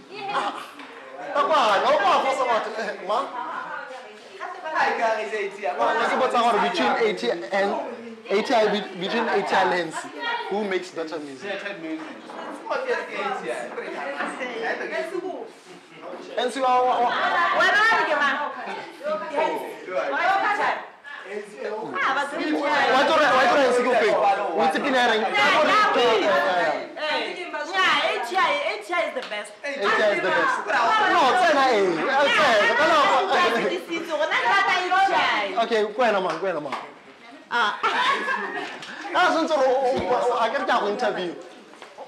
Takwana, 1.34 1.88
o 1.88 1.98
ba 1.98 2.10
fosa 2.24 2.44
batho. 2.48 2.70
Eh, 2.78 3.06
Ma? 3.06 3.18
Let's 5.98 6.14
go 6.14 6.26
talk 6.30 6.54
between 6.62 6.90
AT 6.90 7.22
and 7.52 7.74
ATI 8.30 8.68
be- 8.72 8.98
between 9.00 9.28
ATI 9.28 9.54
and 9.56 9.70
Lens. 9.70 9.94
Who 10.50 10.64
makes 10.64 10.90
better 10.90 11.18
music? 11.18 11.50
Yes, 12.70 12.78
nso 16.46 16.60
ọ 16.62 16.74
ọ 16.90 16.94
ọ. 17.04 17.08
wẹ́n 17.58 17.72
bá 17.74 17.86
yẹ 18.10 18.16
ma. 18.22 18.28
wọ́n 22.94 23.04
tó 23.08 23.14
rẹ̀ 23.22 23.30
wọ́n 23.36 23.46
tó 23.50 23.56
rẹ̀ 23.60 23.68
nsigi 23.70 23.90
ofe 23.94 24.08
wọ́n 24.58 24.68
ti 24.72 24.78
pin 24.84 24.94
ẹ̀rẹ̀ 25.02 25.16
yìí. 25.20 25.28
HI 28.90 29.00
is 29.08 29.14
the 29.14 29.24
best. 29.32 29.52
HI 29.62 29.70
is 30.14 30.22
the 30.26 30.30
best. 30.36 30.54
No, 31.14 31.22
tell 31.42 31.54
me. 31.58 31.68
Okay, 35.64 35.80
go 35.96 36.02
ahead, 36.02 36.14
man. 36.24 36.34
Go 36.40 36.46
ahead, 36.46 36.62
man. 36.62 36.74
Ah. 37.50 37.70
That's 39.12 39.34
not 39.34 39.48
so. 39.48 39.56
I 40.38 40.48
can't 40.48 40.88
interview. 40.88 41.34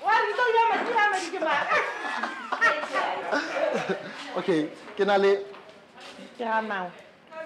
Why 0.03 0.19
you 0.27 0.35
don't 0.37 0.52
Okay, 4.37 4.69
ke 4.97 5.05
na 5.07 5.17
le 5.17 5.39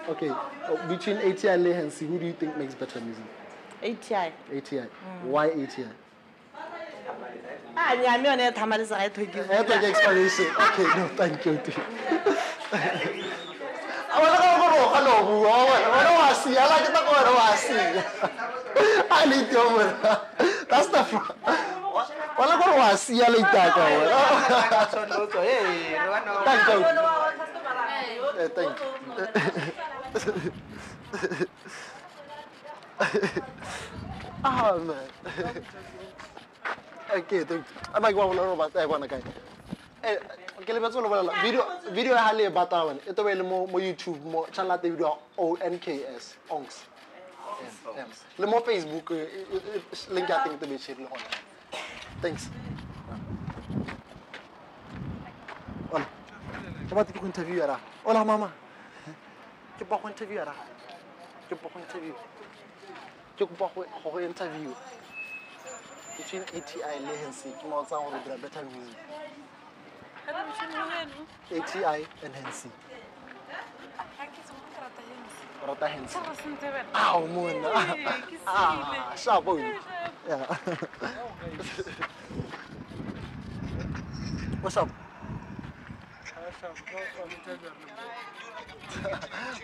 Okay, 0.09 0.29
uh, 0.29 0.87
between 0.87 1.17
ATI 1.17 1.47
and 1.49 1.65
Lehensi, 1.65 2.07
who 2.07 2.17
do 2.17 2.25
you 2.25 2.31
think 2.33 2.55
makes 2.57 2.73
better 2.75 3.01
music? 3.01 3.23
ATI. 3.83 4.31
ATI. 4.55 4.85
Why 5.23 5.47
ATI? 5.47 5.85
a 7.77 7.95
nyame 7.95 8.25
yone 8.25 8.47
e 8.47 8.51
thamalesa 8.51 8.97
ga 8.97 9.05
e 9.05 9.09
tlhoke 9.09 9.49
I 9.49 9.51
have 9.55 9.69
like 9.69 9.83
explanation. 9.83 10.45
Okay, 10.59 10.83
no, 10.97 11.07
thank 11.15 11.45
you. 11.45 11.57
Too. 11.57 11.81
Wala 14.17 14.37
ka 14.37 14.57
go 14.57 14.67
roga 14.73 14.99
no 15.05 15.13
bua 15.27 15.55
wena. 15.69 15.87
Wala 15.93 16.11
wa 16.19 16.27
siya 16.41 16.63
la 16.71 16.77
ke 16.83 16.89
ta 16.95 17.01
go 17.05 17.11
wena 17.13 17.31
wa 17.37 17.47
siya. 17.55 18.03
I 19.11 19.13
need 19.29 19.51
you 19.51 19.65
man. 19.77 19.91
That's 20.69 20.87
the 20.87 21.03
fr- 21.03 21.33
Wala 21.45 21.55
go 21.55 21.61
wa 21.61 21.76
siya 22.97 23.27
le 23.29 23.37
itaka. 23.39 23.85
Thank 26.47 26.67
you. 26.67 26.79
Eh, 28.37 28.49
thank 28.53 28.77
you. 28.79 28.89
Ah 34.43 34.77
man. 34.77 34.97
Okay, 37.15 37.43
thank 37.49 37.65
you. 37.65 37.75
Ama 37.93 38.13
ke 38.13 38.17
wa 38.17 38.27
bona 38.29 38.55
ba 38.55 38.69
tsaya 38.69 38.87
bona 38.87 39.07
kae. 39.07 39.21
Eh, 40.03 40.17
ke 40.65 40.73
le 40.73 40.79
batso 40.79 41.01
lo 41.01 41.09
bolela 41.09 41.33
video 41.41 41.65
video 41.91 42.13
ya 42.13 42.23
hale 42.29 42.49
ba 42.53 42.65
ta 42.69 42.85
bana. 42.85 42.99
E 43.07 43.13
to 43.13 43.23
be 43.23 43.33
le 43.33 43.43
mo 43.43 43.65
mo 43.67 43.79
YouTube 43.79 44.21
mo 44.25 44.45
channel 44.53 44.71
ya 44.71 44.77
video 44.77 45.17
ONKS 45.37 46.37
Onks. 46.49 46.85
Yeah, 47.95 48.05
yeah. 48.05 48.05
Le 48.37 48.45
mo 48.45 48.61
Facebook 48.61 49.11
eh, 49.11 49.25
eh, 49.25 49.81
eh, 49.81 50.13
link 50.13 50.29
ya 50.29 50.43
teng 50.45 50.59
te 50.59 50.65
be 50.67 50.77
share 50.77 50.95
le 51.01 51.07
gona. 51.09 51.46
Thanks. 52.21 52.49
Hola. 55.91 56.05
Ke 56.89 57.13
go 57.13 57.25
interview 57.25 57.61
ya 57.61 57.65
ra. 57.65 57.77
Hola 58.03 58.25
mama. 58.25 58.49
Ke 59.77 59.85
ba 59.85 60.01
go 60.01 60.09
interview 60.09 60.41
ya 60.41 60.49
ra. 60.49 60.55
Ke 61.45 61.53
ba 61.53 61.69
go 61.69 61.77
interview. 61.77 62.13
Go 63.37 63.45
go 63.45 64.19
interview. 64.19 64.73
Between 66.17 66.41
ATI 66.41 66.97
le 67.05 67.13
Hensi, 67.21 67.53
ke 67.53 67.65
mo 67.69 67.85
tsang 67.85 68.01
gore 68.09 68.17
dira 68.25 68.37
better 68.41 68.65
music. 68.65 68.97
ATI 71.53 72.01
and 72.25 72.33
Hensi. 72.33 72.69
روطيحين 75.67 76.05
ترسمت 76.07 76.61
بعد 76.63 76.85
آه. 76.95 77.19
مونا 77.25 77.67
آه. 77.67 77.95
آه 78.47 79.15
شابوي. 79.15 79.73
وشاب 84.63 84.89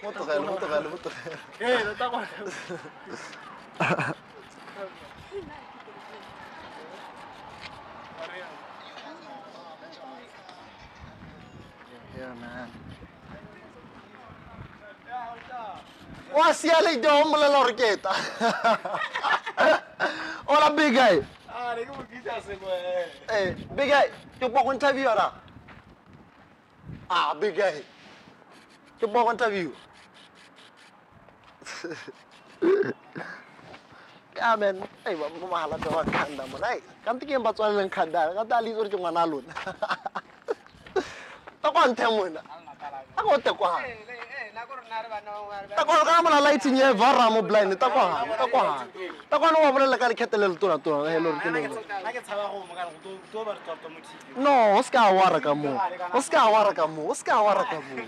متغير 0.04 0.42
متغير 0.42 0.90
متغير 0.90 1.38
إيه 1.62 1.94
طبعا 1.94 2.26
Yeah, 12.18 12.34
man. 12.40 12.70
wasiali 16.34 16.98
dom 16.98 17.30
melelor 17.30 17.70
kita. 17.78 18.10
Ola 20.52 20.74
big 20.74 20.98
guy. 20.98 21.22
Ah, 21.48 21.78
ni 21.78 21.86
ko 21.86 21.94
kita 22.10 22.42
semua. 22.42 22.74
eh. 23.30 23.54
Big 23.78 23.90
guy, 23.94 24.10
coba 24.42 24.66
kon 24.66 24.76
interview 24.76 25.08
ara. 25.08 25.30
Ah, 27.08 27.38
big 27.38 27.54
guy. 27.54 27.86
Coba 28.98 29.30
kon 29.30 29.38
interview. 29.38 29.70
Amen. 34.44 34.82
Eh, 35.06 35.14
mau 35.14 35.30
mo 35.40 35.48
mahala 35.48 35.78
to 35.78 35.94
kanda 36.10 36.44
mo 36.50 36.58
nai. 36.58 36.82
Kam 37.06 37.22
tikin 37.22 37.46
batswal 37.46 37.78
ng 37.78 37.94
Kandang 37.94 38.34
kata 38.34 38.60
ali 38.60 38.74
sur 38.74 38.90
chuma 38.90 39.14
nalun. 39.14 39.46
Takon 41.62 41.94
temuna. 41.96 42.42
a 43.18 43.22
go 43.24 43.38
tekwa 43.38 43.68
ha 43.70 43.80
takwana 45.76 46.04
ka 46.06 46.22
molala 46.24 46.54
e 46.54 46.58
tsenye 46.58 46.94
vara 46.94 47.30
mo 47.30 47.42
blind 47.42 47.74
takwana 47.80 48.26
takwana 48.38 48.86
takwana 49.30 49.58
wa 49.60 49.72
bolela 49.72 49.98
ka 49.98 50.08
lekgetele 50.10 50.48
letoratona 50.48 51.10
helore 51.12 51.40
ke 51.40 51.50
no 54.38 54.78
o 54.78 54.82
se 54.84 54.92
ka 54.92 55.10
wara 55.12 55.40
ka 55.40 55.54
moo 55.56 55.78
o 56.14 56.22
se 56.22 56.30
ka 56.32 56.50
wara 56.50 56.74
ka 56.74 56.88
moo 56.88 57.10
o 57.10 57.14
se 57.16 57.24
ka 57.24 57.42
wara 57.42 57.64
ka 57.66 57.78
moo 57.82 58.06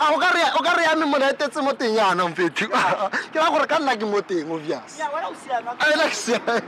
a 0.00 0.12
o 0.12 0.18
ka 0.62 0.72
re 0.76 0.84
yame 0.84 1.04
mona 1.06 1.30
e 1.30 1.34
tetse 1.34 1.60
mo 1.62 1.72
teng 1.72 1.94
yana 1.96 2.28
mfethu 2.28 2.68
ke 3.32 3.38
ra 3.38 3.50
gore 3.50 3.66
ka 3.66 3.78
nna 3.78 3.96
ke 3.96 4.04
mo 4.04 4.20
teng 4.20 4.50
obvious 4.50 5.00
ela 5.00 6.04
ke 6.08 6.14
siame 6.14 6.62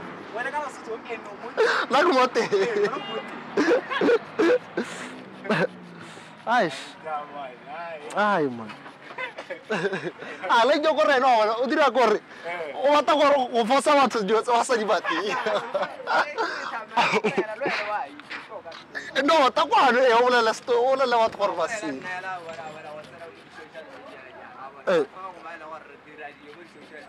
nna 1.89 1.99
ke 2.01 2.11
mo 2.13 2.25
teng 2.27 2.49
Ai. 6.45 6.71
Ai, 8.15 8.43
mano. 8.43 8.75
Além 10.49 10.81
de 10.81 10.87
eu 10.87 10.95
correr, 10.95 11.19
não, 11.19 11.43
eu 11.43 11.67
diria 11.67 11.91
correr. 11.91 12.21
O 12.83 12.93
mata 12.93 13.11
agora, 13.11 13.39
o 13.39 13.65
força 13.65 13.95
mata 13.95 14.23
de 14.23 14.33
outro, 14.33 14.53
força 14.53 14.77
de 14.77 14.85
bater. 14.85 15.37
Não, 19.23 19.51
tá 19.51 19.65
quando 19.65 19.97
eu 19.99 20.25
olho 20.25 20.41
lá, 20.41 20.51
estou 20.51 20.85
olho 20.85 21.05
lá, 21.05 21.17
outro 21.17 21.37
corpo 21.37 21.61
assim. 21.61 22.01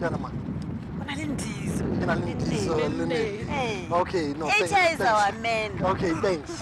ke 0.00 0.04
na 0.10 0.18
mang 0.20 0.36
go 0.98 1.04
na 1.08 1.14
le 1.16 1.24
Ndizo. 1.32 1.84
ke 2.00 2.04
na 2.08 2.14
le 2.14 2.34
Ndizo, 2.36 2.76
le 2.76 3.04
ne- 3.08 3.40
Eh. 3.48 4.00
okay 4.00 4.32
no 4.36 4.48
thanks, 4.48 4.72
is 4.92 5.00
our 5.00 5.32
man. 5.40 5.70
okay 5.92 6.12
thanks 6.24 6.52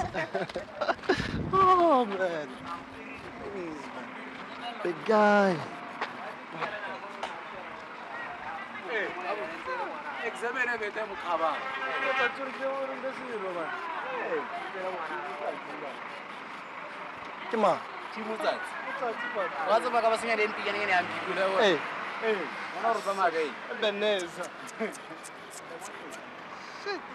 oh 1.53 2.05
man 2.07 2.47
big 4.85 4.94
guy. 5.06 5.56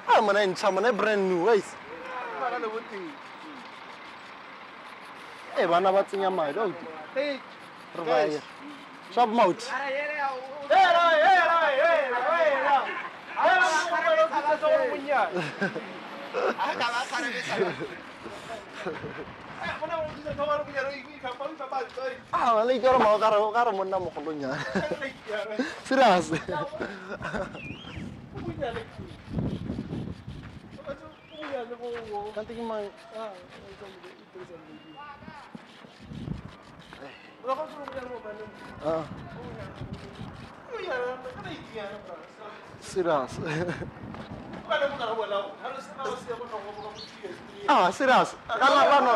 I'm 0.08 0.30
an 0.30 0.38
inch, 0.38 0.64
I'm 0.64 0.78
a 0.78 0.92
brand 0.92 1.30
new 1.30 1.48
race. 1.48 1.76
Hey, 5.56 5.66
one 5.68 5.86
of 5.86 5.94
us 5.94 6.14
in 6.14 6.22
your 6.22 6.32
mind, 6.32 6.56
don't 6.56 6.70
you? 6.70 6.88
رباعيه 7.98 8.40
شاب 9.16 9.28
موت 9.30 9.64
Ah, 22.32 22.64
Ah, 33.16 33.32
serious 42.82 43.40
ah 47.68 47.92
serious. 47.92 48.36
Ka 48.48 48.68
la 48.76 48.84
bano 48.92 49.14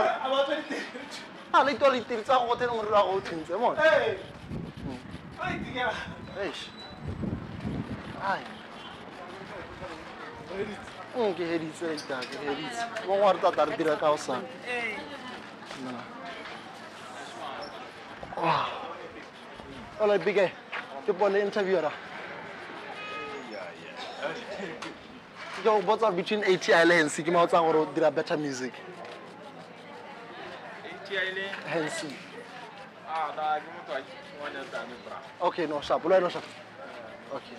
ah 1.53 1.63
le 1.63 1.73
to 1.77 1.89
le 1.89 1.99
tiri 2.05 2.23
tsa 2.23 2.37
go 2.37 2.55
teng 2.55 2.69
morira 2.69 3.01
go 3.03 3.21
eish. 6.41 6.69
Ai 8.21 8.43
Mm, 11.13 11.33
ke 11.37 11.45
heditse 11.45 11.93
ka 12.09 12.17
ke 12.25 12.37
heditse. 12.41 12.81
Mo 13.05 13.13
ngware 13.17 13.37
tata 13.37 13.65
re 13.69 13.77
dira 13.77 13.93
ka 14.01 14.09
o 14.13 14.17
sana 14.17 14.41
Wow. 18.37 18.67
Hola, 19.99 20.19
Bige. 20.19 20.51
Ke 21.05 21.13
pone 21.13 21.39
interviewer. 21.41 21.91
Yo, 25.63 25.81
what's 25.81 26.03
up 26.03 26.15
between 26.15 26.43
ATI 26.43 26.85
le 26.85 26.93
Hensi? 26.95 27.23
Ke 27.23 27.31
ma 27.31 27.43
o 27.43 27.47
tsang 27.47 27.71
gore 27.71 27.87
dira 27.93 28.11
better 28.11 28.37
music. 28.37 28.73
Hensi. 31.65 32.07
Okay, 35.41 35.67
no 35.67 35.81
sharp. 35.81 36.05
Ola 36.05 36.19
no 36.19 36.29
sharp. 36.29 36.43
Okay. 37.33 37.57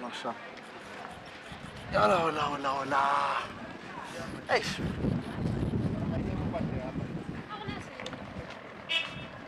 No 0.00 0.10
sharp. 0.10 0.36
Hola, 1.92 2.16
hola, 2.16 2.40
hola, 2.40 2.68
hola. 2.68 3.02
Eish. 4.48 4.80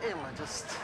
Immer 0.03 0.29
just. 0.37 0.77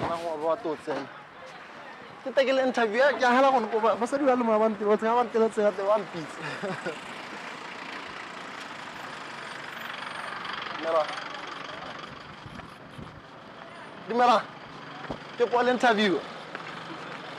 Nahwa 0.00 0.34
watu 0.42 0.74
sen. 0.82 1.06
Kita 2.24 2.42
gila 2.42 2.66
interview 2.66 3.02
ya 3.22 3.30
hala 3.30 3.50
kon 3.54 3.70
ko 3.70 3.78
ba 3.78 4.06
sadu 4.06 4.26
halu 4.26 4.44
ma 4.44 4.58
wan 4.58 4.74
ti 4.74 4.84
wata 4.84 5.14
wan 5.14 5.30
ti 5.30 5.38
sen 5.38 5.70
te 5.74 5.82
wan 5.86 6.02
piece. 6.10 6.36
Mera. 10.82 11.02
Dimera. 14.08 14.38
Ke 15.38 15.46
po 15.46 15.62
interview? 15.62 16.18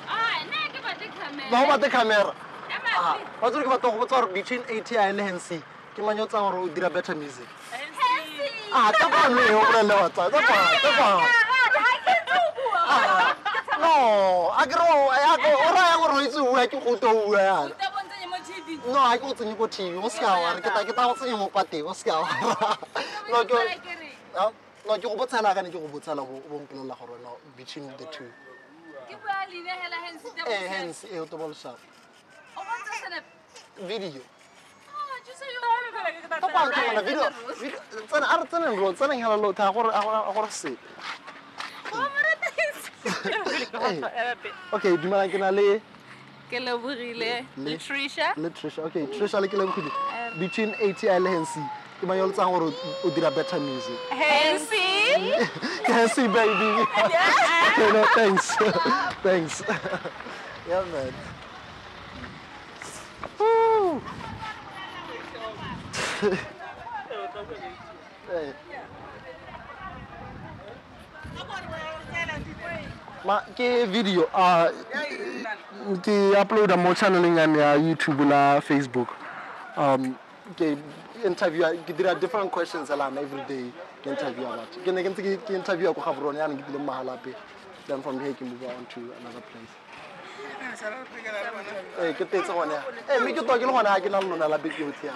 Ah, 0.07 0.39
na 0.47 0.71
ke 0.71 0.79
ba 0.79 0.91
te 0.95 1.07
camera. 1.11 1.49
Ba 1.51 1.67
ba 1.67 1.75
te 1.75 1.89
camera. 1.91 2.48
Ah, 2.97 3.17
wa 3.41 3.49
tsere 3.49 3.63
ke 3.63 3.69
batla 3.69 3.91
go 3.91 3.99
botsa 3.99 4.21
gore 4.21 4.33
between 4.33 4.63
eighty 4.69 4.95
a 4.95 5.09
ene 5.09 5.19
hancy 5.23 5.61
ke 5.95 6.01
manye 6.01 6.21
o 6.21 6.25
tsang 6.25 6.49
gore 6.51 6.57
o 6.63 6.67
dira 6.67 6.89
better 6.89 7.15
music? 7.15 7.47
A 8.73 8.91
ka 8.91 9.07
bane 9.09 9.39
o 9.39 9.61
bolele 9.61 9.95
wa 10.01 10.09
tsa 10.09 10.29
tsa 10.29 10.41
tsa 10.41 10.57
ah, 12.89 13.35
no 13.79 14.49
a 14.57 14.65
kere 14.65 14.81
o 14.81 15.69
raya 15.73 15.95
gore 16.01 16.13
o 16.13 16.21
itse 16.25 16.39
bua 16.41 16.67
ke 16.67 16.77
go 16.83 16.95
to 16.97 17.09
bua 17.27 17.39
yana? 17.39 17.75
No 18.87 18.99
a 18.99 19.17
ke 19.17 19.23
o 19.25 19.33
tsenye 19.33 19.55
ko 19.57 19.67
tv 19.67 19.97
o 20.01 20.09
seka 20.09 20.33
ware 20.41 20.61
ke 20.61 20.69
ta 20.95 21.07
go 21.07 21.13
tsenye 21.13 21.37
mo 21.37 21.49
pateng 21.49 21.85
o 21.85 21.93
seka 21.93 22.19
wara 22.25 22.77
no 24.85 24.97
ke 24.97 25.01
go 25.05 25.15
botsela 25.15 25.53
kane 25.53 25.69
ke 25.69 25.77
go 25.77 25.87
botsela 25.87 26.25
bompolelela 26.25 26.97
gore 26.97 27.21
no 27.21 27.37
between 27.55 27.87
the 27.97 28.05
two. 28.09 28.29
Ke 29.07 29.15
bua 29.21 29.45
leina 29.45 29.73
hela 29.77 29.97
hence 30.73 31.05
e 31.05 31.13
eh, 31.13 31.15
eh, 31.15 31.21
o 31.21 31.25
tobolosapo 31.25 31.98
فيديو 33.87 34.21
طبعا 36.41 36.71
طبعا 36.71 37.01
فيديو 37.01 37.23
أنا 38.15 38.33
ارد 38.33 38.55
أنا 38.55 38.69
نرو 38.69 38.95
أنا 39.01 39.13
هلا 39.13 39.41
لو 39.41 39.51
تاقر 39.51 39.89
اقر 39.89 40.43
الصيد 40.43 40.77
أوكي 44.73 44.95
دماغ 44.95 45.27
كنا 45.27 45.51
ليه 45.51 45.81
كلا 46.51 46.75
بغي 46.75 47.13
ليه 47.13 47.45
لتريشا 47.57 48.33
لتريشا 48.37 48.83
أوكي 48.83 49.05
تريشا 49.05 49.37
لك 49.37 49.49
كلا 49.49 49.65
بغي 49.65 49.91
between 50.39 50.73
80 50.75 51.17
and 51.17 51.27
Hensi 51.27 51.59
كما 52.01 52.15
يقول 52.15 52.33
تاقر 52.33 52.73
وديرا 53.05 53.29
better 53.29 53.59
music 53.59 54.13
Hensi 54.13 54.87
Hensi 55.83 56.27
baby 56.27 56.71
yeah 57.79 58.05
thanks 58.15 58.55
thanks 59.23 59.63
yeah 60.69 60.83
man 60.91 61.13
Ma 73.25 73.41
ke 73.55 73.85
video 73.87 74.27
uh 74.33 74.67
ke 76.03 76.35
uploada 76.35 76.75
mo 76.79 76.91
channeleng 76.95 77.35
ya 77.39 77.47
me 77.47 77.59
ya 77.59 77.75
YouTube 77.75 78.23
la 78.27 78.59
Facebook. 78.59 79.07
Um 79.75 80.15
ke 80.55 80.75
interview 81.23 81.63
ke 81.87 81.95
dira 81.95 82.15
different 82.15 82.51
questions 82.51 82.89
ala 82.91 83.07
every 83.15 83.43
day 83.47 83.71
interview 84.05 84.45
about. 84.47 84.71
Ke 84.83 84.91
ne 84.91 85.03
ke 85.03 85.09
ntse 85.11 85.21
ke- 85.47 85.55
interview 85.55 85.93
ko 85.93 86.01
Gaborone 86.01 86.39
yana 86.39 86.55
ke 86.55 86.63
dile 86.67 86.79
Mahalapye. 86.79 87.35
Then 87.87 88.01
from 88.01 88.19
here 88.19 88.33
ke 88.33 88.41
move 88.43 88.63
on 88.63 88.85
to 88.95 88.99
another 89.19 89.43
place. 89.51 89.88
Eh 92.01 92.13
ke 92.13 92.25
tetse 92.25 92.51
gone 92.53 92.71
ya. 92.71 92.81
Eh 93.09 93.19
lona 94.21 94.47
la 94.47 94.57
beke 94.57 94.81
yotlhe 94.83 95.07
ya. 95.07 95.13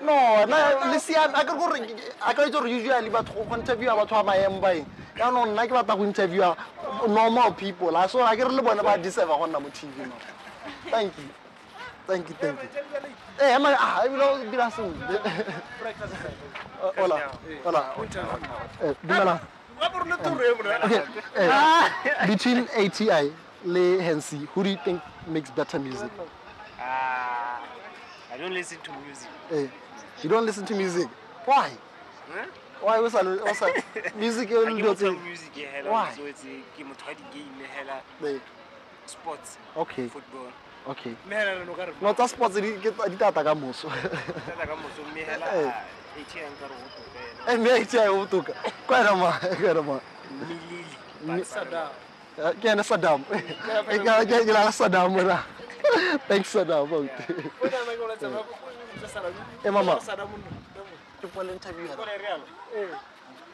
No, 0.00 0.44
na 0.46 0.90
le 0.92 0.98
siame 0.98 1.34
a 1.34 1.44
ke 1.44 1.52
gore 1.58 1.78
a 2.26 2.34
ka 2.34 2.42
itse 2.42 2.52
gore 2.52 2.68
usually 2.70 3.10
batho 3.10 3.34
go 3.34 3.54
interviewa 3.56 3.96
batho 4.00 4.14
ba 4.24 4.32
maemo 4.32 4.60
ba 4.60 4.74
eng. 4.74 4.86
Ya 5.16 5.30
no 5.30 5.44
nna 5.44 5.66
ke 5.66 5.72
batla 5.72 5.96
no. 10.06 10.14
Thank 10.90 11.12
you. 11.18 11.28
Thank 12.06 12.28
you, 12.28 12.34
thank 12.40 12.58
you. 12.62 12.68
Eh, 13.40 13.56
ah, 13.56 14.02
dumelang. 19.06 19.40
Okay. 19.80 21.02
eh, 21.36 22.26
between 22.26 22.68
ATI 22.76 23.32
le 23.64 23.98
Hensi, 24.02 24.46
who 24.54 24.62
do 24.64 24.70
you 24.70 24.78
think 24.84 25.00
makes 25.26 25.50
better 25.50 25.78
music? 25.78 26.10
Ah, 26.78 27.60
I 28.32 28.36
don't 28.38 28.52
listen 28.52 28.78
to 28.82 28.92
music. 29.06 29.28
Eh, 29.52 29.66
you 30.22 30.28
don't 30.28 30.44
listen 30.46 30.64
to 30.66 30.74
music. 30.74 31.08
Why? 31.46 31.70
Huh? 32.32 32.46
Why 32.82 32.98
was 33.00 33.14
I 33.14 33.22
was 33.22 33.62
I 33.62 33.72
music 34.16 34.48
Ha 34.50 34.54
le 34.60 34.66
ke 34.66 34.76
dilo 34.76 34.94
motho 34.94 35.04
wa 35.04 35.12
tse- 35.12 35.24
music 35.24 35.54
hela 35.54 35.90
Why? 35.90 36.12
so 36.16 36.24
it's 36.26 36.42
ke 36.76 36.80
motho 36.84 37.04
wa 37.08 37.12
di-game 37.14 37.64
hela 37.76 38.00
sports 39.06 39.58
Okay. 39.76 40.08
football 40.08 40.48
Okay. 40.88 41.12
mme 41.26 41.34
hela 41.36 41.54
leno 41.60 41.74
ka 41.74 41.84
re 41.84 41.92
No 42.00 42.12
tsa 42.14 42.28
sports 42.28 42.54
di 42.60 42.72
ke 42.80 42.92
di 43.10 43.16
tata 43.16 43.44
ka 43.44 43.54
moso. 43.54 43.88
tata 43.88 44.64
ka 44.66 44.76
moso 44.76 45.02
mme 45.12 45.24
hela 45.28 45.46
atn 46.16 46.52
ka 46.60 46.66
re 46.68 46.74
go 46.80 46.88
E 47.46 47.56
meci 47.56 47.98
ai 47.98 48.08
utuka. 48.08 48.54
Kwera 48.86 49.14
ma, 49.14 49.38
kwera 49.38 49.82
ma. 49.82 50.00
Milili. 50.30 50.84
Ni 51.22 51.44
Saddam. 51.44 51.88
Kena 52.60 52.82
Saddam. 52.82 53.24
Ika 53.92 54.24
kila 54.24 54.72
Saddam 54.72 55.12
mura. 55.12 55.44
Thanks 56.28 56.50
Saddam 56.52 56.78
é, 56.78 56.82
about. 56.84 57.10
Eh 59.64 59.70
mama. 59.70 60.00
Saddam. 60.00 60.28
Tu 61.20 61.28
pode 61.28 61.50
interview. 61.52 61.86
Real. 61.86 62.40
Eh. 62.74 62.88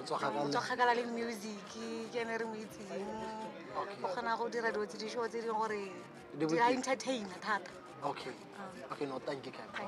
O 0.00 0.02
tswa 0.04 0.18
kgakala. 0.18 0.44
o 0.44 0.48
tswa 0.48 0.62
kgakala 0.62 0.94
le 0.96 1.04
music 1.04 1.60
ke 2.12 2.18
ene 2.20 2.38
re 2.38 2.44
mo 2.44 2.54
itseng 2.56 3.04
o 3.76 4.08
kgona 4.08 4.36
go 4.38 4.48
dira 4.48 4.72
dilo 4.72 4.86
tse 4.86 4.98
di 4.98 5.08
show 5.08 5.28
tse 5.28 5.40
di 5.40 5.48
gore 5.48 5.92
Di 6.38 6.58
a 6.58 6.70
entertaina 6.72 7.36
thata 7.40 7.70
Okay. 8.00 8.32
Okay, 8.92 9.04
no, 9.04 9.20
thank 9.26 9.44
you, 9.44 9.52
Kagi. 9.52 9.84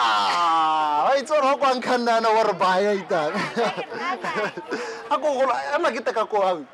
Ah, 0.00 1.04
wa 1.04 1.12
itse 1.20 1.28
gore 1.36 1.56
kwa 1.60 1.74
nkhandana 1.76 2.24
gore 2.24 2.54
baya 2.56 2.96
itang. 2.96 3.36
Ako 5.12 5.26
go 5.36 5.44
ema 5.76 5.92
ke 5.92 6.00
teka 6.00 6.24
ko 6.24 6.40
au. 6.40 6.64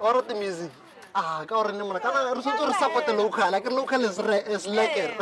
Ora 0.00 0.20
the 0.28 0.34
music. 0.36 0.70
Ah, 1.16 1.40
ka 1.48 1.56
gore 1.56 1.72
ne 1.72 1.80
mona 1.88 2.00
kana 2.04 2.36
re 2.36 2.42
sotse 2.44 2.68
re 2.68 2.74
support 2.76 3.08
local. 3.16 3.52
Ke 3.64 3.70
local 3.72 4.04
is 4.04 4.18
re 4.20 4.44
is 4.44 4.66
lekker. 4.68 5.16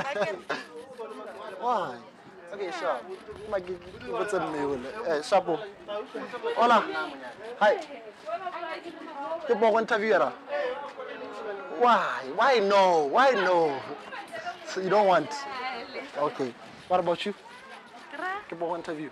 Why? 1.63 2.08
Okay, 2.59 2.73
sharp. 2.75 3.03
Ma 3.51 3.59
ke 3.61 3.75
ke 3.79 4.11
botsa 4.11 4.39
mme 4.43 4.67
wele. 4.67 4.89
Eh. 5.07 5.23
Hola. 6.57 6.83
Hi. 7.61 7.77
Ke 9.47 9.55
bo 9.55 9.71
go 9.71 9.79
interviewer. 9.79 10.33
Why? 11.79 12.25
Why 12.35 12.59
no? 12.59 13.07
Why 13.15 13.31
no? 13.31 13.79
So 14.67 14.81
you 14.81 14.91
don't 14.91 15.07
want? 15.07 15.31
Okay. 16.19 16.53
What 16.89 16.99
about 16.99 17.25
you? 17.25 17.33
Ke 18.51 18.59
go 18.59 18.75
interview. 18.75 19.11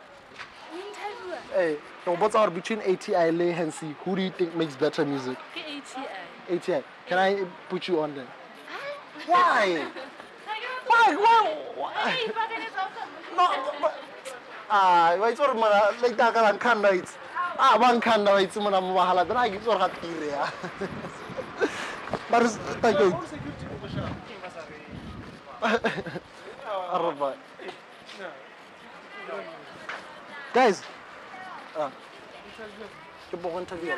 Hey, 1.54 1.76
ke 2.02 2.04
go 2.04 2.16
botsa 2.16 2.42
gore 2.42 2.50
between 2.50 2.80
ATI 2.82 3.30
le 3.30 3.52
Hensi, 3.52 3.94
who 4.02 4.16
do 4.16 4.22
you 4.22 4.30
think 4.30 4.56
makes 4.56 4.74
better 4.74 5.04
music? 5.06 5.38
ATI. 5.54 6.56
ATI. 6.56 6.82
Can 7.06 7.18
I 7.18 7.46
put 7.68 7.86
you 7.86 8.00
on 8.00 8.16
there? 8.16 8.26
Why? 9.26 9.86
Why? 10.86 11.16
Why? 11.16 11.46
Why? 11.76 12.32
Ah, 14.68 15.16
gore 15.36 15.54
mara 15.54 15.94
like 16.02 16.18
la 16.18 16.52
nkhanda 16.52 16.90
itse. 16.94 17.16
Ah, 17.58 17.78
ba 17.78 17.92
nkhanda 17.94 18.32
wa 18.32 18.40
itse 18.40 18.60
mona 18.60 18.80
mo 18.80 18.94
mahala. 18.94 19.24
Dra 19.24 19.48
ke 19.48 19.56
itse 19.56 19.64
gore 19.64 19.78
ga 19.78 19.88
tire 19.88 20.28
ya. 20.28 20.46
But 22.30 22.46
thank 22.82 22.98
you. 22.98 23.16
Arba. 26.92 27.36
Guys. 30.52 30.82
Ah. 31.78 31.90
Ke 33.30 33.36
bo 33.36 33.58
interview. 33.58 33.92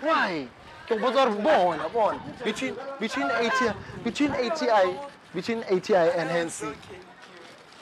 Why? 0.00 0.48
Ke 0.88 0.98
botsa 0.98 1.30
gore 1.30 1.88
bona 1.88 2.18
between 2.44 2.74
between 3.00 3.30
ATI 3.30 3.72
between 4.04 4.32
ATI 4.32 4.98
between 5.34 5.64
ATI 5.64 5.94
and 5.94 6.30
Hensi. 6.30 6.66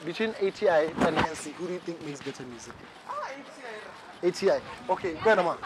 Between 0.05 0.29
ATI 0.41 0.91
and 1.05 1.17
Hensi, 1.17 1.51
who 1.51 1.67
do 1.67 1.73
you 1.73 1.79
think 1.79 2.03
makes 2.05 2.21
better 2.21 2.43
music? 2.43 2.73
Ah, 3.07 3.13
ATI. 4.23 4.49
ATI. 4.49 4.61
Okay, 4.89 5.13
go 5.23 5.31
ahead, 5.31 5.45
man. 5.45 5.57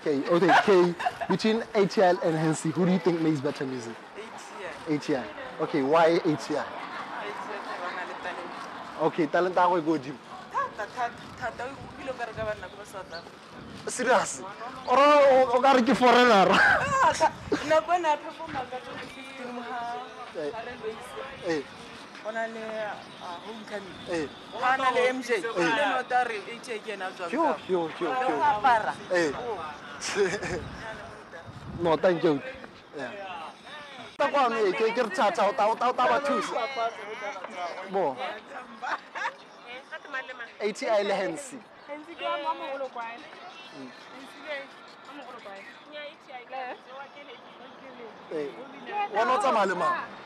Okay, 0.00 0.28
okay, 0.28 0.50
okay. 0.58 0.94
Between 1.28 1.62
ATI 1.74 2.18
and 2.22 2.36
Hensi, 2.36 2.70
who 2.70 2.84
do 2.84 2.92
you 2.92 2.98
think 2.98 3.20
makes 3.22 3.40
better 3.40 3.64
music? 3.64 3.94
ATI. 4.86 4.94
ATI. 5.16 5.24
Okay, 5.60 5.82
why 5.82 6.20
ATI? 6.24 6.60
Okay, 9.02 9.26
talent 9.26 9.54
go 9.54 9.94
e 9.94 9.98
dim. 9.98 10.18
Serious? 13.86 14.42
Or 14.88 14.98
o 14.98 15.60
ka 15.60 15.72
re 15.72 15.82
ke 15.82 15.94
foreigner? 15.94 16.48
Ah, 16.50 17.12
nako 17.68 17.92
ena 17.94 18.12
a 18.12 18.16
performa 18.16 18.60
ka 18.70 20.15
Eh. 20.36 21.62
go 22.24 22.30
na 22.32 22.46
le 22.46 22.60
ah, 23.22 23.38
homecoming 23.46 24.28
go 24.52 24.58
eh. 24.58 24.76
na 24.78 24.90
le 24.90 25.12
mj 25.12 25.30
eh. 25.30 25.42
le 25.56 25.84
notary 25.96 26.38
ha 26.40 26.76
ke 26.84 26.92
ena 26.92 27.06
jwaapara 27.16 28.94
nota 31.82 32.08
nkeuti 32.10 32.50
ta 34.16 34.26
kwano 34.28 34.56
e 34.66 34.72
ke 34.72 34.84
re 35.02 35.10
thatha 35.16 35.42
o 35.48 35.52
ta 35.52 35.92
ba 35.92 36.20
thusa. 36.20 36.56
Bo. 37.90 38.16
Ati 40.60 40.84
le 41.04 41.14
hensi. 41.14 41.58
Wona 49.14 49.32
o 49.32 49.36
mm. 49.36 49.40
tsamaya 49.40 49.66
le 49.66 49.74
mang? 49.74 50.25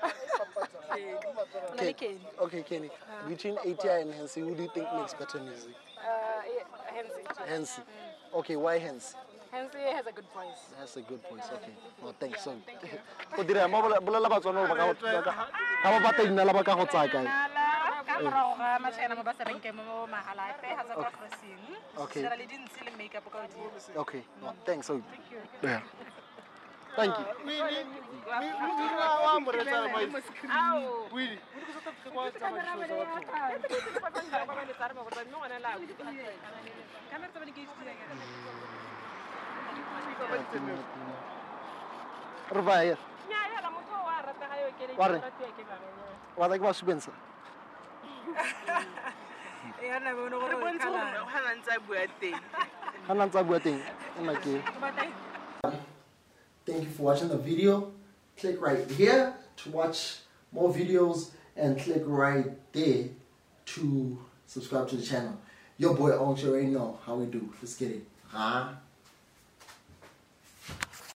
na 0.00 0.96
le 0.96 1.06
ke 1.12 1.26
na 1.76 1.82
le 1.82 1.90
Okay. 1.90 2.14
Okay, 2.40 2.62
Kenny. 2.62 2.90
Between 3.28 3.56
ATI 3.58 4.02
and 4.02 4.14
Hensi, 4.14 4.40
who 4.40 4.54
do 4.54 4.62
you 4.62 4.70
think 4.74 4.86
makes 4.94 5.14
better 5.14 5.40
music? 5.40 5.74
Uh, 6.00 7.44
Hensi. 7.46 7.82
Okay, 8.34 8.56
why 8.56 8.78
Hensi? 8.78 9.14
Hensi 9.52 9.78
has 9.78 10.06
a 10.06 10.12
good 10.12 10.28
voice. 10.34 10.62
That's 10.78 10.96
a 10.96 11.02
good 11.02 11.20
voice. 11.30 11.48
Okay. 11.52 11.74
No, 12.02 12.12
thanks. 12.20 12.44
So, 12.44 12.54
go 13.36 13.42
dira 13.42 13.68
mo 13.68 13.82
bolela 13.82 14.30
batswana 14.30 14.68
ba 14.68 14.74
ka 14.78 14.84
ba 14.94 15.22
ka 15.22 15.32
ga 15.82 15.88
ba 15.90 15.98
batla 16.06 16.22
inala 16.30 16.52
ba 16.54 16.62
ka 16.62 16.74
go 16.78 16.84
tsaya 16.86 17.08
kae. 17.10 17.26
ka 18.06 18.14
morago 18.22 18.52
ga 18.58 18.78
matšhaena 18.78 19.14
mo 19.18 19.22
ba 19.22 19.34
sa 19.34 19.44
renke 19.44 19.70
mo 19.74 20.06
Mahalapye 20.06 20.70
ga 20.76 20.82
tsa 20.86 21.10
crossing 21.14 21.62
Okay. 21.98 22.22
dira 22.22 22.36
le 22.38 22.46
dintsi 22.46 22.80
le 22.86 22.92
makeup 22.98 23.26
ka 23.30 23.38
godimo 23.42 23.70
Okay. 24.02 24.22
No, 24.42 24.54
thanks. 24.64 24.86
So. 24.86 25.02
Thank 25.02 25.30
you. 25.34 25.40
Re 25.62 25.82
Thank 26.96 27.14
you. 27.18 27.24
Rvayer. 42.50 42.98
Warne. 44.98 45.22
Wada 46.36 46.58
ke 46.58 46.62
basu 46.62 46.82
bensa. 46.84 47.12
Ya 49.80 49.98
na 50.02 50.10
bono 50.12 50.40
go 50.40 50.46
re 50.50 50.78
kana. 50.78 51.24
Hana 51.30 51.50
ntsa 51.56 51.78
bua 51.86 52.02
teng. 52.20 52.36
Hana 53.06 53.22
ntsa 53.26 53.40
bua 53.46 53.58
teng. 53.62 53.78
Nna 54.18 54.34
ke. 54.42 54.54
Ba 54.82 54.90
teng. 54.98 55.29
Thank 56.66 56.84
you 56.84 56.90
for 56.90 57.02
watching 57.04 57.28
the 57.28 57.36
video. 57.36 57.92
Click 58.36 58.60
right 58.60 58.88
here 58.90 59.34
to 59.56 59.70
watch 59.70 60.16
more 60.52 60.72
videos 60.72 61.30
and 61.56 61.78
click 61.78 62.02
right 62.06 62.46
there 62.72 63.04
to 63.66 64.18
subscribe 64.46 64.88
to 64.88 64.96
the 64.96 65.02
channel. 65.02 65.38
Your 65.78 65.94
boy 65.94 66.10
Onks, 66.10 66.44
already 66.44 66.66
know 66.66 66.98
how 67.04 67.14
we 67.16 67.26
do. 67.26 67.52
Let's 67.60 67.74
get 67.76 67.90
it. 67.90 68.06
Huh? 68.28 68.68